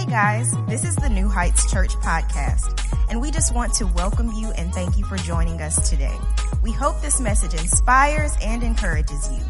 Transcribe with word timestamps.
Hey 0.00 0.06
guys, 0.06 0.54
this 0.66 0.82
is 0.82 0.96
the 0.96 1.10
New 1.10 1.28
Heights 1.28 1.70
Church 1.70 1.94
podcast, 1.96 2.82
and 3.10 3.20
we 3.20 3.30
just 3.30 3.54
want 3.54 3.74
to 3.74 3.86
welcome 3.88 4.32
you 4.32 4.50
and 4.52 4.72
thank 4.72 4.96
you 4.96 5.04
for 5.04 5.18
joining 5.18 5.60
us 5.60 5.90
today. 5.90 6.16
We 6.62 6.72
hope 6.72 7.02
this 7.02 7.20
message 7.20 7.52
inspires 7.52 8.34
and 8.42 8.62
encourages 8.62 9.30
you. 9.30 9.44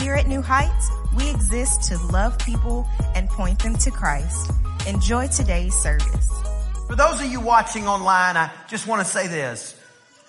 Here 0.00 0.14
at 0.14 0.26
New 0.26 0.42
Heights, 0.42 0.90
we 1.16 1.30
exist 1.30 1.84
to 1.84 1.98
love 2.06 2.36
people 2.40 2.84
and 3.14 3.28
point 3.28 3.62
them 3.62 3.76
to 3.76 3.92
Christ. 3.92 4.50
Enjoy 4.88 5.28
today's 5.28 5.76
service. 5.76 6.28
For 6.88 6.96
those 6.96 7.20
of 7.20 7.26
you 7.26 7.40
watching 7.40 7.86
online, 7.86 8.36
I 8.36 8.50
just 8.66 8.88
want 8.88 9.06
to 9.06 9.08
say 9.10 9.28
this. 9.28 9.80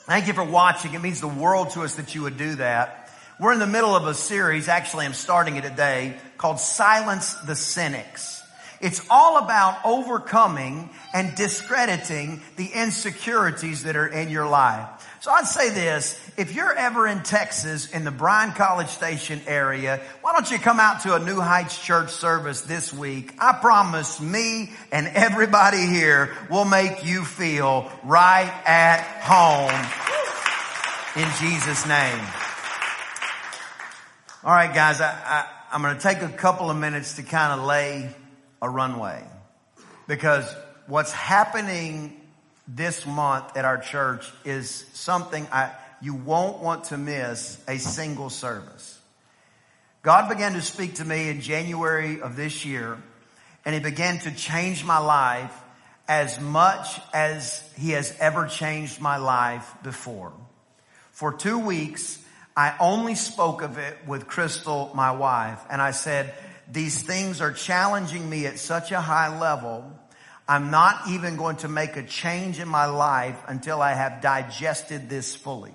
Thank 0.06 0.28
you 0.28 0.34
for 0.34 0.44
watching. 0.44 0.94
It 0.94 1.02
means 1.02 1.20
the 1.20 1.28
world 1.28 1.72
to 1.72 1.82
us 1.82 1.96
that 1.96 2.14
you 2.14 2.22
would 2.22 2.38
do 2.38 2.58
that. 2.58 3.10
We're 3.40 3.54
in 3.54 3.60
the 3.60 3.66
middle 3.66 3.96
of 3.96 4.06
a 4.06 4.14
series, 4.14 4.68
actually 4.68 5.08
I'm 5.08 5.16
starting 5.16 5.56
it 5.56 5.64
today, 5.64 6.16
called 6.38 6.60
Silence 6.60 7.34
the 7.34 7.56
Cynics. 7.56 8.43
It's 8.84 9.02
all 9.10 9.38
about 9.38 9.80
overcoming 9.86 10.90
and 11.14 11.34
discrediting 11.36 12.42
the 12.58 12.68
insecurities 12.68 13.84
that 13.84 13.96
are 13.96 14.08
in 14.08 14.30
your 14.30 14.46
life. 14.46 14.90
So 15.22 15.32
I'd 15.32 15.48
say 15.48 15.70
this, 15.70 16.20
if 16.36 16.54
you're 16.54 16.74
ever 16.74 17.08
in 17.08 17.24
Texas 17.24 17.90
in 17.92 18.04
the 18.04 18.12
Bryan 18.12 18.52
College 18.52 18.90
Station 18.90 19.40
area, 19.48 20.02
why 20.20 20.34
don't 20.34 20.52
you 20.52 20.60
come 20.60 20.82
out 20.82 21.04
to 21.04 21.16
a 21.16 21.20
New 21.20 21.40
Heights 21.40 21.82
Church 21.82 22.10
service 22.10 22.60
this 22.60 22.94
week? 22.94 23.34
I 23.40 23.54
promise 23.54 24.20
me 24.20 24.74
and 24.92 25.08
everybody 25.08 25.86
here 25.86 26.36
will 26.50 26.66
make 26.66 27.06
you 27.06 27.24
feel 27.24 27.90
right 28.04 28.52
at 28.66 29.00
home 29.22 29.72
in 31.24 31.32
Jesus 31.40 31.88
name. 31.88 32.20
All 34.44 34.52
right, 34.52 34.76
guys, 34.76 35.00
I, 35.00 35.08
I, 35.08 35.48
I'm 35.72 35.82
going 35.82 35.96
to 35.96 36.04
take 36.04 36.22
a 36.22 36.28
couple 36.28 36.70
of 36.70 36.76
minutes 36.76 37.16
to 37.16 37.24
kind 37.24 37.58
of 37.58 37.66
lay 37.66 38.14
a 38.64 38.70
runway 38.70 39.22
because 40.08 40.50
what's 40.88 41.12
happening 41.12 42.20
this 42.66 43.06
month 43.06 43.58
at 43.58 43.66
our 43.66 43.78
church 43.78 44.32
is 44.46 44.86
something 44.94 45.46
I, 45.52 45.72
you 46.02 46.14
won't 46.14 46.64
want 46.64 46.86
to 46.86 46.98
miss 46.98 47.62
a 47.68 47.78
single 47.78 48.30
service. 48.30 49.00
God 50.02 50.30
began 50.30 50.54
to 50.54 50.62
speak 50.62 50.96
to 50.96 51.06
me 51.06 51.30
in 51.30 51.42
January 51.42 52.22
of 52.22 52.38
this 52.38 52.64
year 52.64 52.98
and 53.66 53.76
he 53.76 53.82
began 53.82 54.20
to 54.20 54.32
change 54.32 54.86
my 54.86 54.98
life 54.98 55.54
as 56.08 56.40
much 56.40 57.02
as 57.14 57.70
he 57.78 57.92
has 57.92 58.16
ever 58.18 58.48
changed 58.48 59.02
my 59.02 59.18
life 59.18 59.76
before. 59.84 60.32
For 61.12 61.34
two 61.34 61.60
weeks, 61.60 62.18
I 62.56 62.76
only 62.80 63.16
spoke 63.16 63.62
of 63.62 63.78
it 63.78 63.98
with 64.08 64.28
Crystal, 64.28 64.90
my 64.96 65.12
wife, 65.12 65.60
and 65.70 65.82
I 65.82 65.92
said, 65.92 66.34
these 66.74 67.04
things 67.04 67.40
are 67.40 67.52
challenging 67.52 68.28
me 68.28 68.48
at 68.48 68.58
such 68.58 68.92
a 68.92 69.00
high 69.00 69.40
level. 69.40 69.92
I'm 70.48 70.72
not 70.72 71.08
even 71.10 71.38
going 71.38 71.58
to 71.58 71.68
make 71.68 71.96
a 71.96 72.04
change 72.04 72.60
in 72.60 72.68
my 72.68 72.86
life 72.88 73.38
until 73.48 73.82
I 73.82 73.94
have 73.94 74.22
digested 74.22 75.08
this 75.08 75.36
fully. 75.36 75.74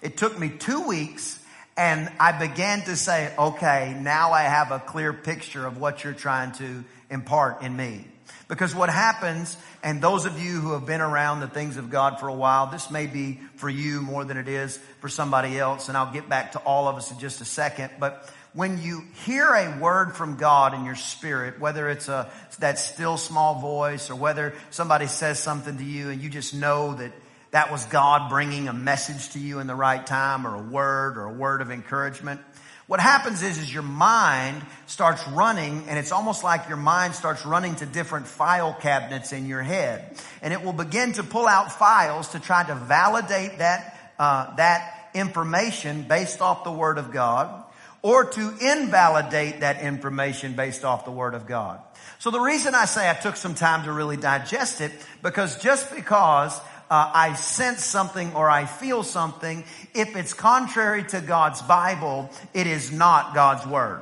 It 0.00 0.16
took 0.16 0.38
me 0.38 0.48
two 0.48 0.86
weeks 0.86 1.38
and 1.76 2.10
I 2.20 2.32
began 2.32 2.82
to 2.82 2.96
say, 2.96 3.32
okay, 3.38 3.96
now 4.00 4.30
I 4.32 4.42
have 4.42 4.70
a 4.70 4.78
clear 4.78 5.12
picture 5.12 5.66
of 5.66 5.78
what 5.78 6.04
you're 6.04 6.12
trying 6.12 6.52
to 6.52 6.84
impart 7.10 7.62
in 7.62 7.76
me. 7.76 8.06
Because 8.48 8.74
what 8.74 8.90
happens, 8.90 9.56
and 9.82 10.02
those 10.02 10.26
of 10.26 10.40
you 10.40 10.60
who 10.60 10.72
have 10.72 10.84
been 10.84 11.00
around 11.00 11.40
the 11.40 11.48
things 11.48 11.76
of 11.76 11.88
God 11.90 12.18
for 12.18 12.28
a 12.28 12.34
while, 12.34 12.66
this 12.66 12.90
may 12.90 13.06
be 13.06 13.40
for 13.56 13.68
you 13.68 14.02
more 14.02 14.24
than 14.24 14.36
it 14.36 14.48
is 14.48 14.78
for 15.00 15.08
somebody 15.08 15.58
else, 15.58 15.88
and 15.88 15.96
I'll 15.96 16.12
get 16.12 16.28
back 16.28 16.52
to 16.52 16.58
all 16.58 16.88
of 16.88 16.96
us 16.96 17.12
in 17.12 17.18
just 17.18 17.40
a 17.40 17.44
second, 17.44 17.90
but 17.98 18.28
when 18.52 18.82
you 18.82 19.04
hear 19.24 19.46
a 19.54 19.78
word 19.78 20.16
from 20.16 20.36
God 20.36 20.74
in 20.74 20.84
your 20.84 20.96
spirit, 20.96 21.60
whether 21.60 21.88
it's 21.88 22.08
a, 22.08 22.28
that 22.58 22.78
still 22.78 23.16
small 23.16 23.60
voice 23.60 24.10
or 24.10 24.16
whether 24.16 24.54
somebody 24.70 25.06
says 25.06 25.38
something 25.38 25.78
to 25.78 25.84
you 25.84 26.10
and 26.10 26.20
you 26.20 26.28
just 26.28 26.54
know 26.54 26.94
that 26.94 27.12
that 27.52 27.70
was 27.70 27.84
God 27.86 28.28
bringing 28.28 28.68
a 28.68 28.72
message 28.72 29.30
to 29.30 29.38
you 29.38 29.60
in 29.60 29.66
the 29.66 29.74
right 29.74 30.04
time 30.04 30.46
or 30.46 30.56
a 30.56 30.62
word 30.62 31.16
or 31.16 31.24
a 31.24 31.32
word 31.32 31.62
of 31.62 31.70
encouragement. 31.70 32.40
What 32.88 32.98
happens 32.98 33.44
is, 33.44 33.56
is 33.58 33.72
your 33.72 33.84
mind 33.84 34.62
starts 34.86 35.26
running 35.28 35.84
and 35.88 35.96
it's 35.96 36.10
almost 36.10 36.42
like 36.42 36.66
your 36.66 36.76
mind 36.76 37.14
starts 37.14 37.46
running 37.46 37.76
to 37.76 37.86
different 37.86 38.26
file 38.26 38.74
cabinets 38.74 39.32
in 39.32 39.46
your 39.46 39.62
head. 39.62 40.16
And 40.42 40.52
it 40.52 40.64
will 40.64 40.72
begin 40.72 41.12
to 41.12 41.22
pull 41.22 41.46
out 41.46 41.70
files 41.70 42.30
to 42.30 42.40
try 42.40 42.64
to 42.64 42.74
validate 42.74 43.58
that, 43.58 44.12
uh, 44.18 44.56
that 44.56 45.10
information 45.14 46.02
based 46.02 46.40
off 46.40 46.64
the 46.64 46.72
word 46.72 46.98
of 46.98 47.12
God 47.12 47.64
or 48.02 48.24
to 48.24 48.54
invalidate 48.60 49.60
that 49.60 49.82
information 49.82 50.54
based 50.54 50.84
off 50.84 51.04
the 51.04 51.10
word 51.10 51.34
of 51.34 51.46
God. 51.46 51.80
So 52.18 52.30
the 52.30 52.40
reason 52.40 52.74
I 52.74 52.84
say 52.84 53.08
I 53.08 53.14
took 53.14 53.36
some 53.36 53.54
time 53.54 53.84
to 53.84 53.92
really 53.92 54.16
digest 54.16 54.80
it, 54.80 54.92
because 55.22 55.62
just 55.62 55.94
because 55.94 56.58
uh, 56.90 57.10
I 57.14 57.34
sense 57.34 57.84
something 57.84 58.34
or 58.34 58.48
I 58.50 58.64
feel 58.66 59.02
something, 59.02 59.64
if 59.94 60.16
it's 60.16 60.34
contrary 60.34 61.04
to 61.04 61.20
God's 61.20 61.62
Bible, 61.62 62.30
it 62.52 62.66
is 62.66 62.90
not 62.90 63.34
God's 63.34 63.66
word. 63.66 64.00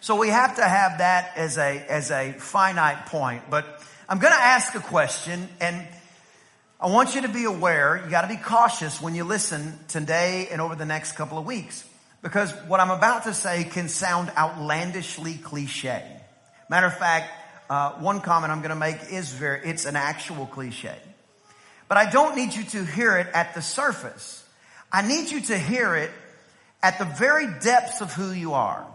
So 0.00 0.16
we 0.16 0.28
have 0.28 0.56
to 0.56 0.64
have 0.64 0.98
that 0.98 1.32
as 1.36 1.58
a, 1.58 1.84
as 1.88 2.10
a 2.10 2.32
finite 2.32 3.06
point. 3.06 3.42
But 3.50 3.66
I'm 4.08 4.18
going 4.18 4.32
to 4.32 4.40
ask 4.40 4.74
a 4.74 4.80
question 4.80 5.48
and 5.60 5.86
I 6.80 6.86
want 6.86 7.14
you 7.14 7.20
to 7.22 7.28
be 7.28 7.44
aware, 7.44 8.00
you 8.02 8.10
got 8.10 8.22
to 8.22 8.28
be 8.28 8.36
cautious 8.36 9.02
when 9.02 9.14
you 9.14 9.24
listen 9.24 9.78
today 9.88 10.48
and 10.50 10.62
over 10.62 10.74
the 10.74 10.86
next 10.86 11.12
couple 11.12 11.36
of 11.36 11.44
weeks. 11.44 11.84
Because 12.22 12.52
what 12.66 12.80
I'm 12.80 12.90
about 12.90 13.24
to 13.24 13.34
say 13.34 13.64
can 13.64 13.88
sound 13.88 14.30
outlandishly 14.36 15.34
cliche. 15.34 16.04
Matter 16.68 16.86
of 16.86 16.96
fact, 16.96 17.32
uh, 17.70 17.92
one 17.92 18.20
comment 18.20 18.52
I'm 18.52 18.60
going 18.60 18.70
to 18.70 18.76
make 18.76 18.98
is 19.10 19.32
very, 19.32 19.60
it's 19.64 19.86
an 19.86 19.96
actual 19.96 20.46
cliche. 20.46 20.96
But 21.88 21.98
I 21.98 22.10
don't 22.10 22.36
need 22.36 22.54
you 22.54 22.64
to 22.64 22.84
hear 22.84 23.16
it 23.16 23.28
at 23.32 23.54
the 23.54 23.62
surface. 23.62 24.44
I 24.92 25.06
need 25.06 25.30
you 25.30 25.40
to 25.42 25.58
hear 25.58 25.96
it 25.96 26.10
at 26.82 26.98
the 26.98 27.04
very 27.04 27.46
depths 27.60 28.00
of 28.00 28.12
who 28.12 28.32
you 28.32 28.54
are. 28.54 28.86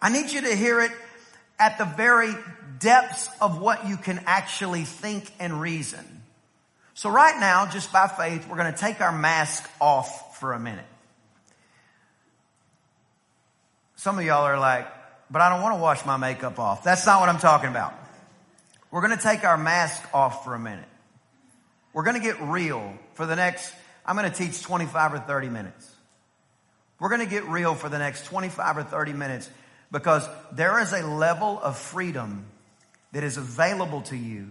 I 0.00 0.10
need 0.10 0.30
you 0.30 0.42
to 0.42 0.54
hear 0.54 0.80
it 0.80 0.90
at 1.58 1.78
the 1.78 1.84
very 1.84 2.34
depths 2.78 3.28
of 3.40 3.60
what 3.60 3.86
you 3.86 3.96
can 3.96 4.20
actually 4.26 4.84
think 4.84 5.30
and 5.38 5.60
reason. 5.60 6.04
So 6.94 7.10
right 7.10 7.38
now, 7.40 7.66
just 7.66 7.92
by 7.92 8.08
faith, 8.08 8.46
we're 8.48 8.56
going 8.56 8.72
to 8.72 8.78
take 8.78 9.00
our 9.00 9.12
mask 9.12 9.68
off 9.80 10.38
for 10.38 10.52
a 10.52 10.60
minute. 10.60 10.84
Some 14.04 14.18
of 14.18 14.24
y'all 14.26 14.44
are 14.44 14.58
like, 14.58 14.86
but 15.30 15.40
I 15.40 15.48
don't 15.48 15.62
want 15.62 15.76
to 15.76 15.80
wash 15.80 16.04
my 16.04 16.18
makeup 16.18 16.58
off. 16.58 16.84
That's 16.84 17.06
not 17.06 17.20
what 17.20 17.30
I'm 17.30 17.38
talking 17.38 17.70
about. 17.70 17.94
We're 18.90 19.00
going 19.00 19.16
to 19.16 19.22
take 19.22 19.44
our 19.44 19.56
mask 19.56 20.04
off 20.12 20.44
for 20.44 20.54
a 20.54 20.58
minute. 20.58 20.84
We're 21.94 22.02
going 22.02 22.20
to 22.20 22.22
get 22.22 22.38
real 22.42 22.98
for 23.14 23.24
the 23.24 23.34
next, 23.34 23.72
I'm 24.04 24.14
going 24.14 24.30
to 24.30 24.36
teach 24.36 24.60
25 24.60 25.14
or 25.14 25.18
30 25.20 25.48
minutes. 25.48 25.90
We're 27.00 27.08
going 27.08 27.22
to 27.22 27.26
get 27.26 27.44
real 27.44 27.74
for 27.74 27.88
the 27.88 27.96
next 27.96 28.26
25 28.26 28.76
or 28.76 28.82
30 28.82 29.14
minutes 29.14 29.48
because 29.90 30.28
there 30.52 30.78
is 30.80 30.92
a 30.92 31.00
level 31.06 31.58
of 31.62 31.78
freedom 31.78 32.44
that 33.12 33.24
is 33.24 33.38
available 33.38 34.02
to 34.02 34.16
you 34.18 34.50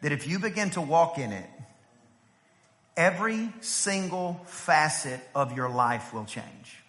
that 0.00 0.10
if 0.10 0.26
you 0.26 0.40
begin 0.40 0.70
to 0.70 0.80
walk 0.80 1.16
in 1.16 1.30
it, 1.30 1.48
every 2.96 3.52
single 3.60 4.40
facet 4.46 5.20
of 5.32 5.56
your 5.56 5.68
life 5.68 6.12
will 6.12 6.24
change. 6.24 6.79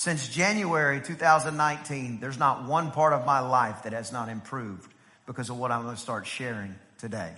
Since 0.00 0.28
January 0.28 1.02
2019, 1.02 2.20
there's 2.20 2.38
not 2.38 2.64
one 2.64 2.90
part 2.90 3.12
of 3.12 3.26
my 3.26 3.40
life 3.40 3.82
that 3.82 3.92
has 3.92 4.12
not 4.12 4.30
improved 4.30 4.90
because 5.26 5.50
of 5.50 5.58
what 5.58 5.70
I'm 5.70 5.82
going 5.82 5.94
to 5.94 6.00
start 6.00 6.26
sharing 6.26 6.74
today. 6.96 7.34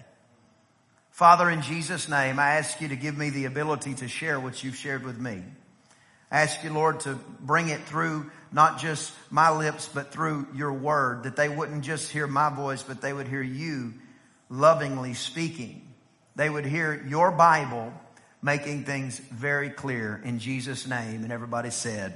Father, 1.11 1.51
in 1.51 1.62
Jesus' 1.62 2.09
name, 2.09 2.39
I 2.39 2.59
ask 2.59 2.81
you 2.81 2.87
to 2.87 2.95
give 2.95 3.19
me 3.19 3.31
the 3.31 3.47
ability 3.47 3.95
to 3.95 4.06
share 4.06 4.39
what 4.39 4.62
you've 4.62 4.77
shared 4.77 5.05
with 5.05 5.19
me. 5.19 5.43
I 6.31 6.43
ask 6.43 6.62
you, 6.62 6.72
Lord, 6.72 7.01
to 7.01 7.19
bring 7.41 7.69
it 7.69 7.81
through 7.81 8.31
not 8.53 8.78
just 8.78 9.12
my 9.28 9.51
lips, 9.51 9.91
but 9.93 10.12
through 10.12 10.47
your 10.55 10.72
word, 10.72 11.25
that 11.25 11.34
they 11.34 11.49
wouldn't 11.49 11.83
just 11.83 12.13
hear 12.13 12.28
my 12.28 12.48
voice, 12.48 12.84
but 12.84 13.01
they 13.01 13.13
would 13.13 13.27
hear 13.27 13.42
you 13.42 13.92
lovingly 14.48 15.15
speaking. 15.15 15.92
They 16.36 16.48
would 16.48 16.66
hear 16.66 17.04
your 17.09 17.33
Bible 17.33 17.92
making 18.41 18.84
things 18.84 19.19
very 19.19 19.71
clear 19.71 20.22
in 20.25 20.39
Jesus' 20.39 20.86
name. 20.86 21.25
And 21.25 21.33
everybody 21.33 21.71
said, 21.71 22.15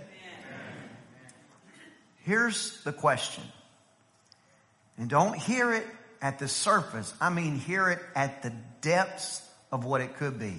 Here's 2.26 2.82
the 2.82 2.92
question. 2.92 3.44
And 4.98 5.08
don't 5.08 5.38
hear 5.38 5.72
it 5.72 5.86
at 6.20 6.40
the 6.40 6.48
surface. 6.48 7.14
I 7.20 7.30
mean, 7.30 7.54
hear 7.54 7.88
it 7.88 8.00
at 8.16 8.42
the 8.42 8.52
depths 8.80 9.48
of 9.70 9.84
what 9.84 10.00
it 10.00 10.16
could 10.16 10.36
be. 10.36 10.58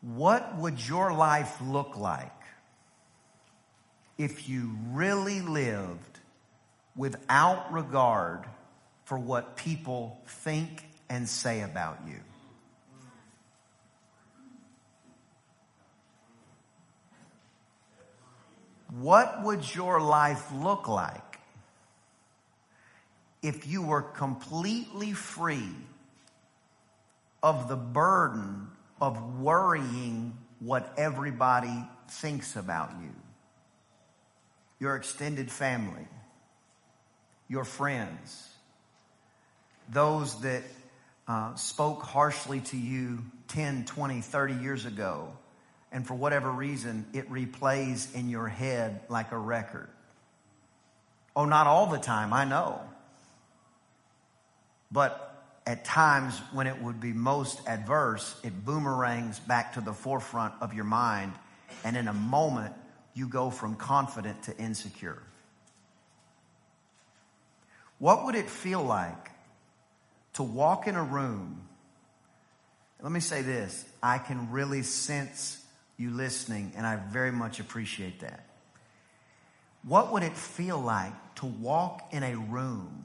What 0.00 0.56
would 0.56 0.88
your 0.88 1.12
life 1.12 1.54
look 1.60 1.98
like 1.98 2.32
if 4.16 4.48
you 4.48 4.70
really 4.88 5.42
lived 5.42 6.18
without 6.96 7.74
regard 7.74 8.46
for 9.04 9.18
what 9.18 9.54
people 9.54 10.18
think 10.24 10.82
and 11.10 11.28
say 11.28 11.60
about 11.60 11.98
you? 12.08 12.20
What 18.90 19.44
would 19.44 19.74
your 19.74 20.00
life 20.00 20.50
look 20.52 20.88
like 20.88 21.38
if 23.42 23.66
you 23.66 23.82
were 23.82 24.02
completely 24.02 25.12
free 25.12 25.70
of 27.42 27.68
the 27.68 27.76
burden 27.76 28.68
of 29.00 29.40
worrying 29.40 30.36
what 30.58 30.92
everybody 30.98 31.84
thinks 32.08 32.56
about 32.56 32.90
you, 33.00 33.14
your 34.78 34.96
extended 34.96 35.50
family, 35.50 36.06
your 37.48 37.64
friends, 37.64 38.48
those 39.88 40.40
that 40.42 40.62
uh, 41.26 41.54
spoke 41.54 42.02
harshly 42.02 42.60
to 42.60 42.76
you 42.76 43.24
10, 43.48 43.84
20, 43.84 44.20
30 44.20 44.54
years 44.54 44.84
ago, 44.84 45.32
and 45.92 46.06
for 46.06 46.14
whatever 46.14 46.50
reason, 46.50 47.06
it 47.12 47.30
replays 47.30 48.14
in 48.14 48.28
your 48.28 48.48
head 48.48 49.00
like 49.08 49.32
a 49.32 49.38
record. 49.38 49.88
Oh, 51.34 51.44
not 51.44 51.66
all 51.66 51.86
the 51.86 51.98
time, 51.98 52.32
I 52.32 52.44
know. 52.44 52.80
But 54.92 55.26
at 55.66 55.84
times 55.84 56.38
when 56.52 56.66
it 56.66 56.80
would 56.82 57.00
be 57.00 57.12
most 57.12 57.60
adverse, 57.66 58.34
it 58.42 58.64
boomerangs 58.64 59.38
back 59.40 59.74
to 59.74 59.80
the 59.80 59.92
forefront 59.92 60.54
of 60.60 60.74
your 60.74 60.84
mind. 60.84 61.32
And 61.84 61.96
in 61.96 62.08
a 62.08 62.12
moment, 62.12 62.74
you 63.14 63.28
go 63.28 63.50
from 63.50 63.76
confident 63.76 64.44
to 64.44 64.56
insecure. 64.56 65.22
What 67.98 68.24
would 68.24 68.34
it 68.34 68.48
feel 68.48 68.82
like 68.82 69.30
to 70.34 70.42
walk 70.42 70.86
in 70.86 70.94
a 70.94 71.02
room? 71.02 71.68
Let 73.02 73.12
me 73.12 73.20
say 73.20 73.42
this 73.42 73.84
I 74.02 74.18
can 74.18 74.50
really 74.50 74.82
sense 74.82 75.59
you 76.00 76.10
listening, 76.10 76.72
and 76.76 76.86
I 76.86 76.96
very 76.96 77.30
much 77.30 77.60
appreciate 77.60 78.20
that. 78.20 78.46
What 79.82 80.12
would 80.12 80.22
it 80.22 80.36
feel 80.36 80.78
like 80.78 81.12
to 81.36 81.46
walk 81.46 82.08
in 82.12 82.22
a 82.22 82.36
room 82.36 83.04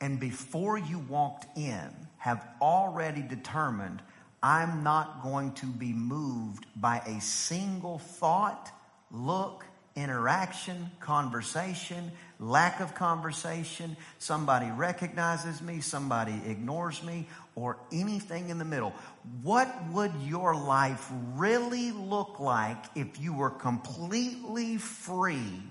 and 0.00 0.18
before 0.18 0.78
you 0.78 0.98
walked 0.98 1.56
in 1.56 1.88
have 2.18 2.46
already 2.60 3.22
determined 3.22 4.02
I'm 4.42 4.82
not 4.82 5.22
going 5.22 5.52
to 5.54 5.66
be 5.66 5.92
moved 5.92 6.66
by 6.74 6.98
a 6.98 7.20
single 7.20 7.98
thought, 7.98 8.72
look, 9.12 9.64
interaction, 9.94 10.90
conversation, 11.00 12.10
lack 12.40 12.80
of 12.80 12.94
conversation, 12.94 13.96
somebody 14.18 14.70
recognizes 14.70 15.62
me, 15.62 15.80
somebody 15.80 16.40
ignores 16.46 17.02
me, 17.04 17.28
or 17.54 17.78
anything 17.92 18.48
in 18.48 18.58
the 18.58 18.64
middle. 18.64 18.94
What 19.42 19.68
would 19.90 20.12
your 20.22 20.54
life 20.54 21.08
really 21.34 21.90
look 21.90 22.40
like 22.40 22.84
if 22.94 23.20
you 23.20 23.34
were 23.34 23.50
completely 23.50 24.78
free 24.78 25.62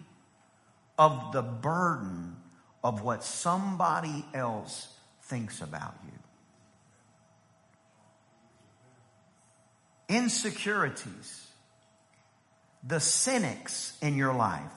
of 0.98 1.31
the 1.31 1.42
burden 1.42 2.36
of 2.83 3.01
what 3.01 3.24
somebody 3.24 4.25
else 4.33 4.88
thinks 5.24 5.62
about 5.62 5.95
you. 6.06 6.12
Insecurities, 10.16 11.48
the 12.84 13.00
cynics 13.00 13.98
in 14.01 14.18
your 14.18 14.34
life, 14.34 14.72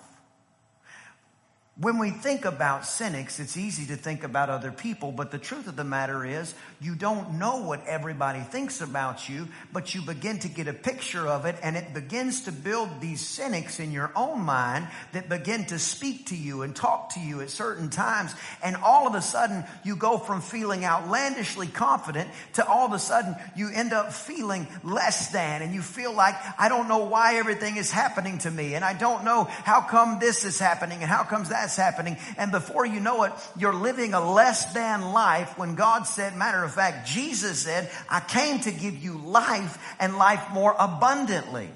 when 1.76 1.98
we 1.98 2.10
think 2.10 2.44
about 2.44 2.86
cynics, 2.86 3.40
it's 3.40 3.56
easy 3.56 3.86
to 3.86 3.96
think 3.96 4.22
about 4.22 4.48
other 4.48 4.70
people, 4.70 5.10
but 5.10 5.32
the 5.32 5.38
truth 5.38 5.66
of 5.66 5.74
the 5.74 5.82
matter 5.82 6.24
is 6.24 6.54
you 6.80 6.94
don't 6.94 7.36
know 7.36 7.62
what 7.62 7.84
everybody 7.88 8.38
thinks 8.38 8.80
about 8.80 9.28
you, 9.28 9.48
but 9.72 9.92
you 9.92 10.00
begin 10.00 10.38
to 10.38 10.48
get 10.48 10.68
a 10.68 10.72
picture 10.72 11.26
of 11.26 11.46
it 11.46 11.56
and 11.64 11.76
it 11.76 11.92
begins 11.92 12.42
to 12.42 12.52
build 12.52 13.00
these 13.00 13.20
cynics 13.20 13.80
in 13.80 13.90
your 13.90 14.12
own 14.14 14.42
mind 14.42 14.86
that 15.14 15.28
begin 15.28 15.64
to 15.64 15.80
speak 15.80 16.26
to 16.26 16.36
you 16.36 16.62
and 16.62 16.76
talk 16.76 17.14
to 17.14 17.20
you 17.20 17.40
at 17.40 17.50
certain 17.50 17.90
times. 17.90 18.32
And 18.62 18.76
all 18.76 19.08
of 19.08 19.16
a 19.16 19.22
sudden 19.22 19.64
you 19.82 19.96
go 19.96 20.16
from 20.16 20.42
feeling 20.42 20.84
outlandishly 20.84 21.66
confident 21.66 22.30
to 22.52 22.64
all 22.64 22.86
of 22.86 22.92
a 22.92 23.00
sudden 23.00 23.34
you 23.56 23.68
end 23.74 23.92
up 23.92 24.12
feeling 24.12 24.68
less 24.84 25.32
than 25.32 25.60
and 25.60 25.74
you 25.74 25.82
feel 25.82 26.12
like, 26.12 26.36
I 26.56 26.68
don't 26.68 26.86
know 26.86 27.06
why 27.06 27.34
everything 27.34 27.78
is 27.78 27.90
happening 27.90 28.38
to 28.38 28.50
me 28.50 28.74
and 28.76 28.84
I 28.84 28.92
don't 28.92 29.24
know 29.24 29.42
how 29.64 29.80
come 29.80 30.20
this 30.20 30.44
is 30.44 30.60
happening 30.60 31.00
and 31.00 31.10
how 31.10 31.24
comes 31.24 31.48
that 31.48 31.63
that's 31.64 31.76
happening. 31.76 32.18
And 32.36 32.52
before 32.52 32.84
you 32.84 33.00
know 33.00 33.24
it, 33.24 33.32
you're 33.56 33.74
living 33.74 34.12
a 34.12 34.20
less 34.20 34.72
than 34.74 35.12
life 35.12 35.56
when 35.56 35.74
God 35.74 36.02
said, 36.02 36.36
matter 36.36 36.62
of 36.62 36.74
fact, 36.74 37.08
Jesus 37.08 37.60
said, 37.60 37.90
I 38.08 38.20
came 38.20 38.60
to 38.60 38.70
give 38.70 39.02
you 39.02 39.18
life 39.18 39.96
and 39.98 40.18
life 40.18 40.52
more 40.52 40.74
abundantly. 40.78 41.70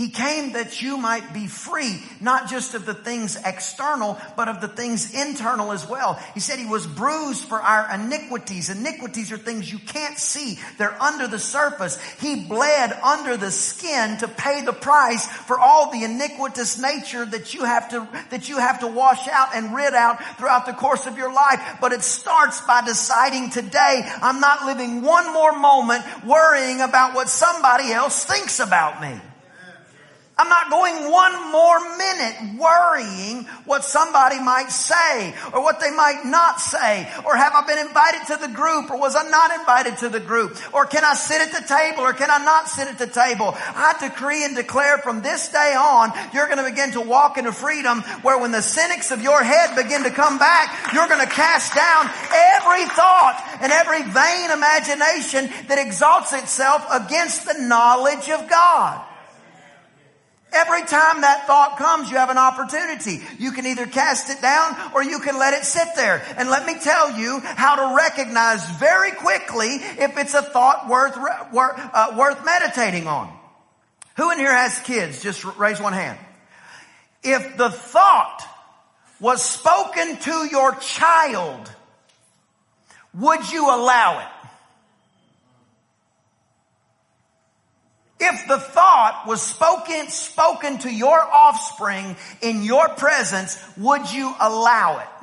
He 0.00 0.08
came 0.08 0.52
that 0.52 0.80
you 0.80 0.96
might 0.96 1.34
be 1.34 1.46
free, 1.46 2.02
not 2.22 2.48
just 2.48 2.72
of 2.72 2.86
the 2.86 2.94
things 2.94 3.36
external, 3.44 4.18
but 4.34 4.48
of 4.48 4.62
the 4.62 4.68
things 4.68 5.12
internal 5.12 5.72
as 5.72 5.86
well. 5.86 6.14
He 6.32 6.40
said 6.40 6.58
he 6.58 6.64
was 6.64 6.86
bruised 6.86 7.44
for 7.44 7.60
our 7.60 7.86
iniquities. 7.94 8.70
Iniquities 8.70 9.30
are 9.30 9.36
things 9.36 9.70
you 9.70 9.78
can't 9.78 10.16
see. 10.16 10.58
They're 10.78 10.96
under 11.02 11.26
the 11.26 11.38
surface. 11.38 12.00
He 12.18 12.46
bled 12.46 12.92
under 12.92 13.36
the 13.36 13.50
skin 13.50 14.16
to 14.20 14.28
pay 14.28 14.64
the 14.64 14.72
price 14.72 15.26
for 15.26 15.60
all 15.60 15.92
the 15.92 16.04
iniquitous 16.04 16.80
nature 16.80 17.26
that 17.26 17.52
you 17.52 17.64
have 17.64 17.90
to, 17.90 18.08
that 18.30 18.48
you 18.48 18.56
have 18.56 18.80
to 18.80 18.86
wash 18.86 19.28
out 19.28 19.54
and 19.54 19.74
rid 19.74 19.92
out 19.92 20.38
throughout 20.38 20.64
the 20.64 20.72
course 20.72 21.04
of 21.04 21.18
your 21.18 21.30
life. 21.30 21.76
But 21.78 21.92
it 21.92 22.00
starts 22.00 22.62
by 22.62 22.80
deciding 22.86 23.50
today, 23.50 24.10
I'm 24.22 24.40
not 24.40 24.64
living 24.64 25.02
one 25.02 25.30
more 25.34 25.52
moment 25.58 26.06
worrying 26.24 26.80
about 26.80 27.14
what 27.14 27.28
somebody 27.28 27.92
else 27.92 28.24
thinks 28.24 28.60
about 28.60 29.02
me. 29.02 29.20
I'm 30.40 30.48
not 30.48 30.70
going 30.70 31.12
one 31.12 31.52
more 31.52 31.98
minute 31.98 32.58
worrying 32.58 33.44
what 33.66 33.84
somebody 33.84 34.40
might 34.40 34.70
say 34.70 35.34
or 35.52 35.62
what 35.62 35.80
they 35.80 35.90
might 35.90 36.24
not 36.24 36.62
say 36.62 37.06
or 37.26 37.36
have 37.36 37.52
I 37.52 37.66
been 37.66 37.86
invited 37.86 38.26
to 38.28 38.40
the 38.40 38.48
group 38.48 38.90
or 38.90 38.98
was 38.98 39.14
I 39.14 39.28
not 39.28 39.52
invited 39.60 39.98
to 39.98 40.08
the 40.08 40.18
group 40.18 40.56
or 40.72 40.86
can 40.86 41.04
I 41.04 41.12
sit 41.12 41.42
at 41.42 41.52
the 41.52 41.68
table 41.68 42.04
or 42.04 42.14
can 42.14 42.30
I 42.30 42.42
not 42.42 42.68
sit 42.68 42.88
at 42.88 42.98
the 42.98 43.06
table? 43.06 43.52
I 43.54 43.94
decree 44.00 44.42
and 44.46 44.56
declare 44.56 44.96
from 44.96 45.20
this 45.20 45.48
day 45.48 45.74
on, 45.76 46.10
you're 46.32 46.46
going 46.46 46.56
to 46.56 46.70
begin 46.70 46.92
to 46.92 47.02
walk 47.02 47.36
into 47.36 47.52
freedom 47.52 48.00
where 48.22 48.40
when 48.40 48.50
the 48.50 48.62
cynics 48.62 49.10
of 49.10 49.20
your 49.20 49.44
head 49.44 49.76
begin 49.76 50.04
to 50.04 50.10
come 50.10 50.38
back, 50.38 50.94
you're 50.94 51.08
going 51.08 51.20
to 51.20 51.30
cast 51.30 51.74
down 51.74 52.08
every 52.56 52.86
thought 52.96 53.44
and 53.60 53.70
every 53.72 54.04
vain 54.08 54.50
imagination 54.56 55.52
that 55.68 55.76
exalts 55.76 56.32
itself 56.32 56.86
against 56.90 57.44
the 57.44 57.60
knowledge 57.60 58.30
of 58.30 58.48
God. 58.48 59.04
Every 60.52 60.82
time 60.82 61.20
that 61.20 61.46
thought 61.46 61.78
comes, 61.78 62.10
you 62.10 62.16
have 62.16 62.30
an 62.30 62.38
opportunity. 62.38 63.20
You 63.38 63.52
can 63.52 63.66
either 63.66 63.86
cast 63.86 64.30
it 64.30 64.42
down 64.42 64.76
or 64.94 65.02
you 65.02 65.20
can 65.20 65.38
let 65.38 65.54
it 65.54 65.64
sit 65.64 65.88
there. 65.94 66.24
And 66.36 66.50
let 66.50 66.66
me 66.66 66.78
tell 66.80 67.16
you 67.16 67.40
how 67.40 67.76
to 67.76 67.96
recognize 67.96 68.68
very 68.78 69.12
quickly 69.12 69.68
if 69.68 70.18
it's 70.18 70.34
a 70.34 70.42
thought 70.42 70.88
worth, 70.88 71.16
worth, 71.52 71.80
uh, 71.94 72.14
worth 72.18 72.44
meditating 72.44 73.06
on. 73.06 73.32
Who 74.16 74.32
in 74.32 74.38
here 74.38 74.52
has 74.52 74.78
kids? 74.80 75.22
Just 75.22 75.44
raise 75.56 75.80
one 75.80 75.92
hand. 75.92 76.18
If 77.22 77.56
the 77.56 77.70
thought 77.70 78.44
was 79.20 79.42
spoken 79.42 80.16
to 80.16 80.48
your 80.50 80.74
child, 80.76 81.70
would 83.14 83.50
you 83.52 83.66
allow 83.66 84.20
it? 84.20 84.39
If 88.20 88.46
the 88.46 88.58
thought 88.58 89.24
was 89.26 89.40
spoken, 89.40 90.08
spoken 90.08 90.78
to 90.80 90.92
your 90.92 91.18
offspring 91.18 92.16
in 92.42 92.62
your 92.62 92.90
presence, 92.90 93.58
would 93.78 94.12
you 94.12 94.34
allow 94.38 94.98
it? 94.98 95.20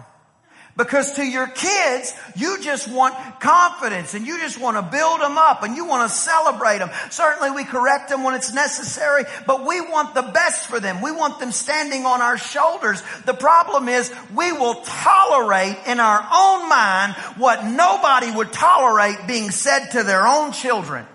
Because 0.77 1.13
to 1.13 1.25
your 1.25 1.47
kids, 1.47 2.13
you 2.35 2.61
just 2.61 2.87
want 2.87 3.15
confidence 3.39 4.13
and 4.13 4.27
you 4.27 4.39
just 4.39 4.59
want 4.59 4.77
to 4.77 4.83
build 4.83 5.21
them 5.21 5.35
up 5.35 5.63
and 5.63 5.75
you 5.75 5.85
want 5.85 6.07
to 6.07 6.15
celebrate 6.15 6.77
them. 6.77 6.91
Certainly 7.09 7.51
we 7.51 7.63
correct 7.63 8.09
them 8.09 8.23
when 8.23 8.35
it's 8.35 8.53
necessary, 8.53 9.23
but 9.47 9.65
we 9.65 9.81
want 9.81 10.13
the 10.13 10.21
best 10.21 10.67
for 10.67 10.79
them. 10.79 11.01
We 11.01 11.11
want 11.11 11.39
them 11.39 11.51
standing 11.51 12.05
on 12.05 12.21
our 12.21 12.37
shoulders. 12.37 13.01
The 13.25 13.33
problem 13.33 13.89
is 13.89 14.13
we 14.35 14.51
will 14.51 14.75
tolerate 14.85 15.77
in 15.87 15.99
our 15.99 16.27
own 16.31 16.69
mind 16.69 17.13
what 17.37 17.65
nobody 17.65 18.29
would 18.29 18.53
tolerate 18.53 19.25
being 19.27 19.49
said 19.49 19.89
to 19.89 20.03
their 20.03 20.27
own 20.27 20.51
children 20.51 21.07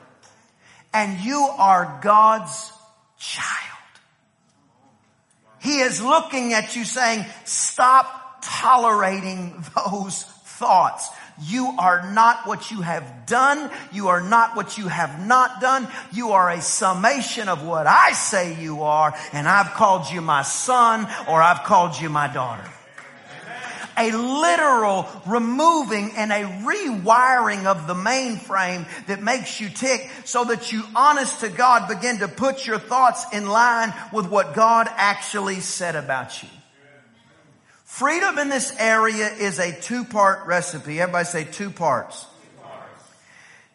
and 0.92 1.18
you 1.20 1.38
are 1.58 2.00
God's 2.02 2.72
child. 3.18 3.78
He 5.60 5.80
is 5.80 6.02
looking 6.02 6.54
at 6.54 6.74
you 6.74 6.84
saying, 6.84 7.24
stop 7.44 8.42
tolerating 8.42 9.64
those 9.76 10.24
thoughts. 10.24 11.08
You 11.40 11.74
are 11.78 12.12
not 12.12 12.46
what 12.46 12.70
you 12.70 12.82
have 12.82 13.26
done. 13.26 13.70
You 13.92 14.08
are 14.08 14.20
not 14.20 14.54
what 14.54 14.76
you 14.76 14.88
have 14.88 15.24
not 15.26 15.60
done. 15.60 15.88
You 16.12 16.32
are 16.32 16.50
a 16.50 16.60
summation 16.60 17.48
of 17.48 17.64
what 17.64 17.86
I 17.86 18.12
say 18.12 18.60
you 18.60 18.82
are, 18.82 19.14
and 19.32 19.48
I've 19.48 19.72
called 19.72 20.10
you 20.10 20.20
my 20.20 20.42
son 20.42 21.06
or 21.28 21.40
I've 21.40 21.64
called 21.64 22.00
you 22.00 22.10
my 22.10 22.32
daughter 22.32 22.68
a 24.10 24.16
literal 24.16 25.08
removing 25.26 26.12
and 26.16 26.32
a 26.32 26.44
rewiring 26.64 27.66
of 27.66 27.86
the 27.86 27.94
mainframe 27.94 28.86
that 29.06 29.22
makes 29.22 29.60
you 29.60 29.68
tick 29.68 30.10
so 30.24 30.44
that 30.44 30.72
you 30.72 30.82
honest 30.94 31.40
to 31.40 31.48
God 31.48 31.88
begin 31.88 32.18
to 32.18 32.28
put 32.28 32.66
your 32.66 32.78
thoughts 32.78 33.24
in 33.32 33.46
line 33.46 33.92
with 34.12 34.28
what 34.28 34.54
God 34.54 34.88
actually 34.90 35.60
said 35.60 35.96
about 35.96 36.42
you. 36.42 36.48
Freedom 37.84 38.38
in 38.38 38.48
this 38.48 38.74
area 38.78 39.28
is 39.28 39.58
a 39.58 39.78
two-part 39.80 40.46
recipe. 40.46 41.00
Everybody 41.00 41.26
say 41.26 41.44
two 41.44 41.70
parts. 41.70 42.26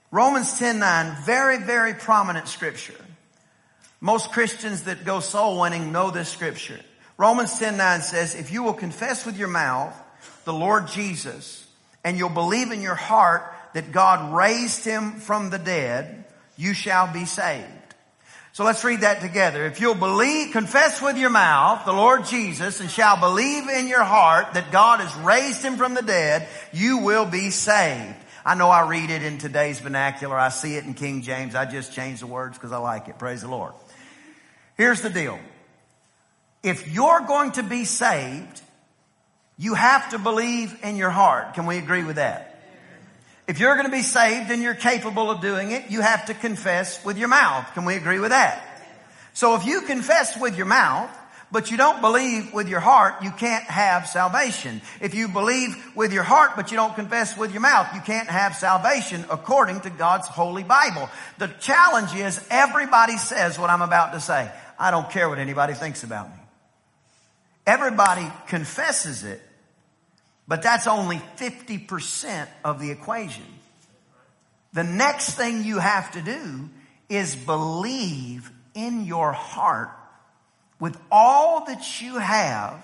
Romans 0.10 0.58
10 0.58 0.80
9, 0.80 1.24
very, 1.24 1.60
very 1.60 1.94
prominent 1.94 2.48
scripture. 2.48 2.96
Most 4.00 4.32
Christians 4.32 4.84
that 4.84 5.06
go 5.06 5.20
soul 5.20 5.60
winning 5.60 5.92
know 5.92 6.12
this 6.12 6.30
scripture. 6.30 6.80
Romans 7.18 7.58
10 7.60 7.78
9 7.78 8.02
says, 8.02 8.36
if 8.36 8.52
you 8.52 8.64
will 8.64 8.74
confess 8.74 9.26
with 9.26 9.38
your 9.38 9.48
mouth 9.48 9.96
the 10.48 10.54
Lord 10.54 10.88
Jesus 10.88 11.68
and 12.06 12.18
you'll 12.18 12.30
believe 12.30 12.72
in 12.72 12.82
your 12.82 12.96
heart 12.96 13.54
that 13.74 13.92
God 13.92 14.34
raised 14.34 14.86
him 14.86 15.20
from 15.20 15.50
the 15.50 15.60
dead, 15.60 16.24
you 16.56 16.74
shall 16.74 17.12
be 17.12 17.26
saved. 17.26 17.68
So 18.54 18.64
let's 18.64 18.84
read 18.86 19.02
that 19.02 19.20
together. 19.20 19.66
If 19.66 19.82
you'll 19.82 19.94
believe, 19.94 20.54
confess 20.54 21.02
with 21.02 21.18
your 21.18 21.30
mouth 21.30 21.86
the 21.86 21.92
Lord 21.92 22.26
Jesus 22.26 22.80
and 22.80 22.90
shall 22.90 23.20
believe 23.20 23.68
in 23.68 23.90
your 23.90 24.06
heart 24.06 24.54
that 24.54 24.72
God 24.72 25.02
has 25.02 25.14
raised 25.18 25.62
him 25.62 25.76
from 25.76 25.94
the 25.94 26.02
dead, 26.02 26.48
you 26.72 27.00
will 27.00 27.26
be 27.26 27.50
saved. 27.50 28.16
I 28.46 28.56
know 28.56 28.70
I 28.70 28.88
read 28.88 29.10
it 29.10 29.24
in 29.24 29.38
today's 29.38 29.80
vernacular. 29.80 30.40
I 30.40 30.48
see 30.48 30.78
it 30.78 30.86
in 30.86 30.94
King 30.94 31.24
James. 31.24 31.56
I 31.56 31.66
just 31.66 31.92
change 31.92 32.22
the 32.22 32.28
words 32.28 32.58
because 32.58 32.72
I 32.72 32.78
like 32.78 33.10
it. 33.10 33.20
Praise 33.20 33.42
the 33.42 33.50
Lord. 33.50 33.74
Here's 34.78 35.02
the 35.02 35.10
deal. 35.10 35.38
If 36.64 36.88
you're 36.92 37.26
going 37.28 37.52
to 37.52 37.64
be 37.64 37.84
saved, 37.84 38.62
you 39.58 39.74
have 39.74 40.12
to 40.12 40.20
believe 40.20 40.78
in 40.84 40.96
your 40.96 41.10
heart. 41.10 41.54
Can 41.56 41.66
we 41.66 41.78
agree 41.78 42.04
with 42.04 42.18
that? 42.18 42.54
If 43.48 43.60
you're 43.60 43.76
going 43.76 43.86
to 43.86 43.92
be 43.92 44.02
saved 44.02 44.52
and 44.52 44.62
you're 44.62 44.76
capable 44.76 45.32
of 45.32 45.42
doing 45.42 45.72
it, 45.72 45.90
you 45.90 46.02
have 46.02 46.26
to 46.26 46.34
confess 46.34 47.04
with 47.06 47.18
your 47.18 47.30
mouth. 47.30 47.74
Can 47.74 47.86
we 47.86 47.96
agree 47.96 48.20
with 48.20 48.32
that? 48.32 48.62
So 49.34 49.56
if 49.56 49.66
you 49.66 49.82
confess 49.82 50.38
with 50.40 50.58
your 50.58 50.66
mouth, 50.66 51.10
but 51.50 51.72
you 51.72 51.78
don't 51.78 52.02
believe 52.02 52.54
with 52.54 52.68
your 52.68 52.82
heart, 52.82 53.24
you 53.24 53.32
can't 53.32 53.64
have 53.64 54.06
salvation. 54.08 54.82
If 55.00 55.16
you 55.16 55.30
believe 55.30 55.78
with 55.96 56.12
your 56.12 56.24
heart, 56.24 56.52
but 56.58 56.72
you 56.72 56.78
don't 56.78 56.94
confess 56.94 57.38
with 57.38 57.54
your 57.54 57.62
mouth, 57.62 57.96
you 57.96 58.02
can't 58.02 58.28
have 58.28 58.56
salvation 58.56 59.24
according 59.30 59.80
to 59.82 59.90
God's 59.90 60.28
holy 60.28 60.64
Bible. 60.64 61.10
The 61.38 61.48
challenge 61.48 62.14
is 62.16 62.46
everybody 62.50 63.18
says 63.18 63.58
what 63.58 63.70
I'm 63.70 63.82
about 63.82 64.12
to 64.12 64.20
say. 64.20 64.52
I 64.78 64.92
don't 64.92 65.10
care 65.10 65.30
what 65.30 65.40
anybody 65.40 65.74
thinks 65.74 66.04
about 66.04 66.30
me. 66.30 66.36
Everybody 67.66 68.30
confesses 68.48 69.24
it, 69.24 69.42
but 70.48 70.62
that's 70.62 70.88
only 70.88 71.22
50% 71.38 72.48
of 72.64 72.80
the 72.80 72.92
equation. 72.92 73.44
The 74.74 74.84
next 74.84 75.36
thing 75.36 75.64
you 75.64 75.80
have 75.80 76.12
to 76.12 76.22
do 76.22 76.70
is 77.10 77.36
believe 77.36 78.52
in 78.74 79.06
your 79.06 79.32
heart 79.32 79.90
with 80.80 80.98
all 81.12 81.66
that 81.66 82.02
you 82.02 82.18
have 82.18 82.84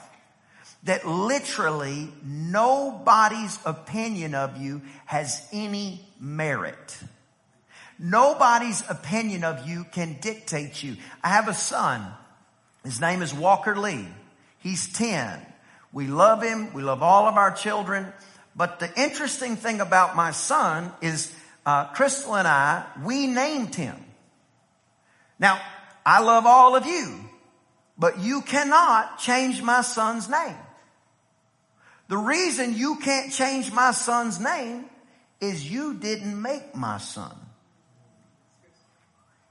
that 0.84 1.08
literally 1.08 2.10
nobody's 2.26 3.58
opinion 3.66 4.36
of 4.36 4.58
you 4.58 4.82
has 5.06 5.48
any 5.54 6.06
merit. 6.20 6.98
Nobody's 8.00 8.84
opinion 8.90 9.44
of 9.44 9.68
you 9.68 9.86
can 9.86 10.18
dictate 10.20 10.84
you. 10.84 10.98
I 11.24 11.30
have 11.30 11.48
a 11.48 11.54
son. 11.54 12.06
His 12.84 13.00
name 13.00 13.22
is 13.22 13.34
Walker 13.34 13.78
Lee. 13.78 14.08
He's 14.60 14.92
10. 14.92 15.40
We 15.94 16.08
love 16.08 16.42
him. 16.42 16.74
We 16.74 16.82
love 16.82 17.02
all 17.04 17.28
of 17.28 17.36
our 17.36 17.52
children. 17.52 18.12
But 18.56 18.80
the 18.80 18.92
interesting 19.00 19.56
thing 19.56 19.80
about 19.80 20.16
my 20.16 20.32
son 20.32 20.92
is 21.02 21.34
uh, 21.66 21.86
Crystal 21.94 22.36
and 22.36 22.48
I, 22.48 22.86
we 23.04 23.28
named 23.28 23.76
him. 23.76 23.96
Now, 25.40 25.62
I 26.06 26.22
love 26.22 26.46
all 26.46 26.76
of 26.76 26.86
you, 26.86 27.20
but 27.98 28.20
you 28.20 28.42
cannot 28.42 29.20
change 29.20 29.62
my 29.62 29.82
son's 29.82 30.28
name. 30.30 30.58
The 32.10 32.18
reason 32.18 32.76
you 32.76 32.98
can't 32.98 33.32
change 33.32 33.72
my 33.72 33.92
son's 33.92 34.40
name 34.40 34.86
is 35.40 35.70
you 35.70 35.94
didn't 35.96 36.40
make 36.42 36.76
my 36.76 36.98
son. 36.98 37.36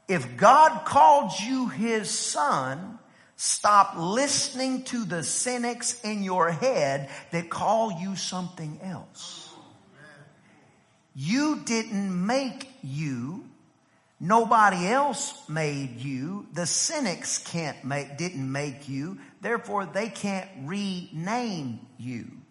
If 0.09 0.37
God 0.37 0.85
called 0.85 1.33
you 1.41 1.69
his 1.69 2.11
son, 2.11 2.99
Stop 3.45 3.95
listening 3.97 4.85
to 4.85 5.05
the 5.05 5.25
cynics 5.25 6.01
in 6.03 6.23
your 6.23 6.53
head 6.53 7.11
that 7.33 7.51
call 7.51 7.91
you 7.91 8.15
something 8.15 8.79
else. 8.85 9.53
You 11.17 11.61
didn't 11.65 12.25
make 12.25 12.69
you. 12.85 13.45
Nobody 14.21 14.87
else 14.87 15.35
made 15.49 15.97
you. 15.97 16.47
The 16.53 16.67
cynics 16.67 17.39
can't 17.39 17.85
make, 17.85 18.17
didn't 18.17 18.53
make 18.53 18.89
you. 18.89 19.19
Therefore, 19.41 19.87
they 19.87 20.09
can't 20.09 20.49
rename 20.63 21.81
you. 21.99 22.42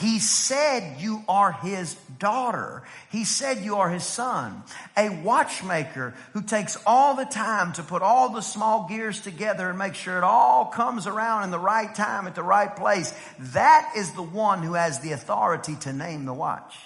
He 0.00 0.20
said 0.20 1.00
you 1.00 1.24
are 1.28 1.50
his 1.50 1.94
daughter. 2.18 2.82
He 3.10 3.24
said 3.24 3.64
you 3.64 3.76
are 3.76 3.90
his 3.90 4.04
son. 4.04 4.62
A 4.96 5.10
watchmaker 5.10 6.14
who 6.32 6.42
takes 6.42 6.78
all 6.86 7.16
the 7.16 7.24
time 7.24 7.72
to 7.74 7.82
put 7.82 8.02
all 8.02 8.28
the 8.28 8.40
small 8.40 8.88
gears 8.88 9.20
together 9.20 9.68
and 9.70 9.78
make 9.78 9.94
sure 9.94 10.16
it 10.16 10.24
all 10.24 10.66
comes 10.66 11.06
around 11.06 11.44
in 11.44 11.50
the 11.50 11.58
right 11.58 11.92
time 11.94 12.26
at 12.26 12.34
the 12.34 12.42
right 12.42 12.74
place. 12.74 13.12
That 13.38 13.92
is 13.96 14.12
the 14.12 14.22
one 14.22 14.62
who 14.62 14.74
has 14.74 15.00
the 15.00 15.12
authority 15.12 15.74
to 15.80 15.92
name 15.92 16.26
the 16.26 16.34
watch. 16.34 16.76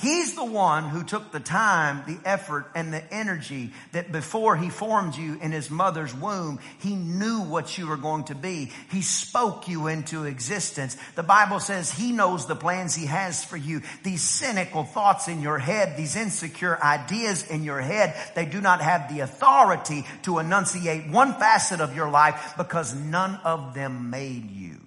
He's 0.00 0.34
the 0.34 0.44
one 0.44 0.84
who 0.88 1.04
took 1.04 1.30
the 1.30 1.40
time, 1.40 2.04
the 2.06 2.18
effort, 2.26 2.70
and 2.74 2.90
the 2.90 3.12
energy 3.12 3.72
that 3.92 4.10
before 4.10 4.56
he 4.56 4.70
formed 4.70 5.14
you 5.14 5.38
in 5.42 5.52
his 5.52 5.70
mother's 5.70 6.14
womb, 6.14 6.58
he 6.78 6.94
knew 6.94 7.42
what 7.42 7.76
you 7.76 7.86
were 7.86 7.98
going 7.98 8.24
to 8.24 8.34
be. 8.34 8.72
He 8.90 9.02
spoke 9.02 9.68
you 9.68 9.88
into 9.88 10.24
existence. 10.24 10.96
The 11.16 11.22
Bible 11.22 11.60
says 11.60 11.92
he 11.92 12.12
knows 12.12 12.46
the 12.46 12.56
plans 12.56 12.94
he 12.94 13.06
has 13.06 13.44
for 13.44 13.58
you. 13.58 13.82
These 14.02 14.22
cynical 14.22 14.84
thoughts 14.84 15.28
in 15.28 15.42
your 15.42 15.58
head, 15.58 15.98
these 15.98 16.16
insecure 16.16 16.82
ideas 16.82 17.46
in 17.46 17.62
your 17.62 17.82
head, 17.82 18.16
they 18.34 18.46
do 18.46 18.62
not 18.62 18.80
have 18.80 19.12
the 19.12 19.20
authority 19.20 20.06
to 20.22 20.38
enunciate 20.38 21.10
one 21.10 21.34
facet 21.34 21.82
of 21.82 21.94
your 21.94 22.10
life 22.10 22.54
because 22.56 22.94
none 22.94 23.38
of 23.44 23.74
them 23.74 24.08
made 24.08 24.50
you 24.50 24.80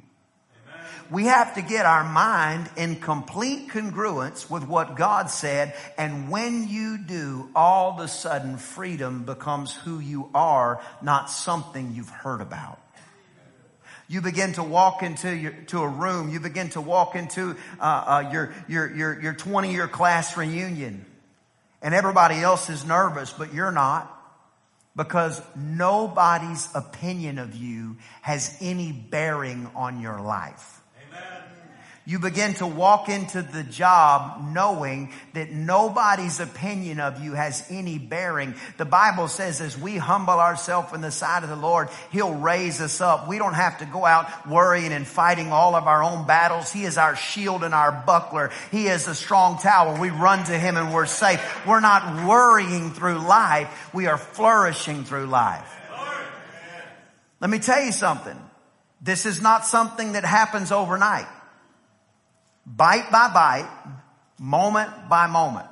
we 1.13 1.25
have 1.25 1.53
to 1.53 1.61
get 1.61 1.85
our 1.85 2.03
mind 2.03 2.67
in 2.75 2.95
complete 2.95 3.69
congruence 3.69 4.49
with 4.49 4.67
what 4.67 4.95
God 4.95 5.29
said. 5.29 5.75
And 5.95 6.31
when 6.31 6.67
you 6.67 6.97
do, 6.97 7.51
all 7.55 7.91
of 7.91 7.99
a 7.99 8.07
sudden 8.07 8.57
freedom 8.57 9.23
becomes 9.23 9.75
who 9.75 9.99
you 9.99 10.31
are, 10.33 10.81
not 11.03 11.29
something 11.29 11.93
you've 11.93 12.09
heard 12.09 12.41
about. 12.41 12.79
You 14.07 14.21
begin 14.21 14.53
to 14.53 14.63
walk 14.63 15.03
into 15.03 15.31
your, 15.35 15.51
to 15.67 15.83
a 15.83 15.87
room. 15.87 16.29
You 16.29 16.39
begin 16.39 16.69
to 16.69 16.81
walk 16.81 17.13
into 17.13 17.57
uh, 17.79 17.83
uh, 17.83 18.29
your 18.31 18.53
your 18.67 18.95
your 18.95 19.21
your 19.21 19.33
20 19.33 19.71
year 19.71 19.87
class 19.87 20.35
reunion, 20.35 21.05
and 21.83 21.93
everybody 21.93 22.41
else 22.41 22.71
is 22.71 22.85
nervous, 22.85 23.31
but 23.31 23.53
you're 23.53 23.71
not 23.71 24.09
because 24.95 25.39
nobody's 25.55 26.69
opinion 26.73 27.37
of 27.37 27.55
you 27.55 27.97
has 28.23 28.57
any 28.61 28.91
bearing 28.91 29.69
on 29.75 30.01
your 30.01 30.19
life. 30.19 30.82
You 32.05 32.19
begin 32.19 32.53
to 32.55 32.67
walk 32.67 33.07
into 33.07 33.41
the 33.41 33.63
job 33.63 34.51
knowing 34.51 35.13
that 35.35 35.51
nobody's 35.51 36.41
opinion 36.41 36.99
of 36.99 37.23
you 37.23 37.31
has 37.31 37.65
any 37.69 37.97
bearing. 37.97 38.55
The 38.77 38.83
Bible 38.83 39.29
says 39.29 39.61
as 39.61 39.77
we 39.77 39.95
humble 39.95 40.33
ourselves 40.33 40.91
in 40.91 40.99
the 40.99 41.11
sight 41.11 41.43
of 41.43 41.49
the 41.49 41.55
Lord, 41.55 41.87
He'll 42.11 42.33
raise 42.33 42.81
us 42.81 42.99
up. 42.99 43.29
We 43.29 43.37
don't 43.37 43.53
have 43.53 43.77
to 43.77 43.85
go 43.85 44.05
out 44.05 44.49
worrying 44.49 44.91
and 44.91 45.07
fighting 45.07 45.53
all 45.53 45.75
of 45.75 45.87
our 45.87 46.03
own 46.03 46.27
battles. 46.27 46.73
He 46.73 46.83
is 46.83 46.97
our 46.97 47.15
shield 47.15 47.63
and 47.63 47.73
our 47.73 47.93
buckler. 48.05 48.51
He 48.69 48.87
is 48.87 49.07
a 49.07 49.15
strong 49.15 49.57
tower. 49.57 49.97
We 49.97 50.09
run 50.09 50.43
to 50.45 50.59
Him 50.59 50.75
and 50.75 50.93
we're 50.93 51.05
safe. 51.05 51.65
We're 51.65 51.79
not 51.79 52.27
worrying 52.27 52.91
through 52.91 53.19
life. 53.19 53.93
We 53.93 54.07
are 54.07 54.17
flourishing 54.17 55.05
through 55.05 55.27
life. 55.27 55.73
Let 57.39 57.49
me 57.49 57.59
tell 57.59 57.81
you 57.81 57.93
something. 57.93 58.37
This 58.99 59.25
is 59.25 59.41
not 59.41 59.65
something 59.65 60.13
that 60.13 60.25
happens 60.25 60.73
overnight 60.73 61.27
bite 62.65 63.11
by 63.11 63.29
bite, 63.33 63.69
moment 64.39 65.09
by 65.09 65.27
moment. 65.27 65.67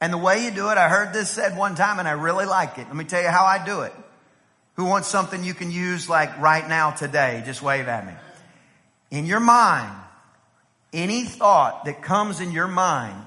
And 0.00 0.12
the 0.12 0.18
way 0.18 0.44
you 0.44 0.50
do 0.50 0.70
it, 0.70 0.78
I 0.78 0.88
heard 0.88 1.12
this 1.12 1.30
said 1.30 1.56
one 1.56 1.74
time 1.74 1.98
and 1.98 2.06
I 2.06 2.12
really 2.12 2.46
like 2.46 2.78
it. 2.78 2.86
Let 2.86 2.96
me 2.96 3.04
tell 3.04 3.22
you 3.22 3.28
how 3.28 3.44
I 3.44 3.64
do 3.64 3.82
it. 3.82 3.92
Who 4.74 4.84
wants 4.84 5.08
something 5.08 5.44
you 5.44 5.54
can 5.54 5.70
use 5.70 6.08
like 6.08 6.38
right 6.38 6.68
now 6.68 6.90
today? 6.90 7.42
Just 7.46 7.62
wave 7.62 7.88
at 7.88 8.06
me. 8.06 8.12
In 9.10 9.24
your 9.24 9.40
mind, 9.40 9.96
any 10.92 11.24
thought 11.24 11.84
that 11.86 12.02
comes 12.02 12.40
in 12.40 12.52
your 12.52 12.68
mind 12.68 13.24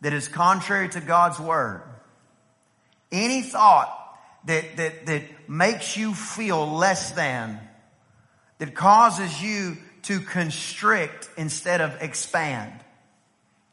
that 0.00 0.12
is 0.12 0.28
contrary 0.28 0.88
to 0.90 1.00
God's 1.00 1.38
word, 1.38 1.82
any 3.10 3.42
thought 3.42 3.98
that, 4.46 4.76
that, 4.76 5.06
that 5.06 5.22
makes 5.48 5.96
you 5.96 6.14
feel 6.14 6.66
less 6.66 7.12
than, 7.12 7.60
that 8.58 8.74
causes 8.74 9.42
you 9.42 9.76
to 10.02 10.20
constrict 10.20 11.28
instead 11.36 11.80
of 11.80 12.02
expand. 12.02 12.72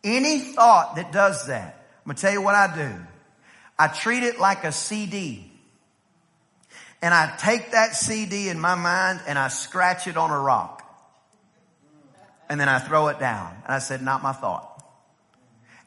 Any 0.04 0.40
thought 0.40 0.96
that 0.96 1.12
does 1.12 1.48
that, 1.48 1.88
I'm 2.06 2.10
going 2.10 2.16
to 2.16 2.22
tell 2.22 2.32
you 2.32 2.42
what 2.42 2.56
I 2.56 2.74
do. 2.76 2.96
I 3.78 3.88
treat 3.88 4.24
it 4.24 4.40
like 4.40 4.64
a 4.64 4.72
CD. 4.72 5.52
And 7.02 7.14
I 7.14 7.34
take 7.38 7.72
that 7.72 7.96
CD 7.96 8.50
in 8.50 8.60
my 8.60 8.76
mind 8.76 9.22
and 9.26 9.40
I 9.40 9.48
scratch 9.48 10.08
it 10.08 10.18
on 10.18 10.32
a 10.32 10.40
rock. 10.40 10.84
And 12.50 12.60
then 12.60 12.68
I 12.68 12.80
throw 12.80 13.08
it 13.08 13.20
down. 13.20 13.56
And 13.64 13.74
I 13.74 13.80
said, 13.80 14.02
not 14.02 14.22
my 14.22 14.34
thought. 14.34 14.84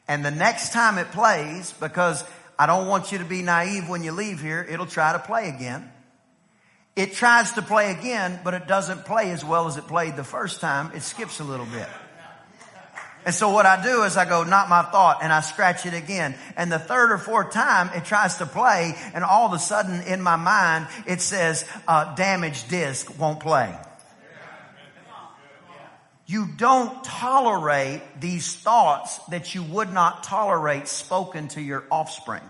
And 0.07 0.25
the 0.25 0.31
next 0.31 0.73
time 0.73 0.97
it 0.97 1.11
plays, 1.11 1.71
because 1.73 2.23
I 2.57 2.65
don't 2.65 2.87
want 2.87 3.11
you 3.11 3.19
to 3.19 3.25
be 3.25 3.41
naive 3.41 3.87
when 3.87 4.03
you 4.03 4.11
leave 4.11 4.41
here, 4.41 4.65
it'll 4.67 4.85
try 4.85 5.13
to 5.13 5.19
play 5.19 5.49
again. 5.49 5.92
It 6.95 7.13
tries 7.13 7.53
to 7.53 7.61
play 7.61 7.91
again, 7.91 8.39
but 8.43 8.53
it 8.53 8.67
doesn't 8.67 9.05
play 9.05 9.31
as 9.31 9.43
well 9.43 9.67
as 9.67 9.77
it 9.77 9.87
played 9.87 10.15
the 10.15 10.23
first 10.23 10.61
time. 10.61 10.91
It 10.95 11.01
skips 11.01 11.39
a 11.39 11.43
little 11.43 11.65
bit. 11.65 11.87
And 13.25 13.33
so 13.33 13.51
what 13.51 13.65
I 13.65 13.81
do 13.81 14.03
is 14.03 14.17
I 14.17 14.25
go, 14.25 14.43
not 14.43 14.69
my 14.69 14.83
thought, 14.83 15.19
and 15.23 15.31
I 15.31 15.39
scratch 15.39 15.85
it 15.85 15.93
again. 15.93 16.35
And 16.57 16.71
the 16.71 16.79
third 16.79 17.11
or 17.11 17.17
fourth 17.17 17.51
time 17.51 17.89
it 17.95 18.05
tries 18.05 18.37
to 18.37 18.45
play, 18.45 18.95
and 19.13 19.23
all 19.23 19.47
of 19.47 19.53
a 19.53 19.59
sudden 19.59 20.01
in 20.01 20.21
my 20.21 20.35
mind 20.35 20.87
it 21.07 21.21
says, 21.21 21.65
uh, 21.87 22.15
damaged 22.15 22.69
disc 22.69 23.17
won't 23.17 23.39
play. 23.39 23.73
You 26.25 26.47
don't 26.57 27.03
tolerate 27.03 28.01
these 28.19 28.55
thoughts 28.55 29.17
that 29.29 29.55
you 29.55 29.63
would 29.63 29.91
not 29.91 30.23
tolerate 30.23 30.87
spoken 30.87 31.47
to 31.49 31.61
your 31.61 31.83
offspring. 31.91 32.43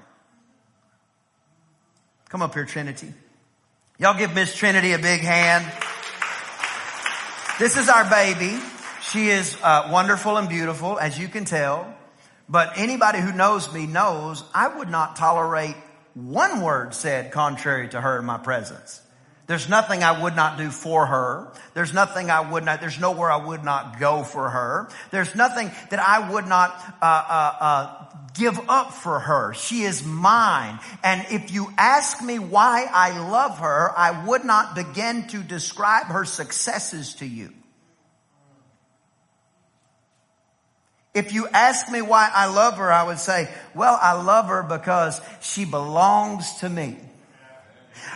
Come 2.30 2.42
up 2.42 2.54
here, 2.54 2.66
Trinity. 2.66 3.14
Y'all 4.00 4.18
give 4.18 4.34
Miss 4.34 4.56
Trinity 4.56 4.94
a 4.94 4.98
big 4.98 5.22
hand. 5.22 5.64
This 7.60 7.78
is 7.78 7.90
our 7.90 8.10
baby. 8.10 8.60
She 9.04 9.28
is 9.28 9.56
uh, 9.62 9.90
wonderful 9.92 10.38
and 10.38 10.50
beautiful, 10.50 11.00
as 11.00 11.20
you 11.20 11.28
can 11.28 11.46
tell. 11.46 11.94
But 12.50 12.74
anybody 12.76 13.20
who 13.20 13.32
knows 13.32 13.72
me 13.72 13.86
knows 13.86 14.44
I 14.52 14.80
would 14.80 14.90
not 14.90 15.16
tolerate 15.16 15.76
one 16.16 16.62
word 16.62 16.96
said 16.96 17.32
contrary 17.32 17.88
to 17.90 18.02
her 18.02 18.18
in 18.18 18.26
my 18.26 18.40
presence. 18.40 19.00
There's 19.54 19.70
nothing 19.70 20.02
I 20.02 20.20
would 20.20 20.36
not 20.36 20.58
do 20.58 20.72
for 20.72 21.06
her. 21.06 21.48
There's 21.76 21.94
nothing 21.94 22.32
I 22.32 22.42
would 22.42 22.66
not, 22.66 22.82
there's 22.82 23.00
nowhere 23.00 23.32
I 23.32 23.36
would 23.36 23.64
not 23.64 24.00
go 24.00 24.24
for 24.24 24.50
her. 24.50 24.90
There's 25.12 25.36
nothing 25.36 25.70
that 25.92 26.00
I 26.00 26.32
would 26.32 26.48
not, 26.48 26.72
uh, 27.00 27.06
uh, 27.06 27.56
uh, 27.60 28.06
give 28.34 28.60
up 28.68 28.94
for 28.94 29.20
her. 29.20 29.54
She 29.54 29.84
is 29.84 30.04
mine. 30.04 30.80
And 31.04 31.24
if 31.30 31.54
you 31.54 31.72
ask 31.78 32.24
me 32.24 32.40
why 32.40 32.88
I 32.92 33.30
love 33.30 33.60
her, 33.60 33.92
I 33.96 34.26
would 34.26 34.44
not 34.44 34.74
begin 34.74 35.28
to 35.28 35.44
describe 35.44 36.08
her 36.08 36.26
successes 36.26 37.14
to 37.18 37.28
you. 37.28 37.54
If 41.14 41.32
you 41.32 41.48
ask 41.50 41.92
me 41.92 42.02
why 42.02 42.28
I 42.34 42.48
love 42.48 42.78
her, 42.78 42.92
I 42.92 43.04
would 43.04 43.20
say, 43.20 43.54
well, 43.76 44.00
I 44.02 44.14
love 44.14 44.48
her 44.48 44.64
because 44.64 45.22
she 45.42 45.64
belongs 45.64 46.56
to 46.62 46.70
me. 46.70 46.98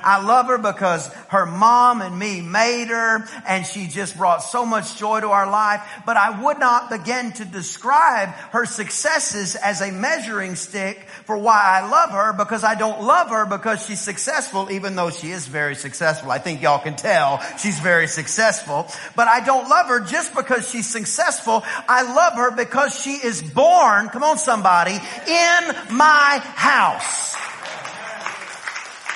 I 0.04 0.24
love 0.24 0.48
her 0.48 0.58
because 0.58 1.08
her 1.30 1.46
mom 1.46 2.02
and 2.02 2.18
me 2.18 2.42
made 2.42 2.88
her 2.88 3.28
and 3.48 3.66
she 3.66 3.88
just 3.88 4.18
brought 4.18 4.44
so 4.44 4.66
much 4.66 4.98
joy 4.98 5.22
to 5.22 5.30
our 5.30 5.50
life. 5.50 5.82
But 6.06 6.18
I 6.18 6.42
would 6.42 6.60
not 6.60 6.90
begin 6.90 7.32
to 7.34 7.46
describe 7.46 8.30
her 8.52 8.66
successes 8.66 9.56
as 9.56 9.82
a 9.82 9.92
measuring 9.92 10.56
stick 10.56 11.08
for 11.26 11.38
why 11.38 11.82
I 11.82 11.90
love 11.90 12.12
her 12.12 12.34
because 12.34 12.64
I 12.64 12.76
don't 12.76 13.02
love 13.04 13.30
her 13.30 13.46
because 13.46 13.86
she's 13.86 14.02
successful 14.02 14.72
even 14.72 14.96
though 14.96 15.10
she 15.10 15.32
is 15.32 15.48
very 15.48 15.76
successful. 15.76 16.32
I 16.32 16.40
think 16.40 16.62
y'all 16.62 16.80
can 16.80 16.96
tell 16.96 17.42
she's 17.58 17.80
very 17.80 18.08
successful. 18.08 18.88
But 19.16 19.28
I 19.28 19.42
don't 19.46 19.70
love 19.70 19.88
her 19.88 20.00
just 20.00 20.36
because 20.36 20.70
she's 20.70 20.90
successful. 20.90 21.64
I 21.88 22.04
love 22.14 22.34
her 22.34 22.52
because 22.52 23.00
she 23.00 23.12
is 23.12 23.42
born, 23.42 24.10
come 24.10 24.24
on 24.24 24.38
somebody, 24.38 24.94
in 24.94 25.76
my 25.96 26.42
house. 26.44 27.36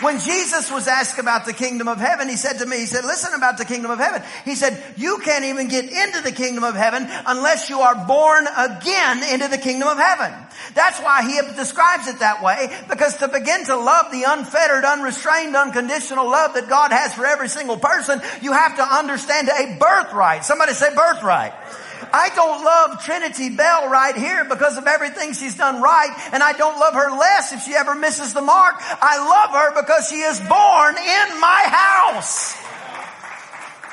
When 0.02 0.20
Jesus 0.20 0.72
was 0.72 0.88
asked 0.88 1.20
about 1.20 1.46
the 1.46 1.54
kingdom 1.54 1.88
of 1.88 2.00
heaven, 2.00 2.28
he 2.28 2.36
said 2.36 2.60
to 2.60 2.66
me, 2.66 2.78
he 2.78 2.86
said, 2.88 3.06
listen 3.06 3.34
about 3.36 3.58
the 3.58 3.66
kingdom 3.66 3.92
of 3.92 4.00
heaven. 4.00 4.24
He 4.46 4.56
said, 4.56 4.82
you 4.98 5.20
can't 5.24 5.46
even 5.46 5.68
get 5.68 5.86
into 5.86 6.22
the 6.22 6.32
kingdom 6.32 6.64
of 6.64 6.76
heaven 6.76 7.08
unless 7.28 7.70
you 7.70 7.80
are 7.80 8.08
born 8.08 8.48
again 8.58 9.34
into 9.34 9.48
the 9.48 9.60
kingdom 9.60 9.88
of 9.88 9.98
heaven. 9.98 10.34
That's 10.74 11.00
why 11.00 11.24
he 11.24 11.40
describes 11.56 12.08
it 12.08 12.20
that 12.20 12.42
way, 12.44 12.76
because 12.90 13.18
to 13.18 13.28
begin 13.28 13.64
to 13.66 13.76
love 13.76 14.12
the 14.12 14.24
unfettered, 14.28 14.86
unrestrained, 14.86 15.56
unconditional 15.56 16.26
love 16.26 16.56
that 16.56 16.68
God 16.68 16.92
has 16.92 17.14
for 17.14 17.26
every 17.26 17.50
single 17.50 17.78
person, 17.78 18.22
you 18.42 18.54
have 18.54 18.78
to 18.78 18.84
understand 18.84 19.50
a 19.50 19.78
birthright. 19.78 20.46
Somebody 20.46 20.74
say 20.74 20.94
birthright. 20.96 21.54
I 22.14 22.30
don't 22.36 22.64
love 22.64 23.04
Trinity 23.04 23.56
Bell 23.56 23.90
right 23.90 24.16
here 24.16 24.46
because 24.46 24.78
of 24.78 24.88
everything 24.88 25.34
she's 25.34 25.56
done 25.58 25.82
right, 25.82 26.12
and 26.34 26.42
I 26.42 26.54
don't 26.54 26.80
love 26.80 26.94
her 26.94 27.12
less 27.12 27.54
if 27.54 27.62
she 27.64 27.74
ever 27.74 27.96
misses 27.96 28.34
the 28.34 28.42
mark. 28.42 28.76
I 28.80 29.18
love 29.18 29.52
her 29.52 29.82
because 29.82 30.10
she 30.10 30.22
is 30.22 30.40
born 30.40 30.96
in 30.98 31.40
my 31.40 31.64
house. 31.68 32.56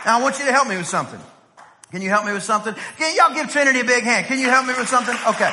Now 0.05 0.19
I 0.19 0.23
want 0.23 0.39
you 0.39 0.47
to 0.47 0.53
help 0.53 0.69
me 0.69 0.77
with 0.77 0.87
something. 0.87 1.21
Can 1.91 2.03
you 2.03 2.11
help 2.11 2.27
me 2.27 2.33
with 2.33 2.43
something? 2.43 2.75
Can 2.99 3.17
y'all 3.17 3.35
give 3.35 3.51
Trinity 3.51 3.81
a 3.81 3.85
big 3.85 4.05
hand? 4.05 4.27
Can 4.27 4.39
you 4.39 4.49
help 4.51 4.67
me 4.67 4.75
with 4.77 4.89
something? 4.89 5.17
Okay. 5.27 5.53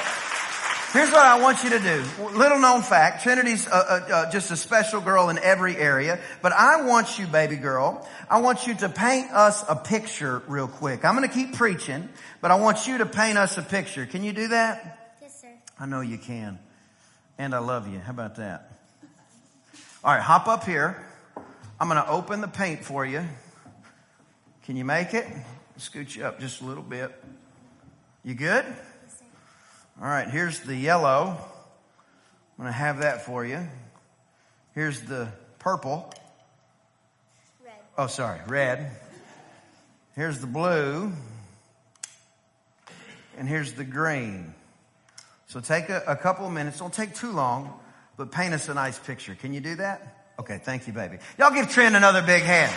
Here's 0.95 1.11
what 1.11 1.25
I 1.25 1.41
want 1.41 1.61
you 1.61 1.71
to 1.71 1.79
do. 1.79 2.05
Little 2.37 2.57
known 2.57 2.81
fact, 2.81 3.21
Trinity's 3.21 3.67
uh, 3.67 3.71
uh, 3.71 4.13
uh, 4.13 4.31
just 4.31 4.49
a 4.49 4.55
special 4.55 5.01
girl 5.01 5.27
in 5.27 5.37
every 5.37 5.75
area, 5.75 6.21
but 6.41 6.53
I 6.53 6.83
want 6.83 7.19
you, 7.19 7.27
baby 7.27 7.57
girl, 7.57 8.07
I 8.29 8.39
want 8.39 8.65
you 8.65 8.75
to 8.75 8.87
paint 8.87 9.29
us 9.31 9.65
a 9.67 9.75
picture 9.75 10.41
real 10.47 10.69
quick. 10.69 11.03
I'm 11.03 11.17
going 11.17 11.27
to 11.27 11.35
keep 11.35 11.55
preaching, 11.55 12.07
but 12.39 12.51
I 12.51 12.55
want 12.55 12.87
you 12.87 12.99
to 12.99 13.05
paint 13.05 13.37
us 13.37 13.57
a 13.57 13.61
picture. 13.61 14.05
Can 14.05 14.23
you 14.23 14.31
do 14.31 14.47
that? 14.47 15.11
Yes, 15.21 15.41
sir. 15.41 15.49
I 15.77 15.85
know 15.85 15.99
you 15.99 16.17
can. 16.17 16.59
And 17.37 17.53
I 17.53 17.59
love 17.59 17.91
you. 17.91 17.99
How 17.99 18.11
about 18.11 18.37
that? 18.37 18.71
All 20.01 20.13
right, 20.13 20.23
hop 20.23 20.47
up 20.47 20.63
here. 20.63 21.05
I'm 21.77 21.89
going 21.89 22.01
to 22.01 22.09
open 22.09 22.39
the 22.39 22.47
paint 22.47 22.85
for 22.85 23.05
you. 23.05 23.21
Can 24.63 24.77
you 24.77 24.85
make 24.85 25.13
it? 25.13 25.27
Scoot 25.75 26.15
you 26.15 26.23
up 26.23 26.39
just 26.39 26.61
a 26.61 26.63
little 26.63 26.83
bit. 26.83 27.11
You 28.23 28.33
good? 28.33 28.63
All 30.01 30.07
right, 30.07 30.27
here's 30.27 30.59
the 30.59 30.75
yellow. 30.75 31.37
I'm 31.37 32.63
going 32.63 32.67
to 32.67 32.77
have 32.77 32.99
that 32.99 33.25
for 33.25 33.45
you. 33.45 33.65
Here's 34.73 34.99
the 35.01 35.29
purple. 35.59 36.13
Red. 37.63 37.73
Oh, 37.97 38.07
sorry, 38.07 38.41
red. 38.47 38.91
Here's 40.15 40.39
the 40.39 40.47
blue. 40.47 41.13
And 43.37 43.47
here's 43.47 43.73
the 43.73 43.85
green. 43.85 44.53
So 45.47 45.61
take 45.61 45.87
a, 45.87 46.03
a 46.07 46.15
couple 46.17 46.45
of 46.45 46.51
minutes. 46.51 46.79
Don't 46.79 46.93
take 46.93 47.15
too 47.15 47.31
long, 47.31 47.73
but 48.17 48.31
paint 48.31 48.53
us 48.53 48.67
a 48.67 48.73
nice 48.73 48.99
picture. 48.99 49.33
Can 49.35 49.53
you 49.53 49.61
do 49.61 49.75
that? 49.75 50.25
Okay, 50.39 50.59
thank 50.61 50.87
you, 50.87 50.93
baby. 50.93 51.19
Y'all 51.37 51.53
give 51.53 51.69
Trent 51.69 51.95
another 51.95 52.21
big 52.21 52.43
hand. 52.43 52.73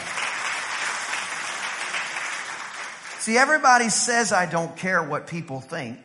See, 3.18 3.37
everybody 3.37 3.88
says 3.88 4.33
I 4.33 4.46
don't 4.46 4.76
care 4.76 5.02
what 5.02 5.26
people 5.26 5.61
think. 5.61 5.98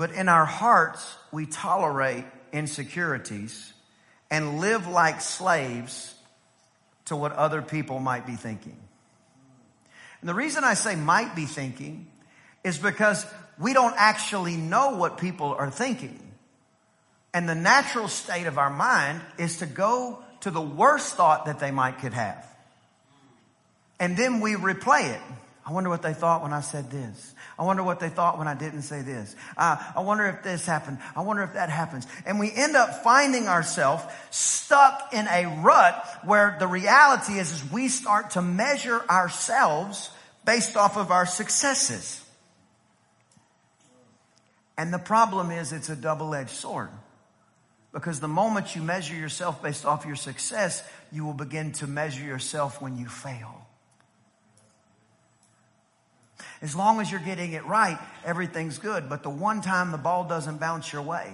But 0.00 0.12
in 0.12 0.30
our 0.30 0.46
hearts, 0.46 1.14
we 1.30 1.44
tolerate 1.44 2.24
insecurities 2.54 3.70
and 4.30 4.58
live 4.58 4.86
like 4.86 5.20
slaves 5.20 6.14
to 7.04 7.16
what 7.16 7.32
other 7.32 7.60
people 7.60 7.98
might 7.98 8.26
be 8.26 8.34
thinking. 8.34 8.78
And 10.22 10.30
the 10.30 10.32
reason 10.32 10.64
I 10.64 10.72
say 10.72 10.96
might 10.96 11.36
be 11.36 11.44
thinking 11.44 12.06
is 12.64 12.78
because 12.78 13.26
we 13.58 13.74
don't 13.74 13.92
actually 13.94 14.56
know 14.56 14.96
what 14.96 15.18
people 15.18 15.48
are 15.52 15.70
thinking. 15.70 16.18
And 17.34 17.46
the 17.46 17.54
natural 17.54 18.08
state 18.08 18.46
of 18.46 18.56
our 18.56 18.70
mind 18.70 19.20
is 19.36 19.58
to 19.58 19.66
go 19.66 20.24
to 20.40 20.50
the 20.50 20.62
worst 20.62 21.16
thought 21.16 21.44
that 21.44 21.60
they 21.60 21.72
might 21.72 21.98
could 21.98 22.14
have. 22.14 22.46
And 23.98 24.16
then 24.16 24.40
we 24.40 24.54
replay 24.54 25.14
it. 25.14 25.20
I 25.70 25.72
wonder 25.72 25.88
what 25.88 26.02
they 26.02 26.14
thought 26.14 26.42
when 26.42 26.52
I 26.52 26.62
said 26.62 26.90
this. 26.90 27.32
I 27.56 27.62
wonder 27.62 27.84
what 27.84 28.00
they 28.00 28.08
thought 28.08 28.38
when 28.38 28.48
I 28.48 28.54
didn't 28.54 28.82
say 28.82 29.02
this. 29.02 29.36
Uh, 29.56 29.76
I 29.94 30.00
wonder 30.00 30.26
if 30.26 30.42
this 30.42 30.66
happened. 30.66 30.98
I 31.14 31.20
wonder 31.20 31.44
if 31.44 31.52
that 31.52 31.70
happens. 31.70 32.08
And 32.26 32.40
we 32.40 32.52
end 32.52 32.74
up 32.74 33.04
finding 33.04 33.46
ourselves 33.46 34.02
stuck 34.30 35.10
in 35.12 35.28
a 35.28 35.60
rut 35.62 36.04
where 36.24 36.56
the 36.58 36.66
reality 36.66 37.34
is, 37.34 37.52
is 37.52 37.70
we 37.70 37.86
start 37.86 38.30
to 38.30 38.42
measure 38.42 39.00
ourselves 39.08 40.10
based 40.44 40.76
off 40.76 40.96
of 40.96 41.12
our 41.12 41.24
successes. 41.24 42.20
And 44.76 44.92
the 44.92 44.98
problem 44.98 45.52
is 45.52 45.72
it's 45.72 45.88
a 45.88 45.94
double-edged 45.94 46.50
sword. 46.50 46.90
Because 47.92 48.18
the 48.18 48.26
moment 48.26 48.74
you 48.74 48.82
measure 48.82 49.14
yourself 49.14 49.62
based 49.62 49.86
off 49.86 50.04
your 50.04 50.16
success, 50.16 50.82
you 51.12 51.24
will 51.24 51.32
begin 51.32 51.70
to 51.74 51.86
measure 51.86 52.24
yourself 52.24 52.82
when 52.82 52.98
you 52.98 53.06
fail. 53.06 53.68
As 56.62 56.76
long 56.76 57.00
as 57.00 57.10
you're 57.10 57.20
getting 57.20 57.52
it 57.52 57.64
right, 57.64 57.98
everything's 58.24 58.78
good. 58.78 59.08
But 59.08 59.22
the 59.22 59.30
one 59.30 59.62
time 59.62 59.92
the 59.92 59.98
ball 59.98 60.24
doesn't 60.24 60.60
bounce 60.60 60.92
your 60.92 61.02
way, 61.02 61.32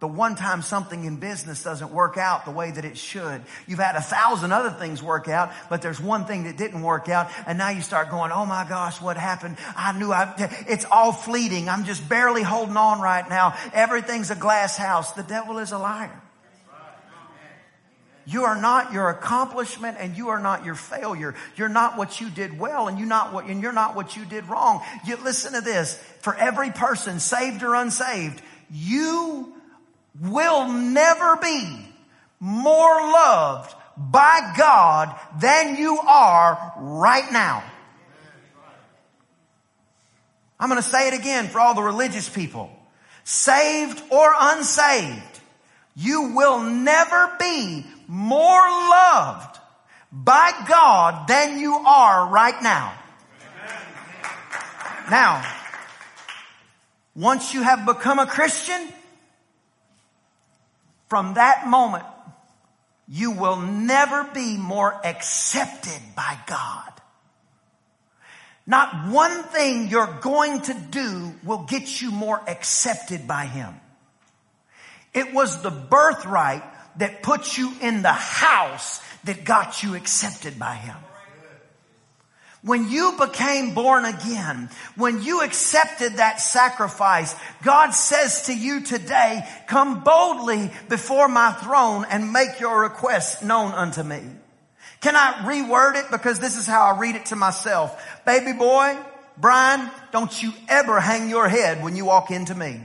the 0.00 0.06
one 0.06 0.36
time 0.36 0.62
something 0.62 1.04
in 1.04 1.16
business 1.16 1.64
doesn't 1.64 1.90
work 1.90 2.16
out 2.16 2.44
the 2.44 2.52
way 2.52 2.70
that 2.70 2.84
it 2.84 2.96
should. 2.96 3.42
You've 3.66 3.80
had 3.80 3.96
a 3.96 4.00
thousand 4.00 4.52
other 4.52 4.70
things 4.70 5.02
work 5.02 5.26
out, 5.26 5.50
but 5.68 5.82
there's 5.82 6.00
one 6.00 6.24
thing 6.24 6.44
that 6.44 6.56
didn't 6.56 6.82
work 6.82 7.08
out. 7.08 7.28
And 7.46 7.58
now 7.58 7.70
you 7.70 7.80
start 7.80 8.08
going, 8.08 8.30
Oh 8.30 8.46
my 8.46 8.64
gosh, 8.68 9.00
what 9.02 9.16
happened? 9.16 9.56
I 9.76 9.98
knew 9.98 10.12
I, 10.12 10.32
it's 10.68 10.84
all 10.84 11.10
fleeting. 11.12 11.68
I'm 11.68 11.84
just 11.84 12.08
barely 12.08 12.42
holding 12.42 12.76
on 12.76 13.00
right 13.00 13.28
now. 13.28 13.56
Everything's 13.72 14.30
a 14.30 14.36
glass 14.36 14.76
house. 14.76 15.12
The 15.12 15.24
devil 15.24 15.58
is 15.58 15.72
a 15.72 15.78
liar. 15.78 16.22
You 18.28 18.44
are 18.44 18.60
not 18.60 18.92
your 18.92 19.08
accomplishment 19.08 19.96
and 19.98 20.14
you 20.14 20.28
are 20.28 20.38
not 20.38 20.62
your 20.62 20.74
failure. 20.74 21.34
You're 21.56 21.70
not 21.70 21.96
what 21.96 22.20
you 22.20 22.28
did 22.28 22.58
well 22.58 22.86
and 22.86 22.98
you 22.98 23.06
not 23.06 23.32
what, 23.32 23.46
and 23.46 23.62
you're 23.62 23.72
not 23.72 23.96
what 23.96 24.16
you 24.16 24.26
did 24.26 24.46
wrong. 24.50 24.82
You 25.06 25.16
listen 25.16 25.54
to 25.54 25.62
this. 25.62 25.94
For 26.20 26.34
every 26.34 26.70
person, 26.70 27.20
saved 27.20 27.62
or 27.62 27.74
unsaved, 27.74 28.42
you 28.70 29.54
will 30.20 30.70
never 30.70 31.36
be 31.36 31.88
more 32.38 33.00
loved 33.00 33.74
by 33.96 34.52
God 34.58 35.18
than 35.40 35.76
you 35.76 35.98
are 35.98 36.74
right 36.76 37.32
now. 37.32 37.64
I'm 40.60 40.68
going 40.68 40.82
to 40.82 40.86
say 40.86 41.08
it 41.08 41.14
again 41.14 41.46
for 41.46 41.60
all 41.60 41.74
the 41.74 41.82
religious 41.82 42.28
people. 42.28 42.70
Saved 43.24 44.02
or 44.10 44.34
unsaved, 44.38 45.37
you 45.98 46.30
will 46.32 46.62
never 46.62 47.28
be 47.40 47.84
more 48.06 48.62
loved 48.62 49.58
by 50.12 50.52
God 50.68 51.26
than 51.26 51.58
you 51.58 51.74
are 51.74 52.28
right 52.28 52.62
now. 52.62 52.94
Now, 55.10 55.44
once 57.16 57.52
you 57.52 57.62
have 57.62 57.84
become 57.84 58.20
a 58.20 58.26
Christian, 58.26 58.80
from 61.08 61.34
that 61.34 61.66
moment, 61.66 62.04
you 63.08 63.32
will 63.32 63.56
never 63.56 64.22
be 64.22 64.56
more 64.56 64.94
accepted 65.04 66.00
by 66.14 66.38
God. 66.46 66.92
Not 68.68 69.08
one 69.08 69.42
thing 69.42 69.88
you're 69.88 70.18
going 70.20 70.60
to 70.60 70.74
do 70.74 71.34
will 71.42 71.64
get 71.64 72.00
you 72.00 72.12
more 72.12 72.40
accepted 72.46 73.26
by 73.26 73.46
Him. 73.46 73.74
It 75.14 75.32
was 75.32 75.62
the 75.62 75.70
birthright 75.70 76.62
that 76.98 77.22
put 77.22 77.56
you 77.56 77.72
in 77.80 78.02
the 78.02 78.12
house 78.12 79.00
that 79.24 79.44
got 79.44 79.82
you 79.82 79.94
accepted 79.94 80.58
by 80.58 80.74
Him. 80.74 80.96
When 82.62 82.90
you 82.90 83.16
became 83.18 83.72
born 83.72 84.04
again, 84.04 84.68
when 84.96 85.22
you 85.22 85.42
accepted 85.42 86.14
that 86.14 86.40
sacrifice, 86.40 87.34
God 87.62 87.90
says 87.90 88.42
to 88.46 88.54
you 88.54 88.82
today, 88.82 89.46
come 89.68 90.02
boldly 90.02 90.72
before 90.88 91.28
my 91.28 91.52
throne 91.52 92.04
and 92.10 92.32
make 92.32 92.58
your 92.58 92.80
request 92.80 93.44
known 93.44 93.72
unto 93.72 94.02
me. 94.02 94.22
Can 95.00 95.14
I 95.14 95.44
reword 95.44 95.94
it? 95.94 96.10
Because 96.10 96.40
this 96.40 96.56
is 96.56 96.66
how 96.66 96.82
I 96.92 96.98
read 96.98 97.14
it 97.14 97.26
to 97.26 97.36
myself. 97.36 98.04
Baby 98.26 98.52
boy, 98.52 98.98
Brian, 99.36 99.88
don't 100.10 100.42
you 100.42 100.52
ever 100.68 100.98
hang 100.98 101.30
your 101.30 101.48
head 101.48 101.82
when 101.82 101.94
you 101.94 102.06
walk 102.06 102.32
into 102.32 102.56
me. 102.56 102.80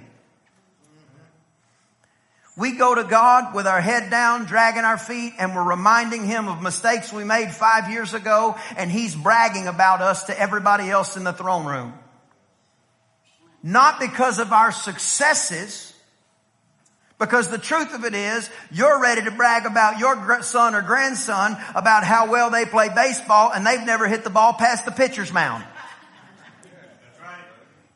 We 2.56 2.74
go 2.74 2.94
to 2.94 3.04
God 3.04 3.56
with 3.56 3.66
our 3.66 3.82
head 3.82 4.12
down, 4.12 4.46
dragging 4.46 4.84
our 4.84 4.98
feet, 4.98 5.34
and 5.40 5.56
we're 5.56 5.64
reminding 5.64 6.26
Him 6.28 6.48
of 6.48 6.62
mistakes 6.62 7.12
we 7.12 7.24
made 7.24 7.52
five 7.52 7.90
years 7.90 8.14
ago, 8.14 8.56
and 8.78 8.92
He's 8.92 9.16
bragging 9.16 9.68
about 9.68 10.02
us 10.02 10.26
to 10.26 10.40
everybody 10.40 10.90
else 10.90 11.18
in 11.18 11.24
the 11.24 11.34
throne 11.34 11.66
room. 11.66 11.94
Not 13.64 14.00
because 14.00 14.38
of 14.38 14.52
our 14.52 14.72
successes, 14.72 15.94
because 17.18 17.50
the 17.50 17.58
truth 17.58 17.96
of 17.96 18.06
it 18.06 18.14
is, 18.14 18.48
you're 18.72 19.02
ready 19.02 19.24
to 19.24 19.32
brag 19.32 19.66
about 19.66 19.98
your 19.98 20.44
son 20.44 20.76
or 20.76 20.82
grandson 20.82 21.58
about 21.74 22.04
how 22.04 22.30
well 22.30 22.52
they 22.52 22.66
play 22.66 22.90
baseball, 22.94 23.52
and 23.52 23.66
they've 23.66 23.84
never 23.84 24.08
hit 24.08 24.24
the 24.24 24.30
ball 24.30 24.54
past 24.54 24.86
the 24.86 24.92
pitcher's 24.92 25.34
mound. 25.34 25.64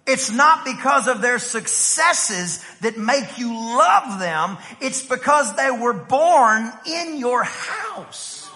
It's 0.07 0.31
not 0.31 0.63
because 0.63 1.07
of 1.07 1.21
their 1.21 1.37
successes 1.37 2.63
that 2.79 2.97
make 2.97 3.37
you 3.37 3.53
love 3.53 4.19
them. 4.19 4.57
It's 4.79 5.05
because 5.05 5.53
they 5.57 5.69
were 5.69 5.93
born 5.93 6.71
in 6.85 7.17
your 7.17 7.43
house. 7.43 8.49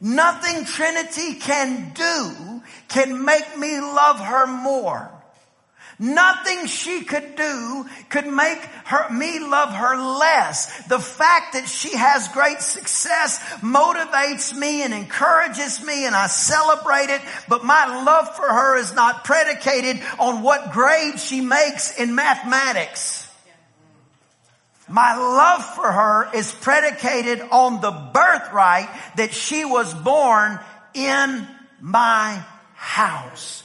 Nothing 0.00 0.64
Trinity 0.64 1.34
can 1.34 1.92
do 1.94 2.62
can 2.88 3.24
make 3.24 3.58
me 3.58 3.78
love 3.78 4.18
her 4.18 4.46
more. 4.46 5.13
Nothing 5.98 6.66
she 6.66 7.04
could 7.04 7.36
do 7.36 7.86
could 8.08 8.26
make 8.26 8.58
her, 8.86 9.08
me 9.10 9.38
love 9.38 9.72
her 9.72 9.96
less. 9.96 10.86
The 10.88 10.98
fact 10.98 11.52
that 11.52 11.68
she 11.68 11.96
has 11.96 12.26
great 12.28 12.60
success 12.60 13.38
motivates 13.60 14.56
me 14.56 14.82
and 14.82 14.92
encourages 14.92 15.84
me 15.84 16.06
and 16.06 16.16
I 16.16 16.26
celebrate 16.26 17.10
it, 17.10 17.20
but 17.48 17.64
my 17.64 18.04
love 18.04 18.34
for 18.34 18.48
her 18.48 18.76
is 18.76 18.92
not 18.92 19.24
predicated 19.24 20.00
on 20.18 20.42
what 20.42 20.72
grade 20.72 21.20
she 21.20 21.40
makes 21.40 21.96
in 21.96 22.14
mathematics. 22.14 23.24
My 24.88 25.16
love 25.16 25.64
for 25.64 25.90
her 25.90 26.28
is 26.34 26.52
predicated 26.52 27.40
on 27.40 27.80
the 27.80 27.90
birthright 27.90 28.88
that 29.16 29.32
she 29.32 29.64
was 29.64 29.94
born 29.94 30.60
in 30.92 31.46
my 31.80 32.44
house. 32.74 33.63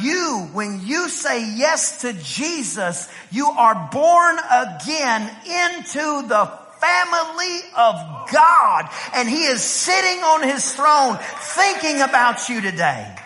You, 0.00 0.48
when 0.52 0.86
you 0.86 1.08
say 1.08 1.56
yes 1.56 2.02
to 2.02 2.12
Jesus, 2.12 3.08
you 3.30 3.46
are 3.46 3.88
born 3.92 4.36
again 4.38 5.22
into 5.44 6.28
the 6.28 6.50
family 6.80 7.58
of 7.76 8.30
God. 8.32 8.88
And 9.14 9.28
He 9.28 9.44
is 9.44 9.62
sitting 9.62 10.22
on 10.22 10.42
His 10.42 10.74
throne 10.74 11.18
thinking 11.18 12.00
about 12.00 12.48
you 12.48 12.60
today. 12.60 13.16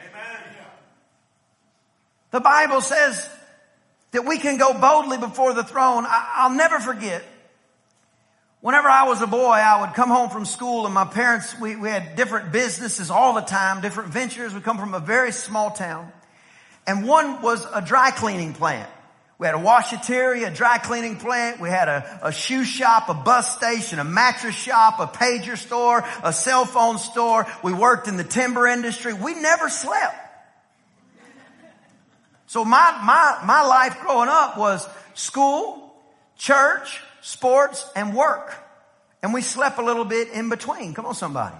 Amen. 0.00 0.42
The 2.30 2.40
Bible 2.40 2.80
says 2.80 3.28
that 4.12 4.24
we 4.24 4.38
can 4.38 4.58
go 4.58 4.78
boldly 4.78 5.18
before 5.18 5.54
the 5.54 5.64
throne. 5.64 6.04
I'll 6.08 6.54
never 6.54 6.78
forget 6.80 7.24
Whenever 8.60 8.88
I 8.88 9.04
was 9.04 9.22
a 9.22 9.26
boy, 9.26 9.52
I 9.52 9.82
would 9.82 9.94
come 9.94 10.08
home 10.08 10.30
from 10.30 10.44
school 10.44 10.84
and 10.84 10.92
my 10.92 11.04
parents, 11.04 11.58
we, 11.60 11.76
we 11.76 11.88
had 11.88 12.16
different 12.16 12.50
businesses 12.50 13.08
all 13.08 13.34
the 13.34 13.40
time, 13.40 13.80
different 13.80 14.12
ventures. 14.12 14.52
We 14.52 14.60
come 14.60 14.78
from 14.78 14.94
a 14.94 15.00
very 15.00 15.30
small 15.30 15.70
town. 15.70 16.10
And 16.84 17.06
one 17.06 17.40
was 17.40 17.64
a 17.72 17.80
dry 17.80 18.10
cleaning 18.10 18.54
plant. 18.54 18.90
We 19.38 19.46
had 19.46 19.54
a 19.54 19.58
washateria, 19.58 20.48
a 20.48 20.50
dry 20.50 20.78
cleaning 20.78 21.18
plant. 21.18 21.60
We 21.60 21.68
had 21.68 21.86
a, 21.86 22.20
a 22.24 22.32
shoe 22.32 22.64
shop, 22.64 23.08
a 23.08 23.14
bus 23.14 23.56
station, 23.56 24.00
a 24.00 24.04
mattress 24.04 24.56
shop, 24.56 24.98
a 24.98 25.06
pager 25.06 25.56
store, 25.56 26.04
a 26.24 26.32
cell 26.32 26.64
phone 26.64 26.98
store. 26.98 27.46
We 27.62 27.72
worked 27.72 28.08
in 28.08 28.16
the 28.16 28.24
timber 28.24 28.66
industry. 28.66 29.12
We 29.12 29.34
never 29.34 29.68
slept. 29.68 30.16
So 32.46 32.64
my, 32.64 33.00
my, 33.04 33.38
my 33.46 33.62
life 33.62 34.00
growing 34.00 34.28
up 34.28 34.58
was 34.58 34.88
school, 35.14 35.94
church, 36.36 37.00
sports, 37.20 37.88
and 37.96 38.14
work. 38.14 38.54
And 39.22 39.34
we 39.34 39.42
slept 39.42 39.78
a 39.78 39.82
little 39.82 40.04
bit 40.04 40.28
in 40.28 40.48
between. 40.48 40.94
Come 40.94 41.06
on, 41.06 41.14
somebody. 41.14 41.56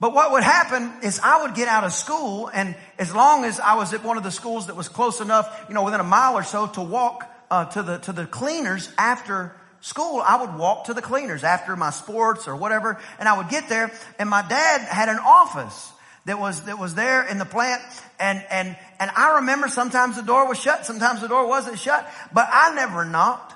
But 0.00 0.14
what 0.14 0.32
would 0.32 0.42
happen 0.42 0.90
is 1.02 1.20
I 1.22 1.42
would 1.42 1.54
get 1.54 1.68
out 1.68 1.84
of 1.84 1.92
school 1.92 2.50
and 2.52 2.74
as 2.98 3.14
long 3.14 3.44
as 3.44 3.60
I 3.60 3.74
was 3.74 3.92
at 3.92 4.02
one 4.02 4.16
of 4.16 4.22
the 4.22 4.30
schools 4.30 4.68
that 4.68 4.76
was 4.76 4.88
close 4.88 5.20
enough, 5.20 5.66
you 5.68 5.74
know, 5.74 5.84
within 5.84 6.00
a 6.00 6.04
mile 6.04 6.36
or 6.36 6.42
so 6.42 6.66
to 6.68 6.80
walk 6.80 7.30
uh, 7.50 7.66
to 7.66 7.82
the 7.82 7.98
to 7.98 8.12
the 8.12 8.24
cleaners 8.24 8.90
after 8.96 9.54
school, 9.80 10.22
I 10.24 10.40
would 10.40 10.58
walk 10.58 10.84
to 10.84 10.94
the 10.94 11.02
cleaners 11.02 11.44
after 11.44 11.76
my 11.76 11.90
sports 11.90 12.48
or 12.48 12.56
whatever, 12.56 12.98
and 13.18 13.28
I 13.28 13.36
would 13.36 13.50
get 13.50 13.68
there. 13.68 13.92
And 14.18 14.30
my 14.30 14.40
dad 14.40 14.80
had 14.80 15.10
an 15.10 15.18
office 15.18 15.92
that 16.24 16.38
was 16.38 16.62
that 16.62 16.78
was 16.78 16.94
there 16.94 17.26
in 17.26 17.36
the 17.36 17.44
plant, 17.44 17.82
and 18.18 18.42
and 18.50 18.76
and 18.98 19.10
I 19.14 19.36
remember 19.36 19.68
sometimes 19.68 20.16
the 20.16 20.22
door 20.22 20.48
was 20.48 20.58
shut, 20.58 20.86
sometimes 20.86 21.20
the 21.20 21.28
door 21.28 21.46
wasn't 21.46 21.78
shut, 21.78 22.08
but 22.32 22.48
I 22.50 22.74
never 22.74 23.04
knocked. 23.04 23.54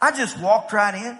I 0.00 0.10
just 0.10 0.38
walked 0.40 0.72
right 0.72 0.94
in. 0.94 1.18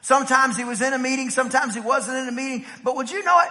Sometimes 0.00 0.56
he 0.56 0.64
was 0.64 0.80
in 0.80 0.92
a 0.92 0.98
meeting, 0.98 1.30
sometimes 1.30 1.74
he 1.74 1.80
wasn't 1.80 2.16
in 2.18 2.28
a 2.28 2.32
meeting. 2.32 2.64
But 2.82 2.96
would 2.96 3.10
you 3.10 3.22
know 3.24 3.40
it? 3.40 3.48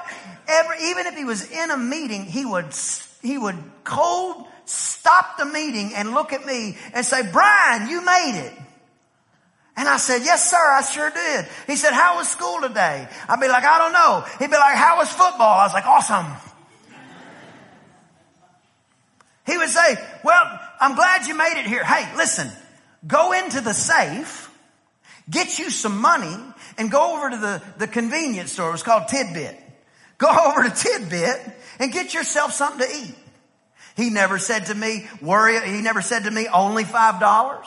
Every, 0.48 0.78
even 0.90 1.06
if 1.06 1.16
he 1.16 1.26
was 1.26 1.52
in 1.52 1.72
a 1.72 1.78
meeting, 1.78 2.24
he 2.24 2.46
would, 2.46 2.74
he 3.22 3.38
would 3.38 3.58
cold 3.84 4.48
stop 4.66 5.38
the 5.38 5.46
meeting 5.46 5.94
and 5.96 6.12
look 6.12 6.34
at 6.34 6.46
me 6.46 6.78
and 6.94 7.06
say, 7.06 7.22
Brian, 7.32 7.90
you 7.90 8.04
made 8.04 8.40
it. 8.46 8.54
And 9.78 9.88
I 9.88 9.98
said, 9.98 10.24
yes, 10.24 10.50
sir, 10.50 10.58
I 10.58 10.82
sure 10.82 11.10
did. 11.12 11.48
He 11.68 11.76
said, 11.76 11.94
how 11.94 12.18
was 12.18 12.28
school 12.28 12.62
today? 12.62 13.08
I'd 13.30 13.40
be 13.40 13.48
like, 13.48 13.64
I 13.64 13.78
don't 13.78 13.94
know. 13.94 14.26
He'd 14.40 14.50
be 14.50 14.58
like, 14.58 14.76
how 14.76 14.98
was 14.98 15.10
football? 15.10 15.60
I 15.60 15.66
was 15.66 15.74
like, 15.74 15.86
awesome. 15.86 16.26
He 19.46 19.58
would 19.58 19.70
say, 19.70 19.96
well, 20.24 20.60
I'm 20.82 20.96
glad 20.96 21.28
you 21.28 21.36
made 21.36 21.60
it 21.60 21.68
here. 21.68 21.84
Hey, 21.84 22.12
listen, 22.18 22.52
go 23.06 23.32
into 23.32 23.62
the 23.62 23.74
safe 23.74 24.47
Get 25.30 25.60
you 25.60 25.70
some 25.70 26.00
money 26.00 26.36
and 26.78 26.90
go 26.90 27.18
over 27.18 27.30
to 27.30 27.38
the, 27.38 27.62
the 27.80 27.88
convenience 27.88 28.54
store. 28.54 28.70
It 28.70 28.74
was 28.74 28.84
called 28.84 29.08
Tidbit. 29.08 29.58
Go 30.18 30.30
over 30.46 30.64
to 30.64 30.70
Tidbit 30.70 31.56
and 31.80 31.92
get 31.92 32.14
yourself 32.14 32.54
something 32.54 32.88
to 32.88 32.96
eat. 32.96 33.16
He 33.96 34.10
never 34.10 34.38
said 34.38 34.68
to 34.68 34.76
me, 34.76 35.08
worry, 35.22 35.60
he 35.68 35.82
never 35.82 36.02
said 36.02 36.26
to 36.26 36.32
me, 36.32 36.48
only 36.48 36.84
five 36.84 37.20
dollars. 37.20 37.66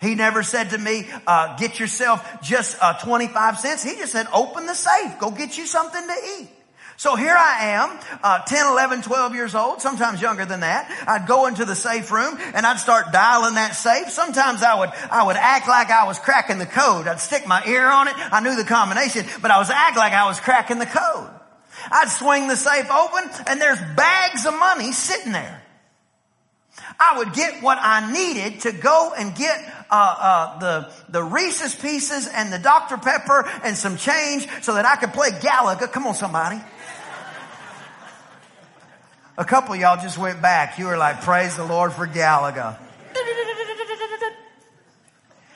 He 0.00 0.14
never 0.14 0.42
said 0.42 0.70
to 0.70 0.78
me, 0.78 1.06
uh, 1.26 1.56
get 1.56 1.78
yourself 1.78 2.40
just 2.42 2.76
uh, 2.80 2.94
25 3.00 3.58
cents. 3.58 3.82
He 3.82 3.96
just 3.96 4.12
said, 4.12 4.26
open 4.32 4.64
the 4.64 4.74
safe. 4.74 5.18
Go 5.18 5.30
get 5.30 5.58
you 5.58 5.66
something 5.66 6.06
to 6.06 6.14
eat. 6.38 6.48
So 7.00 7.16
here 7.16 7.34
I 7.34 7.80
am, 7.80 7.98
uh, 8.22 8.42
10, 8.42 8.66
11, 8.66 9.00
12 9.00 9.34
years 9.34 9.54
old, 9.54 9.80
sometimes 9.80 10.20
younger 10.20 10.44
than 10.44 10.60
that. 10.60 10.84
I'd 11.08 11.26
go 11.26 11.46
into 11.46 11.64
the 11.64 11.74
safe 11.74 12.10
room 12.10 12.36
and 12.52 12.66
I'd 12.66 12.78
start 12.78 13.10
dialing 13.10 13.54
that 13.54 13.74
safe. 13.74 14.10
Sometimes 14.10 14.62
I 14.62 14.78
would, 14.78 14.90
I 15.10 15.24
would 15.24 15.36
act 15.36 15.66
like 15.66 15.88
I 15.88 16.04
was 16.04 16.18
cracking 16.18 16.58
the 16.58 16.66
code. 16.66 17.08
I'd 17.08 17.18
stick 17.18 17.46
my 17.46 17.64
ear 17.64 17.88
on 17.88 18.08
it. 18.08 18.14
I 18.18 18.40
knew 18.40 18.54
the 18.54 18.68
combination, 18.68 19.24
but 19.40 19.50
I 19.50 19.56
was 19.56 19.70
act 19.70 19.96
like 19.96 20.12
I 20.12 20.26
was 20.26 20.40
cracking 20.40 20.78
the 20.78 20.84
code. 20.84 21.30
I'd 21.90 22.10
swing 22.10 22.48
the 22.48 22.56
safe 22.56 22.90
open 22.90 23.30
and 23.46 23.58
there's 23.58 23.80
bags 23.96 24.44
of 24.44 24.52
money 24.58 24.92
sitting 24.92 25.32
there. 25.32 25.62
I 26.98 27.16
would 27.16 27.32
get 27.32 27.62
what 27.62 27.78
I 27.80 28.12
needed 28.12 28.60
to 28.60 28.72
go 28.72 29.14
and 29.16 29.34
get 29.34 29.58
uh, 29.90 30.16
uh, 30.20 30.58
the 30.58 30.92
the 31.08 31.22
Reese's 31.22 31.74
Pieces 31.74 32.28
and 32.28 32.52
the 32.52 32.58
Dr 32.58 32.98
Pepper 32.98 33.48
and 33.64 33.74
some 33.74 33.96
change 33.96 34.46
so 34.60 34.74
that 34.74 34.84
I 34.84 34.96
could 34.96 35.14
play 35.14 35.30
Galaga. 35.30 35.90
Come 35.90 36.06
on, 36.06 36.14
somebody. 36.14 36.60
A 39.38 39.44
couple 39.44 39.74
y'all 39.76 40.00
just 40.00 40.18
went 40.18 40.42
back. 40.42 40.78
You 40.78 40.86
were 40.86 40.96
like, 40.96 41.22
praise 41.22 41.56
the 41.56 41.64
Lord 41.64 41.92
for 41.92 42.06
Galaga. 42.06 42.78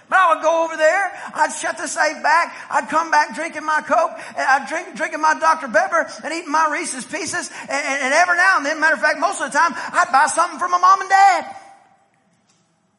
But 0.09 0.19
I 0.19 0.35
would 0.35 0.43
go 0.43 0.65
over 0.65 0.77
there, 0.77 1.13
I'd 1.35 1.51
shut 1.51 1.79
the 1.79 1.89
safe 1.89 2.23
back, 2.23 2.55
I'd 2.71 2.89
come 2.89 3.11
back 3.11 3.35
drinking 3.35 3.65
my 3.65 3.81
Coke, 3.81 4.13
and 4.37 4.47
I'd 4.47 4.69
drink, 4.69 4.95
drinking 4.97 5.21
my 5.21 5.35
Dr. 5.35 5.67
Pepper 5.69 6.07
and 6.23 6.33
eating 6.33 6.53
my 6.53 6.69
Reese's 6.71 7.07
Pieces, 7.07 7.51
and, 7.63 7.71
and, 7.71 8.03
and 8.03 8.15
every 8.15 8.37
now 8.37 8.59
and 8.59 8.67
then, 8.67 8.81
matter 8.81 8.95
of 8.95 9.01
fact, 9.01 9.19
most 9.19 9.41
of 9.41 9.51
the 9.51 9.59
time, 9.59 9.73
I'd 9.75 10.13
buy 10.13 10.27
something 10.27 10.59
for 10.59 10.69
my 10.69 10.79
mom 10.79 11.01
and 11.01 11.11
dad. 11.11 11.57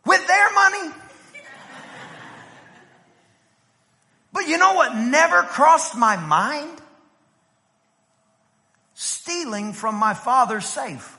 With 0.05 0.27
their 0.27 0.53
money. 0.53 0.93
But 4.33 4.47
you 4.47 4.57
know 4.57 4.73
what 4.73 4.95
never 4.95 5.43
crossed 5.43 5.95
my 5.95 6.17
mind? 6.17 6.81
Stealing 9.25 9.73
from 9.73 9.95
my 9.95 10.13
father's 10.13 10.65
safe. 10.65 11.17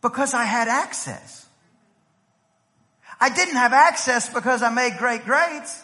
Because 0.00 0.32
I 0.32 0.44
had 0.44 0.68
access. 0.68 1.46
I 3.20 3.28
didn't 3.28 3.56
have 3.56 3.72
access 3.74 4.32
because 4.32 4.62
I 4.62 4.70
made 4.70 4.96
great 4.98 5.24
grades. 5.24 5.82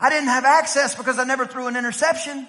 I 0.00 0.10
didn't 0.10 0.28
have 0.28 0.44
access 0.44 0.94
because 0.94 1.18
I 1.18 1.24
never 1.24 1.46
threw 1.46 1.66
an 1.66 1.76
interception. 1.76 2.46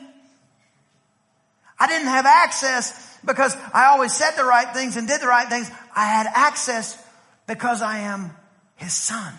I 1.80 1.88
didn't 1.88 2.08
have 2.08 2.26
access 2.26 3.18
because 3.26 3.56
I 3.74 3.86
always 3.86 4.14
said 4.14 4.32
the 4.32 4.46
right 4.46 4.72
things 4.74 4.98
and 4.98 5.08
did 5.08 5.22
the 5.22 5.28
right 5.28 5.48
things. 5.48 5.72
I 5.96 6.06
had 6.06 6.28
access 6.28 7.02
because 7.48 7.82
I 7.82 8.00
am 8.00 8.32
his 8.76 8.94
son. 8.94 9.34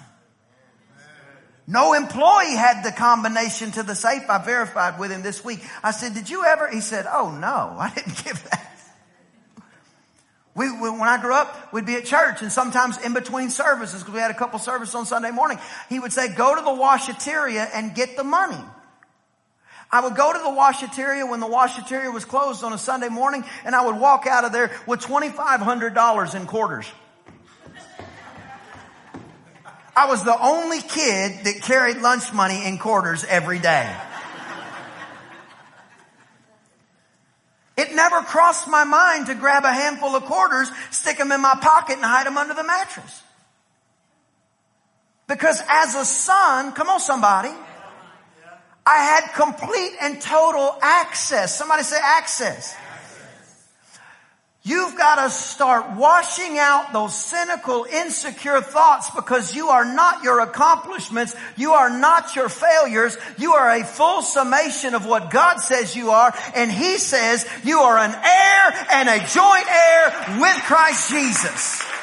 No 1.67 1.95
employee 1.95 2.55
had 2.55 2.83
the 2.85 2.93
combination 2.93 3.73
to 3.73 3.83
the 3.83 3.95
safe. 3.95 4.29
I 4.31 4.39
verified 4.39 5.01
with 5.01 5.11
him 5.11 5.23
this 5.23 5.45
week. 5.45 5.65
I 5.83 5.91
said, 5.91 6.15
did 6.15 6.31
you 6.31 6.45
ever? 6.45 6.69
He 6.69 6.81
said, 6.81 7.07
oh 7.11 7.31
no, 7.31 7.77
I 7.79 7.93
didn't 7.95 8.17
give 8.25 8.43
that. 8.51 8.63
We, 10.55 10.71
when 10.71 11.03
I 11.03 11.21
grew 11.21 11.35
up, 11.35 11.73
we'd 11.73 11.85
be 11.85 11.97
at 11.97 12.07
church 12.07 12.41
and 12.41 12.51
sometimes 12.51 12.97
in 13.05 13.13
between 13.13 13.51
services, 13.51 14.01
because 14.01 14.15
we 14.15 14.21
had 14.21 14.31
a 14.31 14.35
couple 14.35 14.59
services 14.59 14.95
on 14.95 15.05
Sunday 15.05 15.31
morning, 15.31 15.59
he 15.91 16.01
would 16.01 16.15
say, 16.15 16.35
go 16.35 16.55
to 16.55 16.63
the 16.63 16.71
washateria 16.71 17.69
and 17.75 17.95
get 17.95 18.17
the 18.17 18.25
money. 18.25 18.57
I 19.91 20.01
would 20.01 20.17
go 20.17 20.33
to 20.33 20.39
the 20.39 20.45
washateria 20.45 21.29
when 21.29 21.41
the 21.41 21.47
washateria 21.47 22.13
was 22.13 22.25
closed 22.25 22.65
on 22.65 22.73
a 22.73 22.79
Sunday 22.79 23.09
morning 23.09 23.45
and 23.65 23.75
I 23.75 23.85
would 23.85 24.01
walk 24.01 24.27
out 24.27 24.45
of 24.45 24.53
there 24.53 24.71
with 24.87 25.01
$2,500 25.01 26.35
in 26.35 26.47
quarters. 26.47 26.91
I 29.97 30.07
was 30.07 30.23
the 30.23 30.39
only 30.39 30.83
kid 30.83 31.45
that 31.45 31.63
carried 31.63 31.97
lunch 31.97 32.31
money 32.35 32.67
in 32.67 32.77
quarters 32.77 33.25
every 33.25 33.59
day. 33.59 33.91
It 37.79 37.95
never 37.95 38.21
crossed 38.21 38.69
my 38.69 38.85
mind 38.85 39.27
to 39.27 39.35
grab 39.35 39.65
a 39.65 39.73
handful 39.73 40.15
of 40.15 40.25
quarters, 40.25 40.71
stick 40.91 41.17
them 41.17 41.33
in 41.33 41.41
my 41.41 41.55
pocket 41.61 41.97
and 41.97 42.05
hide 42.05 42.27
them 42.27 42.37
under 42.37 42.55
the 42.55 42.65
mattress. 42.65 43.23
Because 45.27 45.63
as 45.69 45.95
a 45.95 46.05
son, 46.05 46.73
come 46.73 46.89
on 46.89 47.01
somebody, 47.01 47.53
I 48.87 48.99
had 48.99 49.33
complete 49.35 49.93
and 50.01 50.21
total 50.21 50.79
access. 50.81 51.57
Somebody 51.57 51.83
say 51.83 51.99
access. 52.01 52.77
You've 54.67 54.99
got 54.99 55.23
to 55.23 55.31
start 55.31 55.97
washing 55.97 56.59
out 56.59 56.93
those 56.93 57.15
cynical, 57.15 57.85
insecure 57.85 58.61
thoughts 58.61 59.09
because 59.11 59.55
you 59.55 59.69
are 59.69 59.85
not 59.85 60.25
your 60.25 60.41
accomplishments. 60.41 61.37
You 61.57 61.75
are 61.75 61.89
not 61.89 62.35
your 62.35 62.49
failures. 62.49 63.17
You 63.39 63.53
are 63.53 63.71
a 63.71 63.85
full 63.85 64.23
summation 64.23 64.97
of 64.97 65.07
what 65.07 65.31
God 65.31 65.59
says 65.59 65.95
you 65.95 66.11
are. 66.11 66.35
And 66.57 66.69
He 66.69 66.99
says 66.99 67.47
you 67.63 67.79
are 67.79 67.97
an 67.97 68.11
heir 68.11 68.87
and 68.91 69.09
a 69.09 69.25
joint 69.29 69.67
heir 69.71 70.41
with 70.41 70.57
Christ 70.65 71.11
Jesus. 71.11 71.96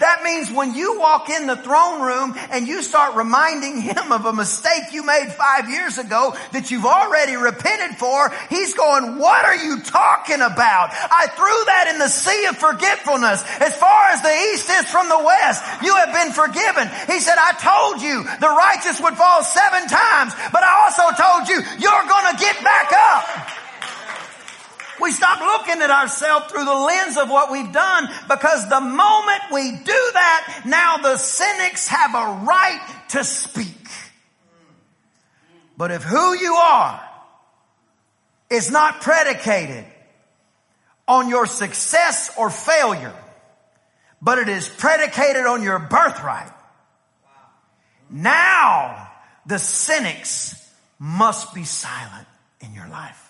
That 0.00 0.22
means 0.22 0.50
when 0.50 0.74
you 0.74 0.98
walk 0.98 1.30
in 1.30 1.46
the 1.46 1.56
throne 1.56 2.02
room 2.02 2.34
and 2.50 2.68
you 2.68 2.82
start 2.82 3.16
reminding 3.16 3.80
him 3.80 4.12
of 4.12 4.26
a 4.26 4.32
mistake 4.32 4.92
you 4.92 5.04
made 5.04 5.32
five 5.32 5.70
years 5.70 5.98
ago 5.98 6.36
that 6.52 6.70
you've 6.70 6.84
already 6.84 7.36
repented 7.36 7.96
for, 7.96 8.32
he's 8.50 8.74
going, 8.74 9.18
what 9.18 9.44
are 9.44 9.56
you 9.56 9.80
talking 9.80 10.42
about? 10.42 10.90
I 10.92 11.26
threw 11.32 11.58
that 11.66 11.88
in 11.92 11.98
the 11.98 12.08
sea 12.08 12.46
of 12.46 12.56
forgetfulness. 12.58 13.42
As 13.60 13.76
far 13.76 14.10
as 14.12 14.20
the 14.22 14.36
east 14.52 14.68
is 14.68 14.84
from 14.90 15.08
the 15.08 15.22
west, 15.24 15.64
you 15.82 15.94
have 15.96 16.12
been 16.12 16.32
forgiven. 16.32 16.88
He 17.08 17.20
said, 17.20 17.36
I 17.38 17.56
told 17.56 18.02
you 18.02 18.24
the 18.40 18.52
righteous 18.52 19.00
would 19.00 19.16
fall 19.16 19.42
seven 19.42 19.88
times, 19.88 20.32
but 20.52 20.62
I 20.62 20.84
also 20.84 21.08
told 21.16 21.48
you 21.48 21.56
you're 21.80 22.06
gonna 22.08 22.36
get 22.38 22.62
back 22.62 22.92
up. 22.92 23.65
We 25.00 25.12
stop 25.12 25.40
looking 25.40 25.82
at 25.82 25.90
ourselves 25.90 26.46
through 26.46 26.64
the 26.64 26.74
lens 26.74 27.16
of 27.16 27.28
what 27.28 27.50
we've 27.50 27.72
done 27.72 28.08
because 28.28 28.68
the 28.68 28.80
moment 28.80 29.42
we 29.52 29.72
do 29.72 30.10
that, 30.14 30.62
now 30.64 30.96
the 30.98 31.16
cynics 31.16 31.88
have 31.88 32.14
a 32.14 32.44
right 32.44 32.96
to 33.10 33.24
speak. 33.24 33.74
But 35.76 35.90
if 35.90 36.02
who 36.02 36.34
you 36.34 36.54
are 36.54 37.02
is 38.48 38.70
not 38.70 39.00
predicated 39.02 39.84
on 41.06 41.28
your 41.28 41.46
success 41.46 42.30
or 42.38 42.50
failure, 42.50 43.14
but 44.22 44.38
it 44.38 44.48
is 44.48 44.68
predicated 44.68 45.44
on 45.44 45.62
your 45.62 45.78
birthright, 45.78 46.50
now 48.08 49.08
the 49.44 49.58
cynics 49.58 50.70
must 50.98 51.54
be 51.54 51.64
silent 51.64 52.26
in 52.60 52.72
your 52.72 52.88
life. 52.88 53.25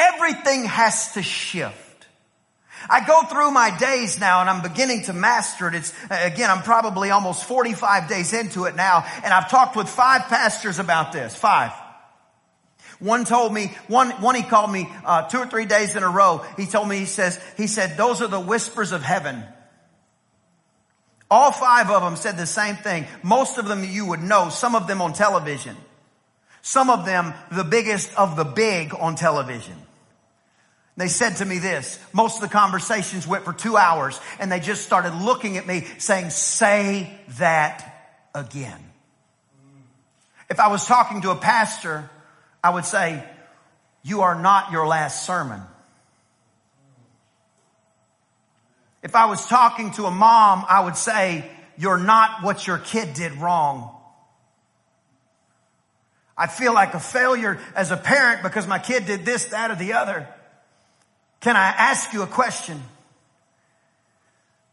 Everything 0.00 0.64
has 0.64 1.12
to 1.12 1.22
shift. 1.22 2.06
I 2.88 3.06
go 3.06 3.22
through 3.24 3.50
my 3.50 3.76
days 3.76 4.18
now 4.18 4.40
and 4.40 4.48
I'm 4.48 4.62
beginning 4.62 5.02
to 5.04 5.12
master 5.12 5.68
it. 5.68 5.74
It's, 5.74 5.92
again, 6.08 6.50
I'm 6.50 6.62
probably 6.62 7.10
almost 7.10 7.44
45 7.44 8.08
days 8.08 8.32
into 8.32 8.64
it 8.64 8.74
now 8.74 9.04
and 9.22 9.32
I've 9.32 9.50
talked 9.50 9.76
with 9.76 9.88
five 9.88 10.22
pastors 10.28 10.78
about 10.78 11.12
this. 11.12 11.36
Five. 11.36 11.72
One 12.98 13.26
told 13.26 13.52
me, 13.52 13.72
one, 13.88 14.10
one 14.22 14.34
he 14.34 14.42
called 14.42 14.72
me, 14.72 14.88
uh, 15.04 15.28
two 15.28 15.38
or 15.38 15.46
three 15.46 15.66
days 15.66 15.96
in 15.96 16.02
a 16.02 16.08
row. 16.08 16.44
He 16.56 16.66
told 16.66 16.88
me, 16.88 16.98
he 16.98 17.06
says, 17.06 17.38
he 17.56 17.66
said, 17.66 17.96
those 17.96 18.22
are 18.22 18.28
the 18.28 18.40
whispers 18.40 18.92
of 18.92 19.02
heaven. 19.02 19.42
All 21.30 21.52
five 21.52 21.90
of 21.90 22.02
them 22.02 22.16
said 22.16 22.36
the 22.36 22.46
same 22.46 22.76
thing. 22.76 23.06
Most 23.22 23.58
of 23.58 23.68
them 23.68 23.84
you 23.84 24.06
would 24.06 24.22
know, 24.22 24.48
some 24.48 24.74
of 24.74 24.86
them 24.86 25.00
on 25.02 25.12
television. 25.12 25.76
Some 26.62 26.90
of 26.90 27.06
them 27.06 27.32
the 27.52 27.64
biggest 27.64 28.14
of 28.18 28.36
the 28.36 28.44
big 28.44 28.94
on 28.94 29.14
television. 29.14 29.76
They 31.00 31.08
said 31.08 31.36
to 31.36 31.46
me 31.46 31.58
this, 31.60 31.98
most 32.12 32.34
of 32.34 32.42
the 32.42 32.52
conversations 32.52 33.26
went 33.26 33.46
for 33.46 33.54
two 33.54 33.78
hours 33.78 34.20
and 34.38 34.52
they 34.52 34.60
just 34.60 34.82
started 34.82 35.14
looking 35.14 35.56
at 35.56 35.66
me 35.66 35.86
saying, 35.96 36.28
say 36.28 37.18
that 37.38 38.20
again. 38.34 38.78
If 40.50 40.60
I 40.60 40.68
was 40.68 40.84
talking 40.84 41.22
to 41.22 41.30
a 41.30 41.36
pastor, 41.36 42.10
I 42.62 42.68
would 42.68 42.84
say, 42.84 43.24
you 44.02 44.20
are 44.20 44.34
not 44.34 44.72
your 44.72 44.86
last 44.86 45.24
sermon. 45.24 45.62
If 49.02 49.16
I 49.16 49.24
was 49.24 49.46
talking 49.46 49.92
to 49.92 50.04
a 50.04 50.10
mom, 50.10 50.66
I 50.68 50.84
would 50.84 50.98
say, 50.98 51.50
you're 51.78 51.96
not 51.96 52.42
what 52.42 52.66
your 52.66 52.76
kid 52.76 53.14
did 53.14 53.32
wrong. 53.36 53.96
I 56.36 56.46
feel 56.46 56.74
like 56.74 56.92
a 56.92 57.00
failure 57.00 57.58
as 57.74 57.90
a 57.90 57.96
parent 57.96 58.42
because 58.42 58.66
my 58.66 58.78
kid 58.78 59.06
did 59.06 59.24
this, 59.24 59.46
that, 59.46 59.70
or 59.70 59.76
the 59.76 59.94
other. 59.94 60.28
Can 61.40 61.56
I 61.56 61.68
ask 61.68 62.12
you 62.12 62.22
a 62.22 62.26
question? 62.26 62.82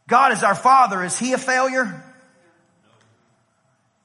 God 0.06 0.32
is 0.32 0.42
our 0.42 0.54
Father. 0.54 1.02
Is 1.02 1.18
He 1.18 1.32
a 1.32 1.38
failure? 1.38 2.02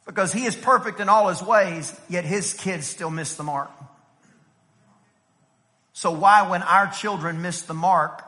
Because 0.06 0.32
He 0.34 0.46
is 0.46 0.56
perfect 0.56 1.00
in 1.00 1.10
all 1.10 1.30
His 1.30 1.42
ways, 1.42 1.98
yet 2.10 2.26
His 2.26 2.54
kids 2.54 2.88
still 2.88 3.10
miss 3.10 3.36
the 3.36 3.44
mark. 3.44 3.72
So 5.94 6.12
why, 6.12 6.50
when 6.50 6.64
our 6.64 6.88
children 6.88 7.42
miss 7.42 7.64
the 7.64 7.74
mark, 7.74 8.24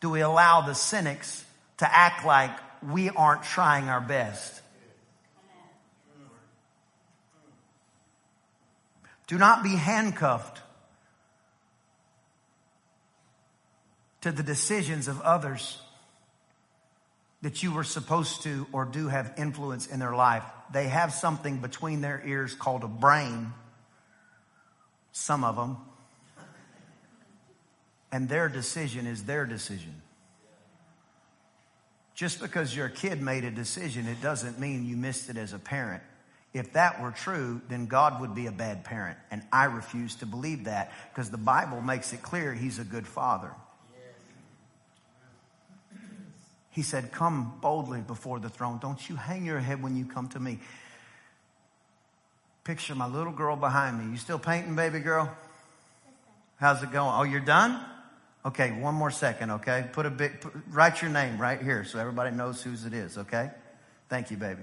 do 0.00 0.10
we 0.10 0.20
allow 0.20 0.62
the 0.62 0.74
cynics 0.74 1.44
to 1.78 1.92
act 1.92 2.24
like 2.24 2.50
we 2.82 3.10
aren't 3.10 3.42
trying 3.42 3.88
our 3.88 4.00
best? 4.00 4.60
Do 9.26 9.38
not 9.38 9.62
be 9.62 9.76
handcuffed 9.76 10.61
to 14.22 14.32
the 14.32 14.42
decisions 14.42 15.08
of 15.08 15.20
others 15.20 15.80
that 17.42 17.62
you 17.62 17.72
were 17.72 17.84
supposed 17.84 18.42
to 18.44 18.66
or 18.72 18.84
do 18.84 19.08
have 19.08 19.34
influence 19.36 19.86
in 19.86 19.98
their 19.98 20.14
life. 20.14 20.44
They 20.72 20.88
have 20.88 21.12
something 21.12 21.58
between 21.58 22.00
their 22.00 22.22
ears 22.24 22.54
called 22.54 22.84
a 22.84 22.88
brain, 22.88 23.52
some 25.10 25.44
of 25.44 25.56
them, 25.56 25.76
and 28.12 28.28
their 28.28 28.48
decision 28.48 29.06
is 29.06 29.24
their 29.24 29.44
decision. 29.44 30.00
Just 32.14 32.40
because 32.40 32.76
your 32.76 32.88
kid 32.88 33.20
made 33.20 33.44
a 33.44 33.50
decision, 33.50 34.06
it 34.06 34.20
doesn't 34.22 34.60
mean 34.60 34.86
you 34.86 34.96
missed 34.96 35.28
it 35.28 35.36
as 35.36 35.52
a 35.52 35.58
parent. 35.58 36.02
If 36.52 36.74
that 36.74 37.02
were 37.02 37.10
true, 37.10 37.62
then 37.68 37.86
God 37.86 38.20
would 38.20 38.34
be 38.34 38.46
a 38.46 38.52
bad 38.52 38.84
parent. 38.84 39.18
And 39.30 39.42
I 39.50 39.64
refuse 39.64 40.16
to 40.16 40.26
believe 40.26 40.64
that 40.64 40.92
because 41.10 41.30
the 41.30 41.38
Bible 41.38 41.80
makes 41.80 42.12
it 42.12 42.22
clear 42.22 42.52
he's 42.52 42.78
a 42.78 42.84
good 42.84 43.06
father. 43.06 43.50
He 46.72 46.82
said, 46.82 47.12
Come 47.12 47.52
boldly 47.60 48.00
before 48.00 48.40
the 48.40 48.48
throne. 48.48 48.78
Don't 48.80 49.08
you 49.08 49.14
hang 49.14 49.44
your 49.44 49.60
head 49.60 49.82
when 49.82 49.94
you 49.94 50.06
come 50.06 50.28
to 50.30 50.40
me. 50.40 50.58
Picture 52.64 52.94
my 52.94 53.06
little 53.06 53.32
girl 53.32 53.56
behind 53.56 53.98
me. 53.98 54.10
You 54.10 54.16
still 54.16 54.38
painting, 54.38 54.74
baby 54.74 54.98
girl? 54.98 55.30
How's 56.56 56.82
it 56.82 56.90
going? 56.90 57.14
Oh, 57.14 57.24
you're 57.24 57.40
done? 57.40 57.78
Okay, 58.46 58.72
one 58.72 58.94
more 58.94 59.10
second, 59.10 59.50
okay? 59.50 59.84
Put 59.92 60.06
a 60.06 60.10
big, 60.10 60.40
put, 60.40 60.52
write 60.70 61.02
your 61.02 61.10
name 61.10 61.38
right 61.38 61.60
here 61.60 61.84
so 61.84 61.98
everybody 61.98 62.34
knows 62.34 62.62
whose 62.62 62.84
it 62.86 62.94
is, 62.94 63.18
okay? 63.18 63.50
Thank 64.08 64.30
you, 64.30 64.36
baby. 64.36 64.62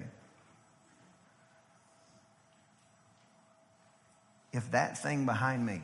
If 4.51 4.71
that 4.71 4.97
thing 4.97 5.25
behind 5.25 5.65
me 5.65 5.81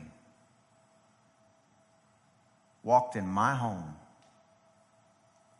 walked 2.82 3.14
in 3.14 3.26
my 3.26 3.54
home, 3.54 3.94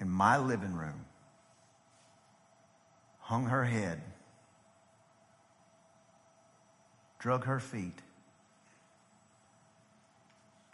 in 0.00 0.08
my 0.08 0.36
living 0.36 0.74
room, 0.74 1.04
hung 3.18 3.46
her 3.46 3.64
head, 3.64 4.02
drug 7.18 7.44
her 7.44 7.58
feet, 7.58 8.00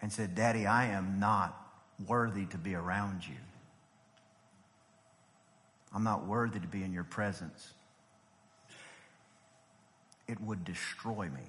and 0.01 0.13
said, 0.13 0.35
Daddy, 0.35 0.67
I 0.67 0.87
am 0.87 1.21
not 1.21 1.57
worthy 2.07 2.47
to 2.47 2.59
be 2.59 2.75
around 2.75 3.27
you. 3.27 3.37
I'm 5.95 6.05
not 6.05 6.27
worthy 6.27 6.59
to 6.59 6.67
be 6.67 6.83
in 6.83 6.93
your 6.93 7.05
presence. 7.05 7.73
It 10.27 10.41
would 10.41 10.65
destroy 10.65 11.29
me. 11.29 11.43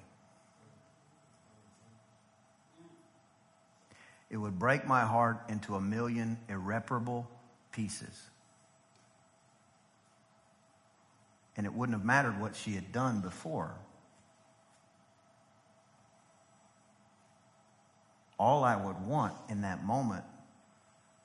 It 4.30 4.36
would 4.36 4.58
break 4.58 4.86
my 4.86 5.02
heart 5.02 5.38
into 5.48 5.74
a 5.74 5.80
million 5.80 6.38
irreparable 6.48 7.28
pieces. 7.74 8.30
And 11.56 11.66
it 11.66 11.74
wouldn't 11.74 11.96
have 11.98 12.06
mattered 12.06 12.40
what 12.40 12.56
she 12.56 12.72
had 12.72 12.92
done 12.92 13.20
before. 13.20 13.74
All 18.38 18.64
I 18.64 18.76
would 18.76 19.00
want 19.06 19.34
in 19.48 19.62
that 19.62 19.84
moment 19.84 20.24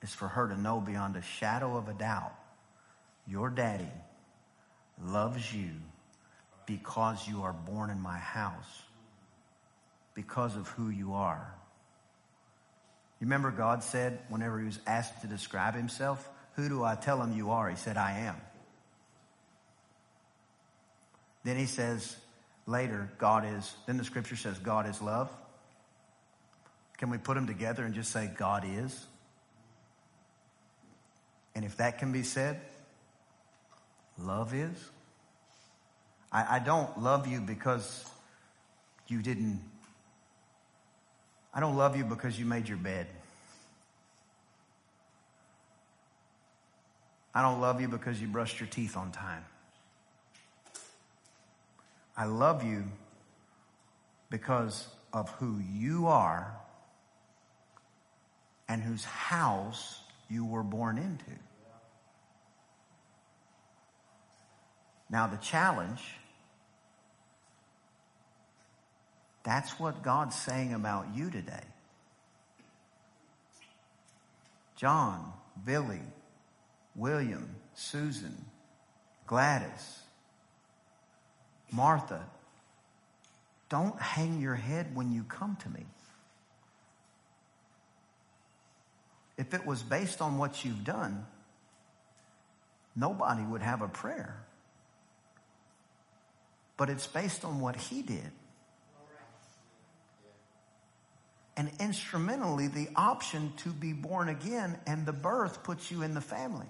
is 0.01 0.13
for 0.13 0.27
her 0.27 0.47
to 0.47 0.59
know 0.59 0.79
beyond 0.79 1.15
a 1.15 1.21
shadow 1.21 1.77
of 1.77 1.87
a 1.87 1.93
doubt 1.93 2.33
your 3.27 3.49
daddy 3.49 3.91
loves 5.03 5.53
you 5.53 5.69
because 6.65 7.27
you 7.27 7.43
are 7.43 7.53
born 7.53 7.89
in 7.89 7.99
my 7.99 8.17
house, 8.17 8.83
because 10.13 10.55
of 10.55 10.67
who 10.69 10.89
you 10.89 11.13
are. 11.13 11.53
You 13.19 13.25
remember 13.25 13.51
God 13.51 13.83
said, 13.83 14.19
whenever 14.29 14.59
he 14.59 14.65
was 14.65 14.79
asked 14.87 15.21
to 15.21 15.27
describe 15.27 15.75
himself, 15.75 16.29
Who 16.59 16.67
do 16.67 16.83
I 16.83 16.95
tell 16.95 17.21
him 17.23 17.31
you 17.31 17.51
are? 17.51 17.69
He 17.69 17.77
said, 17.77 17.95
I 17.95 18.19
am. 18.19 18.35
Then 21.45 21.55
he 21.55 21.65
says, 21.65 22.17
later, 22.65 23.09
God 23.17 23.45
is, 23.45 23.73
then 23.87 23.95
the 23.95 24.03
scripture 24.03 24.35
says, 24.35 24.59
God 24.59 24.85
is 24.85 25.01
love. 25.01 25.31
Can 26.97 27.09
we 27.09 27.17
put 27.17 27.35
them 27.35 27.47
together 27.47 27.85
and 27.85 27.95
just 27.95 28.11
say, 28.11 28.29
God 28.35 28.65
is? 28.67 29.05
And 31.55 31.63
if 31.63 31.77
that 31.77 31.97
can 31.97 32.11
be 32.11 32.23
said, 32.23 32.59
love 34.17 34.53
is. 34.53 34.89
I, 36.29 36.57
I 36.57 36.59
don't 36.59 37.01
love 37.01 37.25
you 37.25 37.39
because 37.39 38.05
you 39.07 39.21
didn't, 39.21 39.61
I 41.53 41.61
don't 41.61 41.77
love 41.77 41.95
you 41.95 42.03
because 42.03 42.37
you 42.37 42.45
made 42.45 42.67
your 42.67 42.77
bed. 42.77 43.07
I 47.39 47.41
don't 47.41 47.61
love 47.61 47.79
you 47.79 47.87
because 47.87 48.19
you 48.19 48.27
brushed 48.27 48.59
your 48.59 48.67
teeth 48.67 48.97
on 48.97 49.13
time. 49.13 49.45
I 52.17 52.25
love 52.25 52.65
you 52.65 52.83
because 54.29 54.85
of 55.13 55.29
who 55.29 55.61
you 55.73 56.07
are 56.07 56.53
and 58.67 58.83
whose 58.83 59.05
house 59.05 60.01
you 60.29 60.43
were 60.43 60.63
born 60.63 60.97
into. 60.97 61.39
Now, 65.09 65.27
the 65.27 65.37
challenge 65.37 66.01
that's 69.43 69.79
what 69.79 70.03
God's 70.03 70.35
saying 70.35 70.73
about 70.73 71.15
you 71.15 71.29
today. 71.29 71.63
John, 74.75 75.31
Billy, 75.63 76.01
William, 76.99 77.55
Susan, 77.75 78.45
Gladys, 79.25 79.99
Martha, 81.71 82.21
don't 83.69 83.99
hang 84.01 84.41
your 84.41 84.55
head 84.55 84.93
when 84.95 85.13
you 85.13 85.23
come 85.23 85.55
to 85.63 85.69
me. 85.69 85.85
If 89.37 89.53
it 89.53 89.65
was 89.65 89.81
based 89.81 90.21
on 90.21 90.37
what 90.37 90.65
you've 90.65 90.83
done, 90.83 91.25
nobody 92.97 93.43
would 93.43 93.61
have 93.61 93.81
a 93.81 93.87
prayer. 93.87 94.35
But 96.75 96.89
it's 96.89 97.07
based 97.07 97.45
on 97.45 97.61
what 97.61 97.77
he 97.77 98.01
did. 98.01 98.31
And 101.55 101.71
instrumentally, 101.79 102.67
the 102.67 102.89
option 102.95 103.53
to 103.57 103.69
be 103.69 103.93
born 103.93 104.27
again 104.27 104.77
and 104.85 105.05
the 105.05 105.13
birth 105.13 105.63
puts 105.63 105.91
you 105.91 106.01
in 106.01 106.13
the 106.13 106.21
family. 106.21 106.67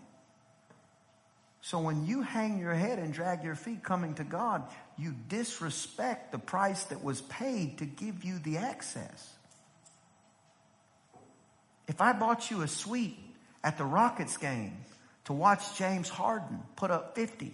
So 1.62 1.80
when 1.80 2.06
you 2.06 2.22
hang 2.22 2.60
your 2.60 2.74
head 2.74 3.00
and 3.00 3.13
drag 3.13 3.43
your 3.43 3.56
feet 3.56 3.84
coming 3.84 4.15
to 4.15 4.24
God, 4.24 4.63
you 4.98 5.13
disrespect 5.28 6.32
the 6.32 6.39
price 6.39 6.86
that 6.86 7.04
was 7.04 7.22
paid 7.22 7.80
to 7.80 7.86
give 7.86 8.24
you 8.24 8.39
the 8.39 8.58
access. 8.58 9.34
If 11.88 12.02
I 12.02 12.13
bought 12.13 12.50
you 12.50 12.62
a 12.62 12.67
suite 12.67 13.17
at 13.63 13.78
the 13.78 13.84
Rockets 13.84 14.38
game 14.38 14.78
to 15.26 15.34
watch 15.34 15.78
James 15.78 16.08
Harden 16.08 16.60
put 16.76 16.91
up 16.91 17.15
50, 17.15 17.54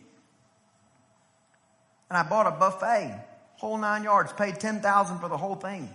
and 2.09 2.17
I 2.17 2.23
bought 2.23 2.45
a 2.45 2.51
buffet, 2.51 3.19
whole 3.55 3.77
nine 3.77 4.03
yards, 4.03 4.31
paid 4.33 4.59
10,000 4.59 5.19
for 5.19 5.29
the 5.29 5.37
whole 5.37 5.55
thing. 5.55 5.89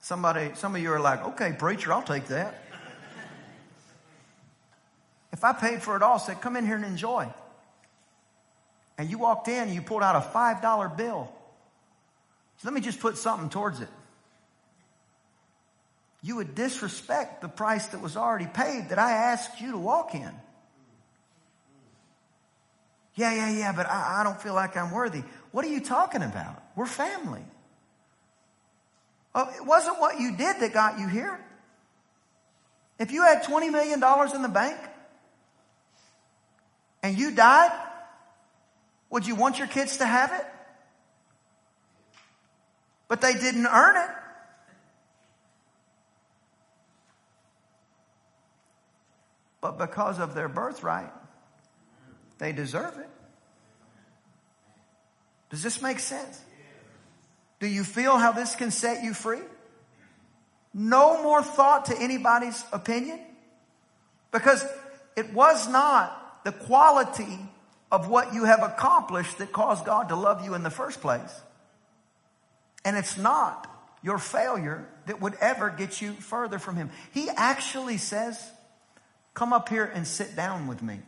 Somebody, 0.00 0.50
some 0.54 0.74
of 0.74 0.82
you 0.82 0.92
are 0.92 1.00
like, 1.00 1.24
okay, 1.28 1.54
preacher, 1.58 1.92
I'll 1.92 2.02
take 2.02 2.26
that. 2.26 2.62
If 5.38 5.44
I 5.44 5.52
paid 5.52 5.82
for 5.82 5.96
it 5.96 6.02
all, 6.02 6.18
said, 6.18 6.40
come 6.40 6.56
in 6.56 6.66
here 6.66 6.76
and 6.76 6.84
enjoy. 6.84 7.32
And 8.98 9.08
you 9.08 9.18
walked 9.18 9.48
in 9.48 9.62
and 9.62 9.74
you 9.74 9.80
pulled 9.80 10.02
out 10.02 10.16
a 10.16 10.20
$5 10.20 10.96
bill. 10.96 11.32
So 12.58 12.68
let 12.68 12.74
me 12.74 12.80
just 12.80 13.00
put 13.00 13.16
something 13.16 13.48
towards 13.48 13.80
it 13.80 13.88
you 16.22 16.36
would 16.36 16.54
disrespect 16.54 17.40
the 17.40 17.48
price 17.48 17.86
that 17.88 18.02
was 18.02 18.16
already 18.16 18.46
paid 18.46 18.88
that 18.88 18.98
I 18.98 19.12
asked 19.12 19.60
you 19.60 19.72
to 19.72 19.78
walk 19.78 20.14
in. 20.14 20.30
Yeah, 23.14 23.34
yeah, 23.34 23.50
yeah, 23.50 23.72
but 23.72 23.86
I, 23.86 24.20
I, 24.20 24.24
don't 24.24 24.40
feel 24.40 24.54
like 24.54 24.76
I'm 24.76 24.92
worthy. 24.92 25.22
What 25.50 25.64
are 25.64 25.68
you 25.68 25.80
talking 25.80 26.22
about? 26.22 26.62
We're 26.76 26.86
family. 26.86 27.42
Oh, 29.34 29.48
it 29.56 29.64
wasn't 29.64 30.00
what 30.00 30.20
you 30.20 30.36
did 30.36 30.60
that 30.60 30.72
got 30.72 31.00
you 31.00 31.08
here. 31.08 31.38
If 32.98 33.10
you 33.12 33.22
had 33.22 33.42
$20 33.44 33.72
million 33.72 34.02
in 34.34 34.42
the 34.42 34.48
bank 34.48 34.78
and 37.08 37.18
you 37.18 37.30
died, 37.30 37.72
would 39.08 39.26
you 39.26 39.34
want 39.34 39.58
your 39.58 39.66
kids 39.66 39.96
to 39.96 40.06
have 40.06 40.30
it? 40.32 40.46
But 43.08 43.22
they 43.22 43.32
didn't 43.32 43.66
earn 43.66 43.96
it. 43.96 44.14
but 49.60 49.78
because 49.78 50.18
of 50.18 50.34
their 50.34 50.48
birthright, 50.48 51.12
they 52.38 52.52
deserve 52.52 52.96
it. 52.96 53.08
Does 55.50 55.62
this 55.62 55.82
make 55.82 55.98
sense? 55.98 56.40
Do 57.58 57.66
you 57.66 57.82
feel 57.82 58.18
how 58.18 58.32
this 58.32 58.54
can 58.54 58.70
set 58.70 59.02
you 59.02 59.14
free? 59.14 59.40
No 60.72 61.22
more 61.22 61.42
thought 61.42 61.86
to 61.86 61.98
anybody's 61.98 62.62
opinion? 62.72 63.18
Because 64.30 64.64
it 65.16 65.32
was 65.32 65.68
not 65.68 66.17
the 66.48 66.52
quality 66.52 67.38
of 67.92 68.08
what 68.08 68.32
you 68.32 68.44
have 68.44 68.62
accomplished 68.62 69.36
that 69.36 69.52
caused 69.52 69.84
God 69.84 70.08
to 70.08 70.16
love 70.16 70.42
you 70.46 70.54
in 70.54 70.62
the 70.62 70.70
first 70.70 71.02
place. 71.02 71.42
And 72.86 72.96
it's 72.96 73.18
not 73.18 73.70
your 74.02 74.16
failure 74.16 74.88
that 75.04 75.20
would 75.20 75.34
ever 75.42 75.68
get 75.68 76.00
you 76.00 76.12
further 76.12 76.58
from 76.58 76.76
Him. 76.76 76.88
He 77.12 77.28
actually 77.28 77.98
says, 77.98 78.42
Come 79.34 79.52
up 79.52 79.68
here 79.68 79.84
and 79.84 80.06
sit 80.06 80.34
down 80.34 80.68
with 80.68 80.82
me. 80.82 81.00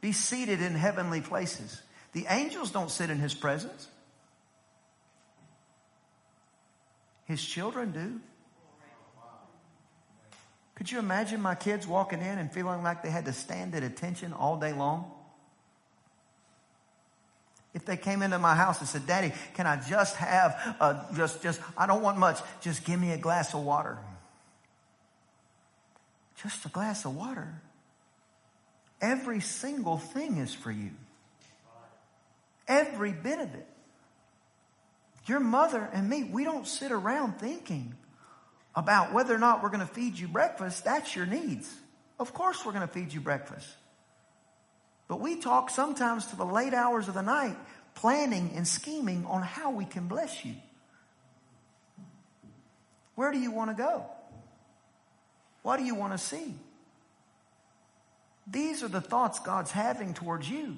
Be 0.00 0.12
seated 0.12 0.62
in 0.62 0.74
heavenly 0.74 1.20
places. 1.20 1.82
The 2.14 2.24
angels 2.30 2.70
don't 2.70 2.90
sit 2.90 3.10
in 3.10 3.18
His 3.18 3.34
presence, 3.34 3.86
His 7.26 7.44
children 7.44 7.90
do. 7.92 8.18
Could 10.78 10.92
you 10.92 11.00
imagine 11.00 11.40
my 11.40 11.56
kids 11.56 11.88
walking 11.88 12.20
in 12.20 12.38
and 12.38 12.52
feeling 12.52 12.84
like 12.84 13.02
they 13.02 13.10
had 13.10 13.24
to 13.24 13.32
stand 13.32 13.74
at 13.74 13.82
attention 13.82 14.32
all 14.32 14.60
day 14.60 14.72
long? 14.72 15.10
If 17.74 17.84
they 17.84 17.96
came 17.96 18.22
into 18.22 18.38
my 18.38 18.54
house 18.54 18.78
and 18.78 18.88
said, 18.88 19.04
Daddy, 19.04 19.32
can 19.54 19.66
I 19.66 19.82
just 19.88 20.14
have, 20.16 20.76
uh, 20.78 21.02
just, 21.16 21.42
just, 21.42 21.60
I 21.76 21.88
don't 21.88 22.00
want 22.00 22.16
much, 22.16 22.38
just 22.60 22.84
give 22.84 23.00
me 23.00 23.10
a 23.10 23.18
glass 23.18 23.54
of 23.54 23.64
water. 23.64 23.98
Just 26.40 26.64
a 26.64 26.68
glass 26.68 27.04
of 27.04 27.16
water. 27.16 27.60
Every 29.00 29.40
single 29.40 29.98
thing 29.98 30.36
is 30.36 30.54
for 30.54 30.70
you. 30.70 30.90
Every 32.68 33.10
bit 33.10 33.40
of 33.40 33.52
it. 33.52 33.66
Your 35.26 35.40
mother 35.40 35.90
and 35.92 36.08
me, 36.08 36.22
we 36.22 36.44
don't 36.44 36.68
sit 36.68 36.92
around 36.92 37.40
thinking, 37.40 37.96
about 38.78 39.12
whether 39.12 39.34
or 39.34 39.38
not 39.38 39.60
we're 39.60 39.70
going 39.70 39.86
to 39.86 39.92
feed 39.92 40.16
you 40.16 40.28
breakfast, 40.28 40.84
that's 40.84 41.16
your 41.16 41.26
needs. 41.26 41.68
Of 42.20 42.32
course, 42.32 42.64
we're 42.64 42.72
going 42.72 42.86
to 42.86 42.92
feed 42.92 43.12
you 43.12 43.20
breakfast. 43.20 43.68
But 45.08 45.18
we 45.20 45.40
talk 45.40 45.68
sometimes 45.68 46.26
to 46.26 46.36
the 46.36 46.44
late 46.44 46.72
hours 46.72 47.08
of 47.08 47.14
the 47.14 47.22
night, 47.22 47.56
planning 47.96 48.52
and 48.54 48.68
scheming 48.68 49.26
on 49.26 49.42
how 49.42 49.72
we 49.72 49.84
can 49.84 50.06
bless 50.06 50.44
you. 50.44 50.54
Where 53.16 53.32
do 53.32 53.38
you 53.40 53.50
want 53.50 53.76
to 53.76 53.82
go? 53.82 54.06
What 55.62 55.78
do 55.78 55.84
you 55.84 55.96
want 55.96 56.12
to 56.12 56.18
see? 56.18 56.54
These 58.46 58.84
are 58.84 58.88
the 58.88 59.00
thoughts 59.00 59.40
God's 59.40 59.72
having 59.72 60.14
towards 60.14 60.48
you. 60.48 60.76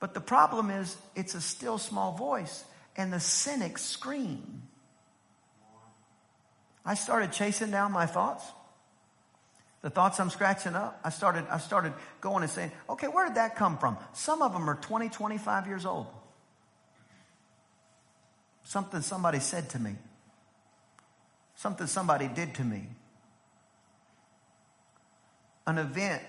But 0.00 0.12
the 0.12 0.20
problem 0.20 0.70
is, 0.70 0.96
it's 1.14 1.36
a 1.36 1.40
still 1.40 1.78
small 1.78 2.16
voice, 2.16 2.64
and 2.96 3.12
the 3.12 3.20
cynics 3.20 3.82
scream. 3.82 4.62
I 6.84 6.94
started 6.94 7.32
chasing 7.32 7.70
down 7.70 7.92
my 7.92 8.06
thoughts. 8.06 8.44
The 9.82 9.90
thoughts 9.90 10.20
I'm 10.20 10.30
scratching 10.30 10.74
up, 10.74 11.00
I 11.02 11.10
started, 11.10 11.44
I 11.50 11.58
started 11.58 11.92
going 12.20 12.42
and 12.42 12.50
saying, 12.50 12.70
okay, 12.88 13.08
where 13.08 13.26
did 13.26 13.34
that 13.34 13.56
come 13.56 13.78
from? 13.78 13.98
Some 14.12 14.40
of 14.40 14.52
them 14.52 14.70
are 14.70 14.76
20, 14.76 15.08
25 15.08 15.66
years 15.66 15.84
old. 15.84 16.06
Something 18.62 19.00
somebody 19.00 19.40
said 19.40 19.70
to 19.70 19.78
me. 19.80 19.96
Something 21.56 21.88
somebody 21.88 22.28
did 22.28 22.54
to 22.54 22.64
me. 22.64 22.86
An 25.66 25.78
event 25.78 26.22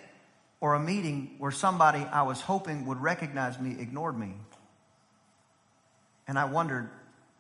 or 0.60 0.74
a 0.74 0.80
meeting 0.80 1.36
where 1.38 1.52
somebody 1.52 2.00
I 2.00 2.24
was 2.24 2.42
hoping 2.42 2.86
would 2.88 3.02
recognize 3.02 3.60
me 3.60 3.76
ignored 3.80 4.18
me. 4.18 4.34
And 6.28 6.40
I 6.40 6.46
wondered, 6.46 6.90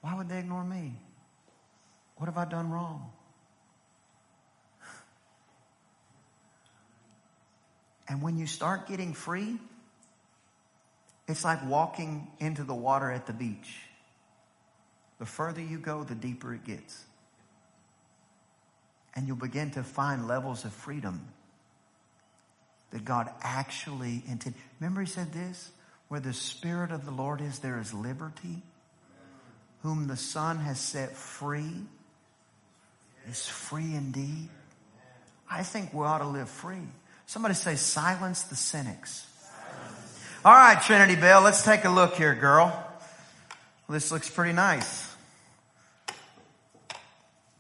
why 0.02 0.16
would 0.16 0.30
they 0.30 0.40
ignore 0.40 0.64
me? 0.64 0.94
What 2.24 2.34
have 2.34 2.38
I 2.38 2.46
done 2.46 2.72
wrong? 2.72 3.12
And 8.08 8.22
when 8.22 8.38
you 8.38 8.48
start 8.48 8.88
getting 8.88 9.14
free, 9.14 9.58
it's 11.28 11.44
like 11.44 11.68
walking 11.68 12.32
into 12.40 12.64
the 12.64 12.74
water 12.74 13.12
at 13.12 13.26
the 13.26 13.34
beach. 13.34 13.76
The 15.20 15.26
further 15.26 15.60
you 15.60 15.80
go, 15.80 16.06
the 16.06 16.16
deeper 16.16 16.54
it 16.54 16.64
gets. 16.64 17.04
And 19.14 19.28
you'll 19.28 19.36
begin 19.36 19.72
to 19.72 19.84
find 19.84 20.26
levels 20.26 20.64
of 20.64 20.72
freedom 20.72 21.28
that 22.92 23.04
God 23.04 23.30
actually 23.42 24.24
intended. 24.30 24.62
Remember, 24.80 25.02
He 25.02 25.08
said 25.08 25.34
this 25.34 25.72
where 26.08 26.22
the 26.22 26.32
Spirit 26.32 26.94
of 26.94 27.04
the 27.04 27.12
Lord 27.12 27.42
is, 27.42 27.60
there 27.60 27.82
is 27.82 27.94
liberty. 27.94 28.64
Whom 29.82 30.08
the 30.08 30.16
Son 30.16 30.60
has 30.60 30.80
set 30.80 31.18
free 31.18 31.82
is 33.30 33.48
free 33.48 33.96
indeed. 33.96 34.50
I 35.50 35.64
think 35.64 35.94
we 35.94 36.04
ought 36.06 36.20
to 36.20 36.28
live 36.28 36.50
free. 36.50 36.88
Somebody 37.26 37.54
say, 37.54 37.76
silence 37.76 38.44
the 38.44 38.56
cynics. 38.56 39.28
All 40.46 40.54
right, 40.54 40.82
Trinity 40.82 41.16
Bell, 41.16 41.42
let's 41.42 41.64
take 41.64 41.86
a 41.86 41.90
look 41.90 42.16
here, 42.16 42.36
girl. 42.36 42.86
This 43.90 44.12
looks 44.12 44.30
pretty 44.30 44.54
nice. 44.54 45.10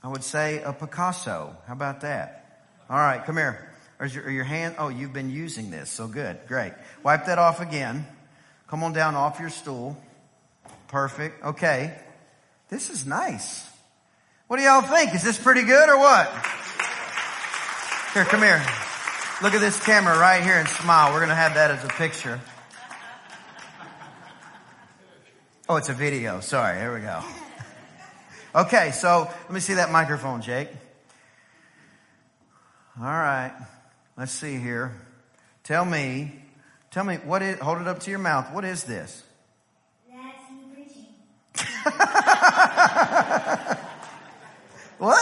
I 0.03 0.09
would 0.09 0.23
say 0.23 0.61
a 0.61 0.73
Picasso. 0.73 1.55
How 1.65 1.73
about 1.73 2.01
that? 2.01 2.65
All 2.89 2.97
right, 2.97 3.23
come 3.23 3.37
here. 3.37 3.69
Is 4.01 4.13
your, 4.13 4.29
your 4.29 4.43
hand? 4.43 4.75
Oh, 4.77 4.89
you've 4.89 5.13
been 5.13 5.29
using 5.29 5.71
this. 5.71 5.89
So 5.89 6.07
good. 6.07 6.39
Great. 6.47 6.73
Wipe 7.03 7.25
that 7.27 7.39
off 7.39 7.61
again. 7.61 8.05
Come 8.67 8.83
on 8.83 8.91
down 8.91 9.15
off 9.15 9.39
your 9.39 9.49
stool. 9.49 9.97
Perfect. 10.89 11.43
Okay. 11.45 11.97
This 12.69 12.89
is 12.89 13.05
nice. 13.05 13.69
What 14.53 14.59
do 14.59 14.65
y'all 14.65 14.83
think? 14.83 15.15
Is 15.15 15.23
this 15.23 15.39
pretty 15.39 15.63
good 15.63 15.89
or 15.89 15.97
what? 15.97 16.27
Here, 18.13 18.23
come 18.23 18.43
here. 18.43 18.63
Look 19.41 19.55
at 19.55 19.61
this 19.61 19.83
camera 19.83 20.15
right 20.15 20.43
here 20.43 20.59
and 20.59 20.69
smile. 20.69 21.11
We're 21.11 21.21
going 21.21 21.29
to 21.29 21.35
have 21.35 21.55
that 21.55 21.71
as 21.71 21.83
a 21.83 21.87
picture. 21.87 22.39
Oh, 25.67 25.77
it's 25.77 25.89
a 25.89 25.93
video. 25.93 26.39
Sorry. 26.39 26.77
Here 26.77 26.93
we 26.93 26.99
go. 26.99 27.23
Okay, 28.53 28.91
so 28.91 29.27
let 29.41 29.51
me 29.51 29.59
see 29.59 29.73
that 29.73 29.91
microphone, 29.91 30.43
Jake. 30.43 30.69
All 32.99 33.05
right. 33.05 33.55
Let's 34.15 34.33
see 34.33 34.57
here. 34.57 35.01
Tell 35.63 35.83
me, 35.83 36.31
tell 36.91 37.05
me 37.05 37.15
what 37.15 37.41
is, 37.41 37.57
hold 37.57 37.81
it 37.81 37.87
up 37.87 38.01
to 38.01 38.11
your 38.11 38.19
mouth. 38.19 38.53
What 38.53 38.65
is 38.65 38.83
this? 38.83 39.23
That's 40.11 40.43
preaching. 40.75 41.07
What? 45.03 45.19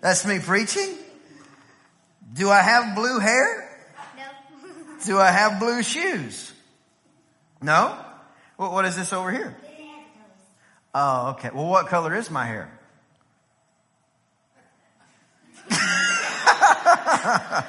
That's 0.00 0.24
me 0.24 0.38
preaching. 0.38 0.70
That's 0.70 0.78
me 0.78 0.86
preaching? 0.86 0.94
Do 2.34 2.50
I 2.50 2.60
have 2.60 2.94
blue 2.94 3.18
hair? 3.18 3.68
No. 4.16 4.22
Do 5.04 5.18
I 5.18 5.32
have 5.32 5.58
blue 5.58 5.82
shoes? 5.82 6.52
No? 7.60 7.98
What, 8.56 8.70
what 8.70 8.84
is 8.84 8.94
this 8.94 9.12
over 9.12 9.32
here? 9.32 9.56
They 9.62 9.68
didn't 9.70 9.86
have 9.88 10.04
colors. 10.14 10.36
Oh, 10.94 11.30
okay. 11.30 11.50
Well, 11.52 11.66
what 11.66 11.88
color 11.88 12.14
is 12.14 12.30
my 12.30 12.46
hair? 12.46 12.70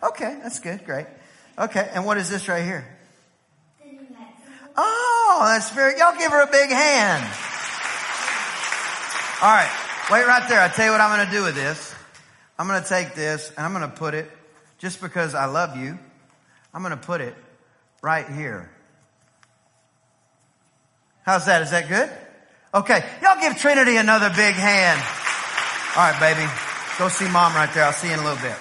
Okay, 0.00 0.38
that's 0.42 0.60
good. 0.60 0.84
Great. 0.84 1.06
Okay, 1.58 1.90
and 1.92 2.04
what 2.06 2.18
is 2.18 2.30
this 2.30 2.46
right 2.48 2.64
here? 2.64 2.86
The 3.80 3.90
new 3.90 3.98
lights. 3.98 4.42
Oh, 4.76 5.42
that's 5.44 5.70
very, 5.70 5.98
y'all 5.98 6.16
give 6.16 6.30
her 6.30 6.42
a 6.42 6.46
big 6.46 6.70
hand. 6.70 7.47
All 9.40 9.48
right, 9.48 9.70
wait 10.10 10.26
right 10.26 10.48
there. 10.48 10.60
I'll 10.60 10.68
tell 10.68 10.86
you 10.86 10.90
what 10.90 11.00
I'm 11.00 11.16
going 11.16 11.24
to 11.24 11.32
do 11.32 11.44
with 11.44 11.54
this. 11.54 11.94
I'm 12.58 12.66
going 12.66 12.82
to 12.82 12.88
take 12.88 13.14
this 13.14 13.50
and 13.50 13.60
I'm 13.60 13.72
going 13.72 13.88
to 13.88 13.96
put 13.96 14.14
it, 14.14 14.28
just 14.78 15.00
because 15.00 15.32
I 15.36 15.44
love 15.44 15.76
you, 15.76 15.96
I'm 16.74 16.82
going 16.82 16.90
to 16.90 16.96
put 16.96 17.20
it 17.20 17.36
right 18.02 18.28
here. 18.28 18.68
How's 21.22 21.46
that? 21.46 21.62
Is 21.62 21.70
that 21.70 21.88
good? 21.88 22.10
Okay, 22.74 23.08
y'all 23.22 23.40
give 23.40 23.56
Trinity 23.56 23.96
another 23.96 24.28
big 24.30 24.56
hand. 24.56 25.00
All 25.96 26.10
right, 26.10 26.18
baby. 26.18 26.50
Go 26.98 27.08
see 27.08 27.28
mom 27.28 27.54
right 27.54 27.72
there. 27.72 27.84
I'll 27.84 27.92
see 27.92 28.08
you 28.08 28.14
in 28.14 28.18
a 28.18 28.24
little 28.24 28.42
bit. 28.42 28.56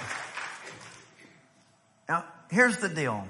Now, 2.07 2.23
here's 2.51 2.78
the 2.78 2.89
deal. 2.89 3.28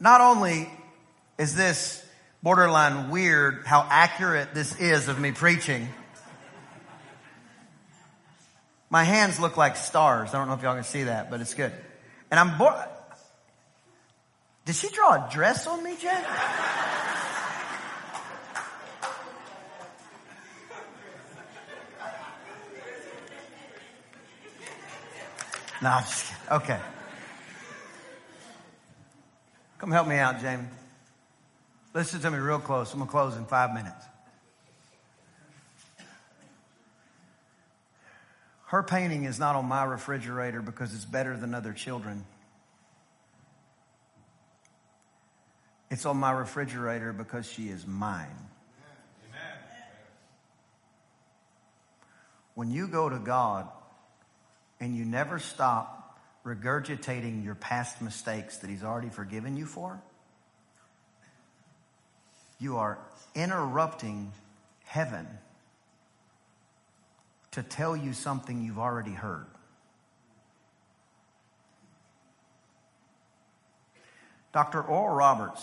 Not 0.00 0.22
only 0.22 0.70
is 1.36 1.54
this 1.54 2.02
borderline 2.42 3.10
weird 3.10 3.66
how 3.66 3.86
accurate 3.88 4.54
this 4.54 4.78
is 4.80 5.08
of 5.08 5.18
me 5.18 5.32
preaching, 5.32 5.88
my 8.90 9.04
hands 9.04 9.38
look 9.38 9.56
like 9.56 9.76
stars. 9.76 10.34
I 10.34 10.38
don't 10.38 10.48
know 10.48 10.54
if 10.54 10.62
y'all 10.62 10.74
can 10.74 10.84
see 10.84 11.04
that, 11.04 11.30
but 11.30 11.40
it's 11.40 11.54
good. 11.54 11.72
And 12.30 12.40
I'm 12.40 12.56
bored. 12.58 12.74
Did 14.64 14.74
she 14.74 14.88
draw 14.88 15.26
a 15.26 15.30
dress 15.30 15.66
on 15.66 15.82
me, 15.82 15.96
Jen? 16.00 16.24
No, 25.80 25.90
I'm 25.90 26.02
just 26.02 26.26
kidding. 26.26 26.52
Okay. 26.56 26.80
Come 29.78 29.92
help 29.92 30.08
me 30.08 30.16
out, 30.16 30.40
Jamie. 30.40 30.64
Listen 31.94 32.20
to 32.20 32.30
me 32.30 32.38
real 32.38 32.58
close. 32.58 32.92
I'm 32.92 32.98
going 32.98 33.08
to 33.08 33.10
close 33.10 33.36
in 33.36 33.46
five 33.46 33.72
minutes. 33.72 34.04
Her 38.66 38.82
painting 38.82 39.24
is 39.24 39.38
not 39.38 39.56
on 39.56 39.64
my 39.64 39.84
refrigerator 39.84 40.60
because 40.60 40.94
it's 40.94 41.06
better 41.06 41.36
than 41.36 41.54
other 41.54 41.72
children. 41.72 42.24
It's 45.90 46.04
on 46.04 46.18
my 46.18 46.32
refrigerator 46.32 47.14
because 47.14 47.50
she 47.50 47.68
is 47.68 47.86
mine. 47.86 48.26
When 52.54 52.70
you 52.70 52.88
go 52.88 53.08
to 53.08 53.18
God 53.18 53.68
and 54.80 54.94
you 54.94 55.06
never 55.06 55.38
stop 55.38 56.18
regurgitating 56.44 57.44
your 57.44 57.54
past 57.54 58.02
mistakes 58.02 58.58
that 58.58 58.68
He's 58.68 58.82
already 58.82 59.08
forgiven 59.08 59.56
you 59.56 59.64
for, 59.64 60.02
you 62.58 62.78
are 62.78 62.98
interrupting 63.34 64.32
heaven 64.84 65.26
to 67.52 67.62
tell 67.62 67.96
you 67.96 68.12
something 68.12 68.62
you've 68.62 68.78
already 68.78 69.12
heard. 69.12 69.46
Dr. 74.52 74.82
Oral 74.82 75.14
Roberts, 75.14 75.62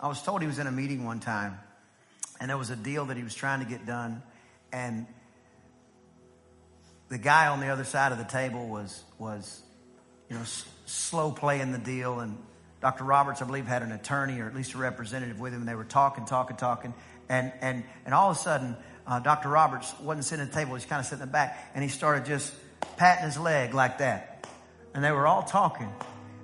I 0.00 0.08
was 0.08 0.22
told 0.22 0.40
he 0.40 0.46
was 0.46 0.58
in 0.58 0.66
a 0.66 0.72
meeting 0.72 1.04
one 1.04 1.20
time 1.20 1.58
and 2.40 2.48
there 2.50 2.58
was 2.58 2.70
a 2.70 2.76
deal 2.76 3.06
that 3.06 3.16
he 3.16 3.22
was 3.22 3.34
trying 3.34 3.60
to 3.60 3.66
get 3.66 3.86
done 3.86 4.22
and 4.72 5.06
the 7.08 7.18
guy 7.18 7.48
on 7.48 7.60
the 7.60 7.68
other 7.68 7.84
side 7.84 8.10
of 8.12 8.18
the 8.18 8.24
table 8.24 8.68
was 8.68 9.04
was 9.18 9.62
you 10.30 10.36
know 10.36 10.42
s- 10.42 10.64
slow 10.86 11.30
playing 11.30 11.70
the 11.72 11.78
deal 11.78 12.20
and 12.20 12.38
Dr. 12.82 13.04
Roberts 13.04 13.40
I 13.40 13.46
believe 13.46 13.66
had 13.66 13.82
an 13.82 13.92
attorney 13.92 14.40
or 14.40 14.46
at 14.46 14.54
least 14.54 14.74
a 14.74 14.78
representative 14.78 15.40
with 15.40 15.54
him 15.54 15.60
and 15.60 15.68
they 15.68 15.74
were 15.74 15.84
talking 15.84 16.26
talking 16.26 16.56
talking 16.56 16.92
and 17.28 17.52
and 17.62 17.84
and 18.04 18.14
all 18.14 18.30
of 18.30 18.36
a 18.36 18.40
sudden 18.40 18.76
uh, 19.06 19.20
Dr. 19.20 19.48
Roberts 19.48 19.94
wasn't 20.00 20.24
sitting 20.24 20.44
at 20.44 20.52
the 20.52 20.54
table 20.54 20.70
he 20.70 20.74
was 20.74 20.84
kind 20.84 21.00
of 21.00 21.06
sitting 21.06 21.22
in 21.22 21.28
the 21.28 21.32
back 21.32 21.72
and 21.74 21.82
he 21.82 21.88
started 21.88 22.26
just 22.26 22.52
patting 22.96 23.24
his 23.24 23.38
leg 23.38 23.72
like 23.72 23.98
that 23.98 24.46
and 24.94 25.02
they 25.02 25.12
were 25.12 25.26
all 25.26 25.42
talking 25.42 25.90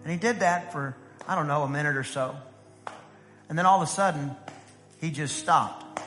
and 0.05 0.13
he 0.13 0.17
did 0.17 0.41
that 0.41 0.73
for 0.73 0.97
I 1.27 1.35
don't 1.35 1.49
know 1.49 1.63
a 1.65 1.69
minute 1.69 1.97
or 1.97 2.05
so 2.05 2.35
and 3.49 3.59
then 3.59 3.67
all 3.67 3.83
of 3.83 3.89
a 3.89 3.91
sudden 3.91 4.31
he 5.01 5.11
just 5.11 5.37
stopped 5.37 6.01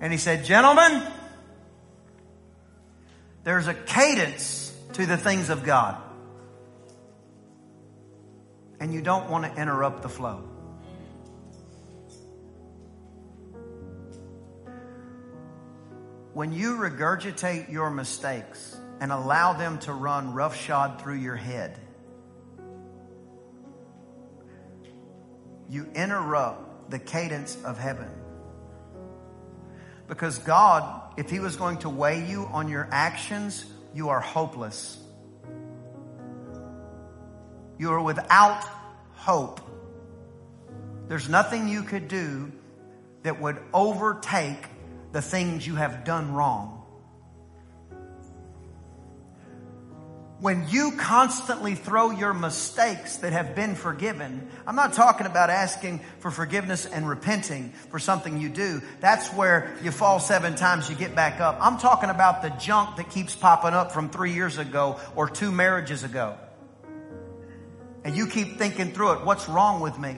and 0.00 0.12
he 0.12 0.18
said 0.18 0.44
gentlemen 0.44 1.02
there's 3.44 3.68
a 3.68 3.74
cadence 3.74 4.74
to 4.94 5.06
the 5.06 5.16
things 5.16 5.50
of 5.50 5.64
God. 5.64 5.96
And 8.80 8.92
you 8.94 9.02
don't 9.02 9.30
want 9.30 9.44
to 9.44 9.60
interrupt 9.60 10.02
the 10.02 10.08
flow. 10.08 10.42
When 16.32 16.52
you 16.52 16.76
regurgitate 16.76 17.70
your 17.70 17.90
mistakes 17.90 18.78
and 19.00 19.12
allow 19.12 19.52
them 19.52 19.78
to 19.80 19.92
run 19.92 20.32
roughshod 20.32 21.02
through 21.02 21.16
your 21.16 21.36
head, 21.36 21.78
you 25.68 25.86
interrupt 25.94 26.90
the 26.90 26.98
cadence 26.98 27.56
of 27.64 27.78
heaven. 27.78 28.10
Because 30.08 30.38
God, 30.38 31.14
if 31.16 31.30
He 31.30 31.40
was 31.40 31.56
going 31.56 31.78
to 31.78 31.88
weigh 31.88 32.26
you 32.26 32.46
on 32.46 32.68
your 32.68 32.88
actions, 32.90 33.64
you 33.94 34.08
are 34.08 34.20
hopeless. 34.20 34.99
You 37.80 37.92
are 37.92 38.02
without 38.02 38.62
hope. 39.14 39.58
There's 41.08 41.30
nothing 41.30 41.66
you 41.66 41.82
could 41.82 42.08
do 42.08 42.52
that 43.22 43.40
would 43.40 43.56
overtake 43.72 44.62
the 45.12 45.22
things 45.22 45.66
you 45.66 45.76
have 45.76 46.04
done 46.04 46.34
wrong. 46.34 46.84
When 50.40 50.68
you 50.68 50.92
constantly 50.98 51.74
throw 51.74 52.10
your 52.10 52.34
mistakes 52.34 53.16
that 53.18 53.32
have 53.32 53.54
been 53.54 53.74
forgiven, 53.74 54.50
I'm 54.66 54.76
not 54.76 54.92
talking 54.92 55.26
about 55.26 55.48
asking 55.48 56.00
for 56.18 56.30
forgiveness 56.30 56.84
and 56.84 57.08
repenting 57.08 57.70
for 57.88 57.98
something 57.98 58.38
you 58.38 58.50
do. 58.50 58.82
That's 59.00 59.32
where 59.32 59.74
you 59.82 59.90
fall 59.90 60.20
seven 60.20 60.54
times, 60.54 60.90
you 60.90 60.96
get 60.96 61.14
back 61.14 61.40
up. 61.40 61.56
I'm 61.62 61.78
talking 61.78 62.10
about 62.10 62.42
the 62.42 62.50
junk 62.50 62.96
that 62.96 63.08
keeps 63.08 63.34
popping 63.34 63.72
up 63.72 63.92
from 63.92 64.10
three 64.10 64.34
years 64.34 64.58
ago 64.58 65.00
or 65.16 65.30
two 65.30 65.50
marriages 65.50 66.04
ago. 66.04 66.36
And 68.04 68.16
you 68.16 68.26
keep 68.26 68.58
thinking 68.58 68.92
through 68.92 69.12
it. 69.12 69.24
What's 69.24 69.48
wrong 69.48 69.80
with 69.80 69.98
me? 69.98 70.16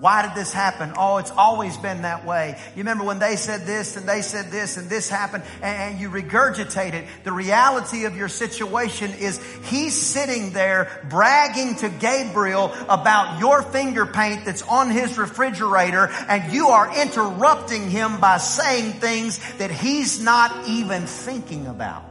Why 0.00 0.22
did 0.22 0.34
this 0.34 0.52
happen? 0.52 0.92
Oh, 0.98 1.18
it's 1.18 1.30
always 1.30 1.76
been 1.76 2.02
that 2.02 2.26
way. 2.26 2.58
You 2.74 2.78
remember 2.78 3.04
when 3.04 3.20
they 3.20 3.36
said 3.36 3.64
this 3.64 3.96
and 3.96 4.08
they 4.08 4.22
said 4.22 4.50
this 4.50 4.76
and 4.76 4.90
this 4.90 5.08
happened 5.08 5.44
and, 5.62 6.00
you 6.00 6.10
regurgitate 6.10 6.92
it. 6.94 7.06
The 7.22 7.32
reality 7.32 8.04
of 8.04 8.16
your 8.16 8.28
situation 8.28 9.12
is 9.12 9.40
he's 9.66 9.96
sitting 9.96 10.50
there 10.50 11.06
bragging 11.08 11.76
to 11.76 11.88
Gabriel 11.88 12.72
about 12.88 13.38
your 13.38 13.62
finger 13.62 14.04
paint 14.04 14.44
that's 14.44 14.62
on 14.62 14.90
his 14.90 15.16
refrigerator 15.16 16.08
and 16.28 16.52
you 16.52 16.68
are 16.68 17.00
interrupting 17.00 17.88
him 17.88 18.20
by 18.20 18.38
saying 18.38 18.94
things 18.94 19.38
that 19.58 19.70
he's 19.70 20.22
not 20.22 20.68
even 20.68 21.06
thinking 21.06 21.68
about. 21.68 22.04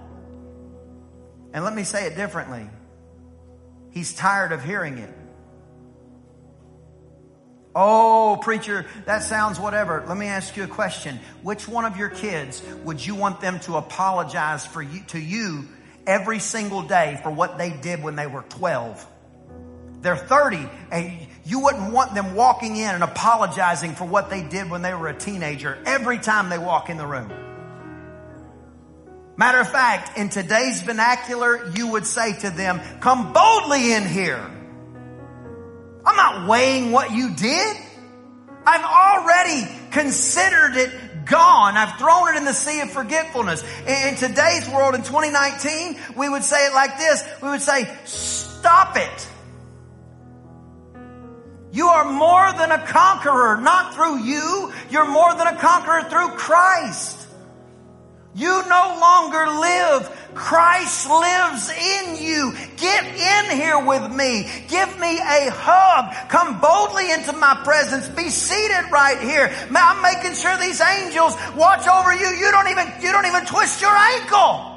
And 1.54 1.64
let 1.66 1.76
me 1.76 1.84
say 1.84 2.08
it 2.08 2.16
differently. 2.16 2.70
He's 3.94 4.14
tired 4.14 4.52
of 4.52 4.64
hearing 4.64 4.98
it. 4.98 5.14
Oh, 7.76 8.40
preacher, 8.42 8.86
that 9.06 9.24
sounds 9.24 9.60
whatever. 9.60 10.04
Let 10.08 10.18
me 10.18 10.28
ask 10.28 10.58
you 10.58 10.64
a 10.64 10.68
question. 10.68 11.20
Which 11.42 11.68
one 11.68 11.86
of 11.86 11.98
your 11.98 12.10
kids 12.10 12.62
would 12.84 13.06
you 13.06 13.16
want 13.16 13.40
them 13.40 13.60
to 13.62 13.78
apologize 13.78 14.66
for 14.66 14.82
you, 14.82 15.02
to 15.08 15.20
you 15.20 15.68
every 16.06 16.40
single 16.40 16.84
day 16.84 17.20
for 17.24 17.32
what 17.32 17.58
they 17.58 17.72
did 17.72 18.04
when 18.04 18.16
they 18.16 18.28
were 18.28 18.44
12? 18.44 19.08
They're 20.02 20.18
30 20.18 20.68
and 20.92 21.28
you 21.46 21.62
wouldn't 21.62 21.94
want 21.94 22.14
them 22.14 22.36
walking 22.36 22.76
in 22.76 22.90
and 22.90 23.04
apologizing 23.04 23.96
for 23.96 24.06
what 24.06 24.30
they 24.30 24.44
did 24.44 24.70
when 24.70 24.82
they 24.82 24.94
were 24.94 25.08
a 25.08 25.18
teenager 25.18 25.78
every 25.86 26.20
time 26.20 26.50
they 26.50 26.58
walk 26.58 26.90
in 26.90 26.98
the 26.98 27.08
room. 27.08 27.32
Matter 29.36 29.60
of 29.60 29.70
fact, 29.70 30.18
in 30.18 30.30
today's 30.30 30.82
vernacular, 30.82 31.72
you 31.76 31.88
would 31.88 32.06
say 32.06 32.34
to 32.40 32.50
them, 32.52 32.80
come 33.00 33.34
boldly 33.34 33.94
in 33.94 34.06
here. 34.06 34.38
I'm 36.06 36.16
not 36.16 36.48
weighing 36.48 36.92
what 36.92 37.12
you 37.12 37.34
did. 37.34 37.78
I've 38.66 38.86
already 38.86 39.68
considered 39.92 40.76
it 40.76 41.26
gone. 41.26 41.76
I've 41.78 41.98
thrown 41.98 42.30
it 42.30 42.38
in 42.38 42.46
the 42.46 42.54
sea 42.54 42.82
of 42.82 42.92
forgetfulness. 42.92 43.64
In 43.88 44.16
today's 44.16 44.70
world, 44.70 44.96
in 44.96 45.02
2019, 45.02 45.98
we 46.16 46.30
would 46.30 46.44
say 46.44 46.68
it 46.68 46.74
like 46.74 46.98
this. 46.98 47.24
We 47.42 47.50
would 47.50 47.62
say, 47.62 47.90
stop 48.06 48.98
it. 48.98 49.28
You 51.72 51.88
are 51.88 52.06
more 52.06 52.54
than 52.54 52.72
a 52.72 52.86
conqueror, 52.86 53.60
not 53.60 53.96
through 53.96 54.24
you. 54.24 54.72
You're 54.92 55.10
more 55.10 55.34
than 55.34 55.48
a 55.48 55.58
conqueror 55.58 56.04
through 56.04 56.30
Christ. 56.38 57.23
You 58.36 58.68
no 58.68 58.98
longer 59.00 59.60
live. 59.60 60.10
Christ 60.34 61.08
lives 61.08 61.70
in 61.70 62.16
you. 62.24 62.54
Get 62.78 63.06
in 63.06 63.58
here 63.58 63.86
with 63.86 64.12
me. 64.12 64.50
Give 64.68 65.00
me 65.00 65.20
a 65.20 65.52
hug. 65.52 66.30
Come 66.30 66.60
boldly 66.60 67.12
into 67.12 67.34
my 67.34 67.62
presence. 67.64 68.08
Be 68.10 68.30
seated 68.30 68.92
right 68.92 69.20
here. 69.20 69.54
I'm 69.76 70.02
making 70.02 70.34
sure 70.34 70.58
these 70.58 70.82
angels 70.82 71.36
watch 71.56 71.88
over 71.88 72.12
you. 72.14 72.28
You 72.28 72.52
don't 72.52 72.70
even, 72.70 72.92
you 73.02 73.12
don't 73.12 73.28
even 73.28 73.46
twist 73.46 73.82
your 73.82 73.96
ankle. 73.96 74.70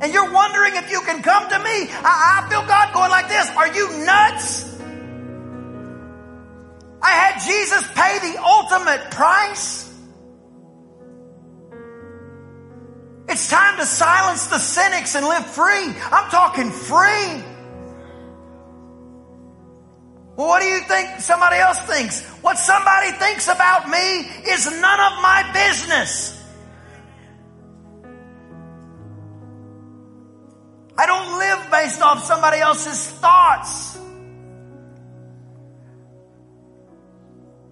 And 0.00 0.12
you're 0.12 0.32
wondering 0.32 0.74
if 0.74 0.90
you 0.90 1.00
can 1.02 1.22
come 1.22 1.48
to 1.48 1.58
me. 1.58 1.88
I, 2.02 2.42
I 2.42 2.50
feel 2.50 2.66
God 2.66 2.92
going 2.92 3.10
like 3.10 3.28
this. 3.28 3.48
Are 3.56 3.72
you 3.72 4.04
nuts? 4.04 4.64
I 7.00 7.10
had 7.10 7.38
Jesus 7.46 7.86
pay 7.94 8.32
the 8.32 8.42
ultimate 8.42 9.12
price. 9.12 9.93
It's 13.34 13.48
time 13.48 13.76
to 13.78 13.84
silence 13.84 14.46
the 14.46 14.60
cynics 14.60 15.16
and 15.16 15.26
live 15.26 15.44
free. 15.44 15.92
I'm 16.12 16.30
talking 16.30 16.70
free. 16.70 17.42
Well, 20.36 20.46
what 20.46 20.62
do 20.62 20.68
you 20.68 20.78
think 20.82 21.18
somebody 21.18 21.56
else 21.56 21.80
thinks? 21.80 22.24
What 22.42 22.58
somebody 22.58 23.10
thinks 23.10 23.48
about 23.48 23.88
me 23.88 24.20
is 24.46 24.66
none 24.80 25.00
of 25.00 25.20
my 25.20 25.50
business. 25.52 26.40
I 30.96 31.04
don't 31.04 31.36
live 31.36 31.70
based 31.72 32.02
off 32.02 32.22
somebody 32.22 32.58
else's 32.58 33.08
thoughts. 33.18 33.98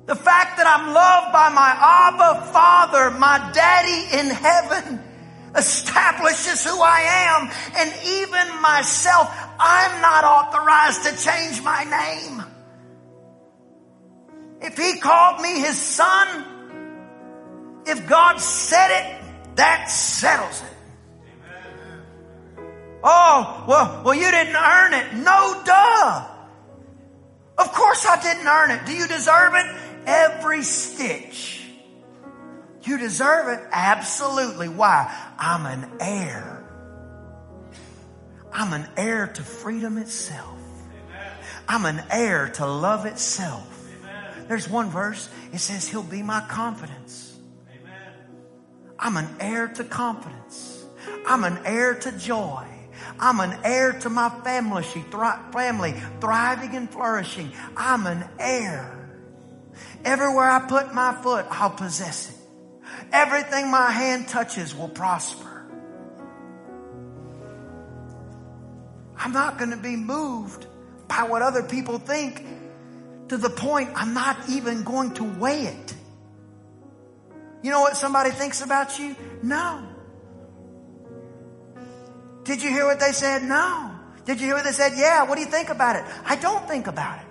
The 0.07 0.17
fact 0.17 0.57
that 0.57 0.67
I'm 0.67 0.93
loved 0.93 1.33
by 1.33 1.51
my 1.51 1.71
Abba 1.79 2.51
Father, 2.51 3.13
my 3.17 3.53
daddy 3.55 4.19
in 4.19 4.29
heaven, 4.29 5.12
establishes 5.57 6.65
who 6.65 6.81
I 6.81 7.01
am 7.01 7.51
and 7.77 7.93
even 8.07 8.63
myself. 8.63 9.31
I'm 9.59 10.01
not 10.01 10.25
authorized 10.25 11.05
to 11.05 11.17
change 11.17 11.63
my 11.63 11.85
name. 11.85 12.45
If 14.61 14.77
he 14.79 14.99
called 14.99 15.41
me 15.41 15.61
his 15.61 15.77
son, 15.77 16.45
if 17.87 18.09
God 18.09 18.41
said 18.41 18.91
it, 18.91 19.57
that 19.57 19.91
settles 19.91 20.63
it. 20.63 20.69
Oh, 23.05 23.65
well, 23.67 24.03
well, 24.05 24.15
you 24.15 24.31
didn't 24.31 24.55
earn 24.55 24.95
it. 24.95 25.15
No, 25.15 25.61
duh. 25.65 26.29
Of 27.59 27.73
course 27.73 28.07
I 28.07 28.23
didn't 28.23 28.47
earn 28.47 28.71
it. 28.71 28.87
Do 28.87 28.93
you 28.93 29.09
deserve 29.09 29.55
it? 29.55 29.67
Every 30.07 30.63
stitch. 30.63 31.62
You 32.83 32.99
deserve 32.99 33.49
it? 33.49 33.65
Absolutely. 33.71 34.69
Why? 34.69 35.13
I'm 35.39 35.67
an 35.67 35.91
heir. 36.01 36.65
I'm 38.53 38.73
an 38.73 38.87
heir 38.97 39.29
to 39.29 39.43
freedom 39.43 39.99
itself. 39.99 40.59
I'm 41.69 41.85
an 41.85 42.03
heir 42.11 42.49
to 42.57 42.67
love 42.67 43.07
itself. 43.07 43.69
There's 44.49 44.69
one 44.69 44.91
verse, 44.91 45.31
it 45.53 45.59
says, 45.59 45.89
He'll 45.89 46.03
be 46.03 46.23
my 46.23 46.41
confidence. 46.49 47.39
Amen. 47.71 48.13
I'm 48.99 49.17
an 49.17 49.29
heir 49.41 49.69
to 49.69 49.85
confidence. 49.85 50.85
I'm 51.27 51.45
an 51.45 51.59
heir 51.65 51.95
to 51.95 52.13
joy. 52.19 52.67
I'm 53.19 53.41
an 53.41 53.57
heir 53.65 53.93
to 54.01 54.11
my 54.11 54.29
family, 54.29 54.83
She 54.83 55.01
family 55.53 55.95
thriving 56.21 56.75
and 56.75 56.91
flourishing. 56.91 57.53
I'm 57.77 58.07
an 58.07 58.25
heir. 58.39 58.99
Everywhere 60.05 60.51
I 60.51 60.67
put 60.67 60.93
my 60.93 61.15
foot, 61.15 61.47
I'll 61.49 61.71
possess 61.71 62.31
it. 62.31 62.42
Everything 63.13 63.71
my 63.71 63.91
hand 63.91 64.29
touches 64.29 64.75
will 64.75 64.89
prosper. 64.89 65.49
I'm 69.17 69.33
not 69.33 69.59
going 69.59 69.71
to 69.71 69.77
be 69.77 69.97
moved 69.97 70.67
by 71.09 71.25
what 71.25 71.43
other 71.43 71.63
people 71.63 71.99
think 71.99 72.45
to 73.29 73.37
the 73.37 73.51
point 73.51 73.91
I'm 73.95 74.15
not 74.15 74.37
even 74.49 74.83
going 74.83 75.15
to 75.15 75.25
weigh 75.25 75.67
it. 75.67 75.95
You 77.63 77.71
know 77.71 77.81
what 77.81 77.97
somebody 77.97 78.31
thinks 78.31 78.61
about 78.63 78.99
you? 78.99 79.15
No. 79.43 79.87
Did 82.45 82.63
you 82.63 82.71
hear 82.71 82.85
what 82.85 82.99
they 82.99 83.13
said? 83.13 83.45
No. 83.45 83.95
Did 84.25 84.41
you 84.41 84.47
hear 84.47 84.57
what 84.57 84.65
they 84.65 84.73
said? 84.73 84.93
Yeah. 84.97 85.23
What 85.25 85.37
do 85.37 85.43
you 85.43 85.51
think 85.51 85.69
about 85.69 85.97
it? 85.97 86.05
I 86.25 86.37
don't 86.37 86.67
think 86.67 86.89
about 86.89 87.21
it. 87.21 87.27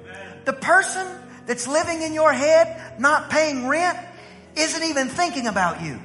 Amen. 0.00 0.38
The 0.44 0.52
person 0.52 1.06
that's 1.46 1.66
living 1.66 2.02
in 2.02 2.14
your 2.14 2.32
head, 2.32 2.98
not 2.98 3.30
paying 3.30 3.66
rent, 3.66 3.98
isn't 4.56 4.82
even 4.82 5.08
thinking 5.08 5.46
about 5.46 5.82
you. 5.82 6.00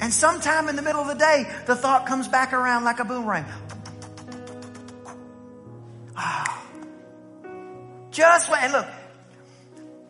And 0.00 0.12
sometime 0.12 0.68
in 0.68 0.76
the 0.76 0.82
middle 0.82 1.00
of 1.00 1.08
the 1.08 1.14
day, 1.14 1.50
the 1.66 1.74
thought 1.74 2.06
comes 2.06 2.28
back 2.28 2.52
around 2.52 2.84
like 2.84 3.00
a 3.00 3.04
boomerang. 3.04 3.44
Ah. 6.16 6.62
Just 8.10 8.50
wait. 8.50 8.62
And 8.62 8.72
look, 8.72 8.86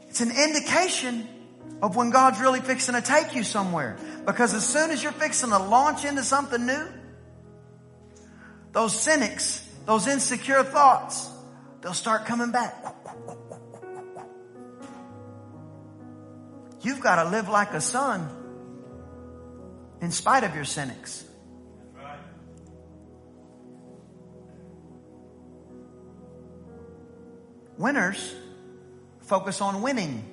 it's 0.08 0.20
an 0.20 0.30
indication 0.30 1.26
of 1.80 1.96
when 1.96 2.10
God's 2.10 2.40
really 2.40 2.60
fixing 2.60 2.94
to 2.94 3.02
take 3.02 3.34
you 3.34 3.44
somewhere. 3.44 3.96
Because 4.26 4.52
as 4.52 4.66
soon 4.66 4.90
as 4.90 5.02
you're 5.02 5.12
fixing 5.12 5.50
to 5.50 5.58
launch 5.58 6.04
into 6.04 6.22
something 6.22 6.66
new, 6.66 6.86
those 8.72 8.98
cynics, 8.98 9.66
those 9.86 10.06
insecure 10.06 10.64
thoughts, 10.64 11.30
they'll 11.80 11.94
start 11.94 12.26
coming 12.26 12.50
back. 12.50 12.74
You've 16.80 17.00
got 17.00 17.22
to 17.22 17.28
live 17.28 17.48
like 17.48 17.72
a 17.72 17.80
son 17.80 18.28
in 20.00 20.10
spite 20.10 20.44
of 20.44 20.54
your 20.54 20.64
cynics. 20.64 21.24
Winners 27.76 28.34
focus 29.20 29.60
on 29.60 29.82
winning, 29.82 30.24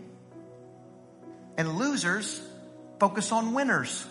and 1.58 1.78
losers 1.78 2.42
focus 3.00 3.32
on 3.32 3.54
winners. 3.54 4.06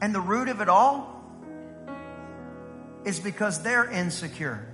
And 0.00 0.14
the 0.14 0.20
root 0.20 0.48
of 0.48 0.60
it 0.60 0.68
all 0.68 1.15
is 3.06 3.20
because 3.20 3.62
they're 3.62 3.88
insecure. 3.88 4.66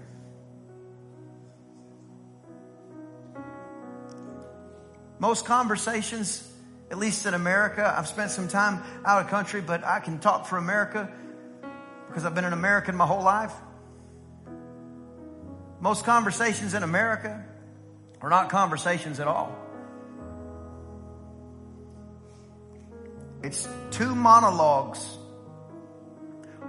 Most 5.18 5.45
conversations, 5.45 6.51
at 6.91 6.97
least 6.97 7.26
in 7.26 7.35
America, 7.35 7.95
I've 7.97 8.09
spent 8.09 8.30
some 8.30 8.49
time 8.49 8.83
out 9.05 9.22
of 9.22 9.28
country, 9.28 9.61
but 9.61 9.85
I 9.85 10.01
can 10.01 10.18
talk 10.18 10.47
for 10.47 10.57
America 10.57 11.12
because 12.09 12.24
I've 12.24 12.35
been 12.35 12.47
an 12.47 12.55
American 12.55 12.97
my 12.97 13.07
whole 13.07 13.22
life. 13.22 13.53
Most 15.80 16.07
conversations 16.07 16.72
in 16.72 16.83
America 16.83 17.45
are 18.22 18.30
not 18.30 18.49
conversations 18.49 19.20
at 19.20 19.28
all. 19.28 19.55
It's 23.43 23.68
two 23.91 24.14
monologues 24.14 25.18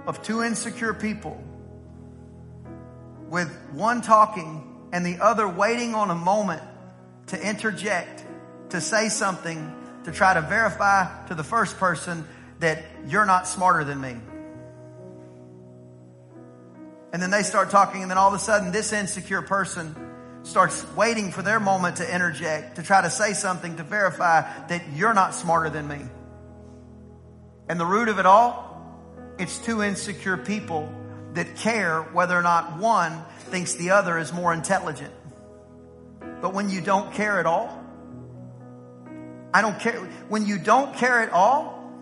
of 0.06 0.22
two 0.22 0.42
insecure 0.42 0.92
people 0.92 1.42
with 3.28 3.50
one 3.72 4.02
talking 4.02 4.88
and 4.92 5.04
the 5.04 5.18
other 5.22 5.48
waiting 5.48 5.94
on 5.94 6.10
a 6.10 6.14
moment 6.14 6.62
to 7.26 7.40
interject 7.40 8.24
to 8.70 8.80
say 8.80 9.08
something 9.08 9.74
to 10.04 10.12
try 10.12 10.34
to 10.34 10.40
verify 10.40 11.26
to 11.26 11.34
the 11.34 11.44
first 11.44 11.78
person 11.78 12.26
that 12.60 12.84
you're 13.06 13.26
not 13.26 13.48
smarter 13.48 13.84
than 13.84 14.00
me. 14.00 14.16
And 17.12 17.22
then 17.22 17.30
they 17.30 17.42
start 17.42 17.70
talking, 17.70 18.02
and 18.02 18.10
then 18.10 18.18
all 18.18 18.28
of 18.28 18.34
a 18.34 18.38
sudden, 18.38 18.72
this 18.72 18.92
insecure 18.92 19.42
person 19.42 19.94
starts 20.42 20.84
waiting 20.96 21.30
for 21.30 21.42
their 21.42 21.60
moment 21.60 21.96
to 21.96 22.14
interject, 22.14 22.76
to 22.76 22.82
try 22.82 23.00
to 23.02 23.10
say 23.10 23.32
something 23.32 23.76
to 23.76 23.84
verify 23.84 24.42
that 24.66 24.82
you're 24.94 25.14
not 25.14 25.34
smarter 25.34 25.70
than 25.70 25.86
me. 25.86 26.00
And 27.68 27.80
the 27.80 27.86
root 27.86 28.08
of 28.08 28.18
it 28.18 28.26
all, 28.26 28.70
it's 29.38 29.58
two 29.58 29.82
insecure 29.82 30.36
people 30.36 30.92
that 31.34 31.56
care 31.56 32.02
whether 32.02 32.36
or 32.36 32.42
not 32.42 32.78
one 32.78 33.24
thinks 33.38 33.74
the 33.74 33.90
other 33.90 34.18
is 34.18 34.32
more 34.32 34.52
intelligent. 34.52 35.12
But 36.40 36.54
when 36.54 36.70
you 36.70 36.80
don't 36.80 37.12
care 37.12 37.40
at 37.40 37.46
all, 37.46 37.82
I 39.52 39.62
don't 39.62 39.78
care. 39.78 40.00
When 40.28 40.46
you 40.46 40.58
don't 40.58 40.94
care 40.96 41.20
at 41.20 41.30
all, 41.30 41.92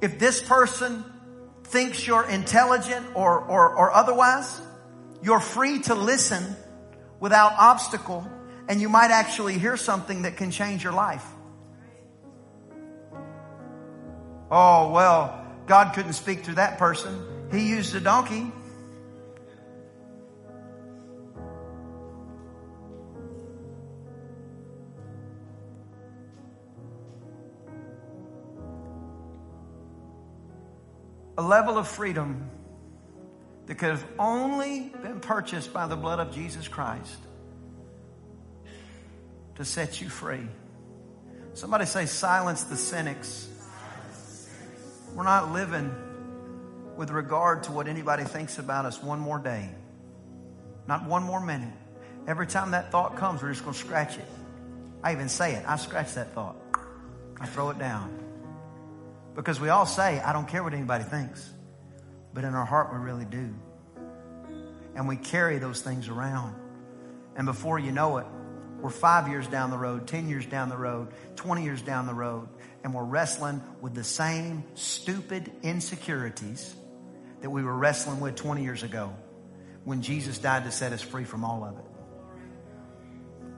if 0.00 0.18
this 0.18 0.40
person 0.40 1.04
thinks 1.64 2.06
you're 2.06 2.26
intelligent 2.26 3.06
or, 3.14 3.38
or, 3.38 3.76
or 3.76 3.92
otherwise, 3.92 4.60
you're 5.22 5.40
free 5.40 5.80
to 5.82 5.94
listen 5.94 6.56
without 7.20 7.52
obstacle 7.58 8.26
and 8.68 8.80
you 8.80 8.88
might 8.88 9.10
actually 9.10 9.58
hear 9.58 9.76
something 9.76 10.22
that 10.22 10.36
can 10.36 10.50
change 10.50 10.82
your 10.82 10.92
life. 10.92 11.24
Oh, 14.50 14.90
well, 14.90 15.46
God 15.66 15.94
couldn't 15.94 16.14
speak 16.14 16.44
through 16.44 16.54
that 16.54 16.78
person. 16.78 17.39
He 17.50 17.68
used 17.68 17.94
a 17.94 18.00
donkey. 18.00 18.52
a 31.38 31.40
level 31.40 31.78
of 31.78 31.88
freedom 31.88 32.50
that 33.64 33.76
could 33.76 33.88
have 33.88 34.06
only 34.18 34.92
been 35.02 35.20
purchased 35.20 35.72
by 35.72 35.86
the 35.86 35.96
blood 35.96 36.20
of 36.20 36.34
Jesus 36.34 36.68
Christ 36.68 37.16
to 39.54 39.64
set 39.64 40.02
you 40.02 40.10
free. 40.10 40.46
Somebody 41.54 41.86
say, 41.86 42.04
silence 42.04 42.64
the 42.64 42.76
cynics. 42.76 43.48
We're 45.14 45.24
not 45.24 45.50
living 45.50 45.90
with 47.00 47.10
regard 47.10 47.62
to 47.62 47.72
what 47.72 47.88
anybody 47.88 48.24
thinks 48.24 48.58
about 48.58 48.84
us 48.84 49.02
one 49.02 49.18
more 49.18 49.38
day, 49.38 49.70
not 50.86 51.06
one 51.06 51.22
more 51.22 51.40
minute. 51.40 51.72
Every 52.28 52.46
time 52.46 52.72
that 52.72 52.92
thought 52.92 53.16
comes, 53.16 53.42
we're 53.42 53.48
just 53.48 53.64
going 53.64 53.72
to 53.72 53.80
scratch 53.80 54.18
it. 54.18 54.28
I 55.02 55.12
even 55.12 55.30
say 55.30 55.54
it. 55.54 55.64
I 55.66 55.76
scratch 55.76 56.12
that 56.12 56.34
thought. 56.34 56.56
I 57.40 57.46
throw 57.46 57.70
it 57.70 57.78
down. 57.78 58.22
Because 59.34 59.58
we 59.58 59.70
all 59.70 59.86
say, 59.86 60.20
I 60.20 60.34
don't 60.34 60.46
care 60.46 60.62
what 60.62 60.74
anybody 60.74 61.04
thinks. 61.04 61.50
But 62.34 62.44
in 62.44 62.52
our 62.52 62.66
heart, 62.66 62.92
we 62.92 62.98
really 62.98 63.24
do. 63.24 63.54
And 64.94 65.08
we 65.08 65.16
carry 65.16 65.56
those 65.56 65.80
things 65.80 66.08
around. 66.08 66.54
And 67.34 67.46
before 67.46 67.78
you 67.78 67.92
know 67.92 68.18
it, 68.18 68.26
we're 68.82 68.90
five 68.90 69.26
years 69.26 69.46
down 69.46 69.70
the 69.70 69.78
road, 69.78 70.06
10 70.06 70.28
years 70.28 70.44
down 70.44 70.68
the 70.68 70.76
road, 70.76 71.08
20 71.36 71.64
years 71.64 71.80
down 71.80 72.06
the 72.06 72.12
road, 72.12 72.50
and 72.84 72.92
we're 72.92 73.04
wrestling 73.04 73.62
with 73.80 73.94
the 73.94 74.04
same 74.04 74.64
stupid 74.74 75.50
insecurities 75.62 76.74
that 77.40 77.50
we 77.50 77.62
were 77.62 77.76
wrestling 77.76 78.20
with 78.20 78.36
20 78.36 78.62
years 78.62 78.82
ago 78.82 79.14
when 79.84 80.02
Jesus 80.02 80.38
died 80.38 80.64
to 80.64 80.70
set 80.70 80.92
us 80.92 81.00
free 81.00 81.24
from 81.24 81.44
all 81.44 81.64
of 81.64 81.78
it. 81.78 81.84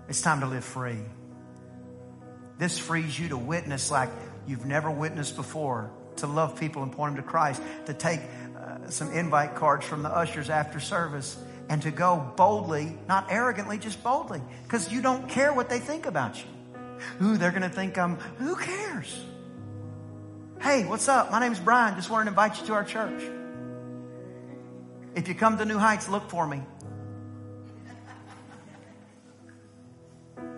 It's 0.09 0.21
time 0.21 0.41
to 0.41 0.47
live 0.47 0.65
free. 0.65 0.99
This 2.59 2.79
frees 2.79 3.19
you 3.19 3.31
to 3.31 3.37
witness 3.37 3.91
like 3.91 4.11
you've 4.47 4.67
never 4.67 4.91
witnessed 4.91 5.37
before, 5.37 5.91
to 6.17 6.27
love 6.27 6.59
people 6.59 6.83
and 6.83 6.93
point 6.93 7.17
them 7.17 7.25
to 7.25 7.29
Christ, 7.29 7.63
to 7.87 7.95
take 7.95 8.21
uh, 8.57 8.89
some 8.89 9.11
invite 9.13 9.55
cards 9.55 9.87
from 9.87 10.03
the 10.03 10.11
ushers 10.11 10.51
after 10.51 10.79
service, 10.79 11.37
and 11.69 11.83
to 11.83 11.91
go 11.91 12.33
boldly, 12.37 12.97
not 13.09 13.27
arrogantly, 13.31 13.79
just 13.79 14.03
boldly, 14.03 14.43
because 14.65 14.93
you 14.93 15.01
don't 15.01 15.29
care 15.29 15.53
what 15.53 15.69
they 15.69 15.79
think 15.79 16.07
about 16.07 16.37
you. 16.39 17.27
Ooh, 17.27 17.37
they're 17.37 17.51
going 17.51 17.63
to 17.63 17.69
think 17.69 17.99
I'm, 17.99 18.17
who 18.39 18.55
cares? 18.57 19.25
Hey, 20.61 20.85
what's 20.85 21.09
up? 21.09 21.33
My 21.33 21.41
name's 21.41 21.59
Brian. 21.59 21.97
Just 21.97 22.11
wanted 22.11 22.27
to 22.27 22.31
invite 22.31 22.61
you 22.61 22.67
to 22.67 22.75
our 22.75 22.85
church. 22.85 23.23
If 25.15 25.29
you 25.29 25.35
come 25.35 25.59
to 25.59 25.65
New 25.65 25.79
Heights, 25.79 26.09
look 26.09 26.31
for 26.31 26.47
me. 26.47 26.63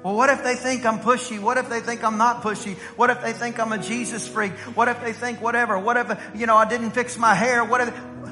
Well, 0.05 0.15
what 0.15 0.29
if 0.29 0.45
they 0.45 0.55
think 0.55 0.85
I'm 0.85 1.01
pushy? 1.01 1.41
What 1.41 1.57
if 1.57 1.71
they 1.71 1.81
think 1.81 2.05
I'm 2.05 2.19
not 2.19 2.43
pushy? 2.43 2.77
What 2.97 3.09
if 3.09 3.23
they 3.23 3.33
think 3.33 3.59
I'm 3.59 3.73
a 3.73 3.79
Jesus 3.79 4.29
freak? 4.29 4.53
What 4.77 4.89
if 4.89 5.01
they 5.01 5.15
think 5.15 5.41
whatever? 5.41 5.79
What 5.79 5.97
if, 5.97 6.21
you 6.35 6.47
know, 6.47 6.57
I 6.57 6.69
didn't 6.69 6.91
fix 6.91 7.17
my 7.17 7.35
hair? 7.35 7.65
What 7.65 7.81
if, 7.81 7.89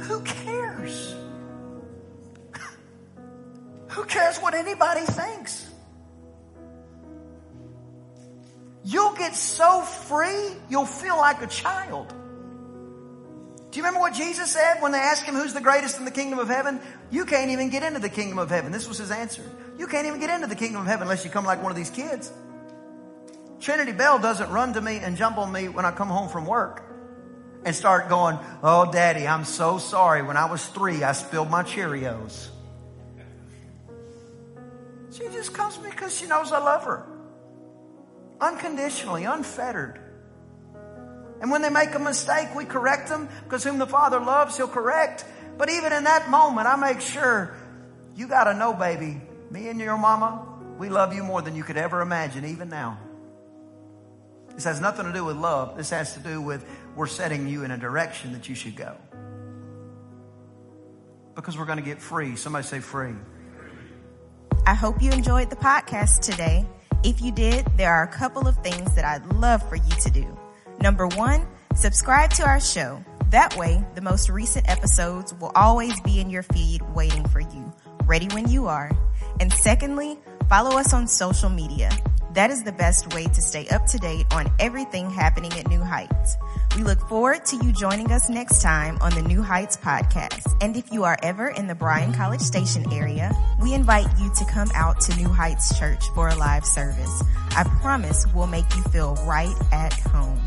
who 0.07 0.20
cares? 0.20 1.14
who 3.89 4.05
cares 4.05 4.37
what 4.37 4.53
anybody 4.53 5.01
thinks? 5.01 5.66
You'll 8.85 9.14
get 9.14 9.35
so 9.35 9.81
free, 9.81 10.51
you'll 10.68 10.85
feel 10.85 11.16
like 11.16 11.41
a 11.41 11.47
child. 11.47 12.12
Do 13.73 13.79
you 13.79 13.85
remember 13.85 14.01
what 14.01 14.12
Jesus 14.12 14.51
said 14.51 14.83
when 14.83 14.93
they 14.93 14.99
asked 14.99 15.23
him 15.23 15.35
who's 15.35 15.55
the 15.55 15.61
greatest 15.62 15.99
in 15.99 16.05
the 16.05 16.11
kingdom 16.11 16.39
of 16.39 16.49
heaven? 16.49 16.79
You 17.11 17.25
can't 17.25 17.51
even 17.53 17.70
get 17.70 17.83
into 17.83 18.01
the 18.01 18.11
kingdom 18.11 18.39
of 18.39 18.51
heaven. 18.51 18.70
This 18.70 18.87
was 18.87 18.99
his 18.99 19.11
answer. 19.11 19.43
You 19.79 19.87
can't 19.87 20.07
even 20.07 20.20
get 20.20 20.29
into 20.29 20.47
the 20.47 20.55
kingdom 20.55 20.83
of 20.83 20.87
heaven 20.87 21.05
unless 21.05 21.25
you 21.25 21.31
come 21.31 21.47
like 21.47 21.62
one 21.62 21.73
of 21.73 21.77
these 21.77 21.89
kids. 21.89 22.31
Trinity 23.61 23.93
Bell 23.93 24.18
doesn't 24.18 24.51
run 24.51 24.75
to 24.75 24.81
me 24.83 24.99
and 24.99 25.16
jump 25.16 25.39
on 25.39 25.51
me 25.51 25.70
when 25.70 25.87
I 25.87 25.91
come 25.91 26.09
home 26.09 26.29
from 26.29 26.45
work 26.45 26.85
and 27.64 27.75
start 27.75 28.11
going, 28.11 28.39
Oh, 28.62 28.93
daddy, 28.93 29.27
I'm 29.27 29.45
so 29.45 29.79
sorry. 29.79 30.20
When 30.20 30.37
I 30.37 30.51
was 30.51 30.66
three, 30.66 31.03
I 31.03 31.12
spilled 31.12 31.49
my 31.49 31.62
Cheerios. 31.62 32.49
She 35.12 35.25
just 35.29 35.55
comes 35.55 35.79
to 35.79 35.83
me 35.83 35.89
because 35.89 36.14
she 36.14 36.27
knows 36.27 36.53
I 36.53 36.59
love 36.59 36.85
her. 36.85 37.07
Unconditionally, 38.39 39.25
unfettered. 39.25 39.99
And 41.43 41.51
when 41.51 41.61
they 41.61 41.70
make 41.70 41.93
a 41.95 41.99
mistake, 41.99 42.55
we 42.55 42.64
correct 42.64 43.09
them 43.09 43.28
because 43.43 43.64
whom 43.64 43.78
the 43.78 43.86
Father 43.86 44.20
loves, 44.20 44.57
He'll 44.57 44.68
correct. 44.68 45.24
But 45.59 45.68
even 45.70 45.93
in 45.93 46.05
that 46.05 46.30
moment, 46.30 46.68
I 46.68 46.76
make 46.76 47.01
sure 47.01 47.55
you 48.14 48.28
got 48.28 48.45
to 48.45 48.55
know, 48.55 48.72
baby, 48.72 49.20
me 49.51 49.68
and 49.68 49.80
your 49.80 49.99
mama, 49.99 50.47
we 50.78 50.88
love 50.88 51.12
you 51.12 51.24
more 51.24 51.43
than 51.43 51.57
you 51.57 51.64
could 51.64 51.76
ever 51.76 52.01
imagine, 52.01 52.45
even 52.45 52.68
now. 52.68 52.99
This 54.55 54.64
has 54.64 54.80
nothing 54.80 55.07
to 55.07 55.12
do 55.12 55.24
with 55.24 55.36
love. 55.36 55.76
This 55.76 55.90
has 55.90 56.14
to 56.14 56.20
do 56.20 56.40
with 56.40 56.64
we're 56.95 57.07
setting 57.07 57.49
you 57.49 57.64
in 57.64 57.72
a 57.72 57.78
direction 57.78 58.34
that 58.34 58.49
you 58.49 58.55
should 58.55 58.76
go. 58.76 58.97
Because 61.34 61.59
we're 61.59 61.66
going 61.66 61.78
to 61.78 61.84
get 61.84 62.01
free. 62.01 62.36
Somebody 62.36 62.66
say 62.66 62.78
free. 62.78 63.14
I 64.64 64.74
hope 64.74 65.03
you 65.03 65.11
enjoyed 65.11 65.51
the 65.51 65.57
podcast 65.57 66.20
today. 66.20 66.66
If 67.03 67.20
you 67.20 67.32
did, 67.32 67.66
there 67.76 67.93
are 67.93 68.05
a 68.05 68.09
couple 68.09 68.47
of 68.47 68.57
things 68.59 68.95
that 68.95 69.05
I'd 69.05 69.26
love 69.32 69.68
for 69.68 69.74
you 69.74 69.90
to 70.03 70.11
do. 70.11 70.38
Number 70.83 71.07
one, 71.07 71.47
subscribe 71.76 72.30
to 72.30 72.43
our 72.43 72.59
show. 72.59 73.05
That 73.30 73.57
way, 73.57 73.85
the 73.95 74.01
most 74.01 74.28
recent 74.28 74.68
episodes 74.68 75.33
will 75.35 75.53
always 75.55 76.01
be 76.01 76.18
in 76.18 76.28
your 76.28 76.43
feed 76.43 76.83
waiting 76.93 77.24
for 77.28 77.39
you, 77.39 77.72
ready 78.05 78.26
when 78.35 78.51
you 78.51 78.66
are. 78.66 78.91
And 79.39 79.53
secondly, 79.53 80.18
follow 80.49 80.76
us 80.76 80.93
on 80.93 81.07
social 81.07 81.51
media. 81.51 81.89
That 82.35 82.51
is 82.51 82.64
the 82.64 82.72
best 82.72 83.14
way 83.14 83.26
to 83.26 83.41
stay 83.41 83.68
up 83.68 83.87
to 83.87 83.99
date 83.99 84.26
on 84.33 84.51
everything 84.59 85.09
happening 85.09 85.53
at 85.53 85.68
New 85.68 85.80
Heights. 85.80 86.37
We 86.76 86.83
look 86.83 86.99
forward 87.09 87.45
to 87.45 87.64
you 87.64 87.70
joining 87.70 88.11
us 88.11 88.28
next 88.28 88.61
time 88.61 88.99
on 89.01 89.14
the 89.14 89.22
New 89.22 89.41
Heights 89.41 89.76
podcast. 89.76 90.53
And 90.61 90.76
if 90.76 90.91
you 90.91 91.05
are 91.05 91.16
ever 91.22 91.47
in 91.47 91.68
the 91.68 91.76
Bryan 91.76 92.12
College 92.12 92.41
Station 92.41 92.93
area, 92.93 93.30
we 93.62 93.72
invite 93.72 94.09
you 94.18 94.33
to 94.35 94.45
come 94.47 94.72
out 94.74 95.01
to 95.03 95.16
New 95.16 95.28
Heights 95.28 95.78
Church 95.78 96.05
for 96.09 96.26
a 96.26 96.35
live 96.35 96.64
service. 96.64 97.22
I 97.51 97.62
promise 97.80 98.26
we'll 98.35 98.49
make 98.49 98.74
you 98.74 98.83
feel 98.85 99.14
right 99.26 99.55
at 99.70 99.93
home. 99.93 100.41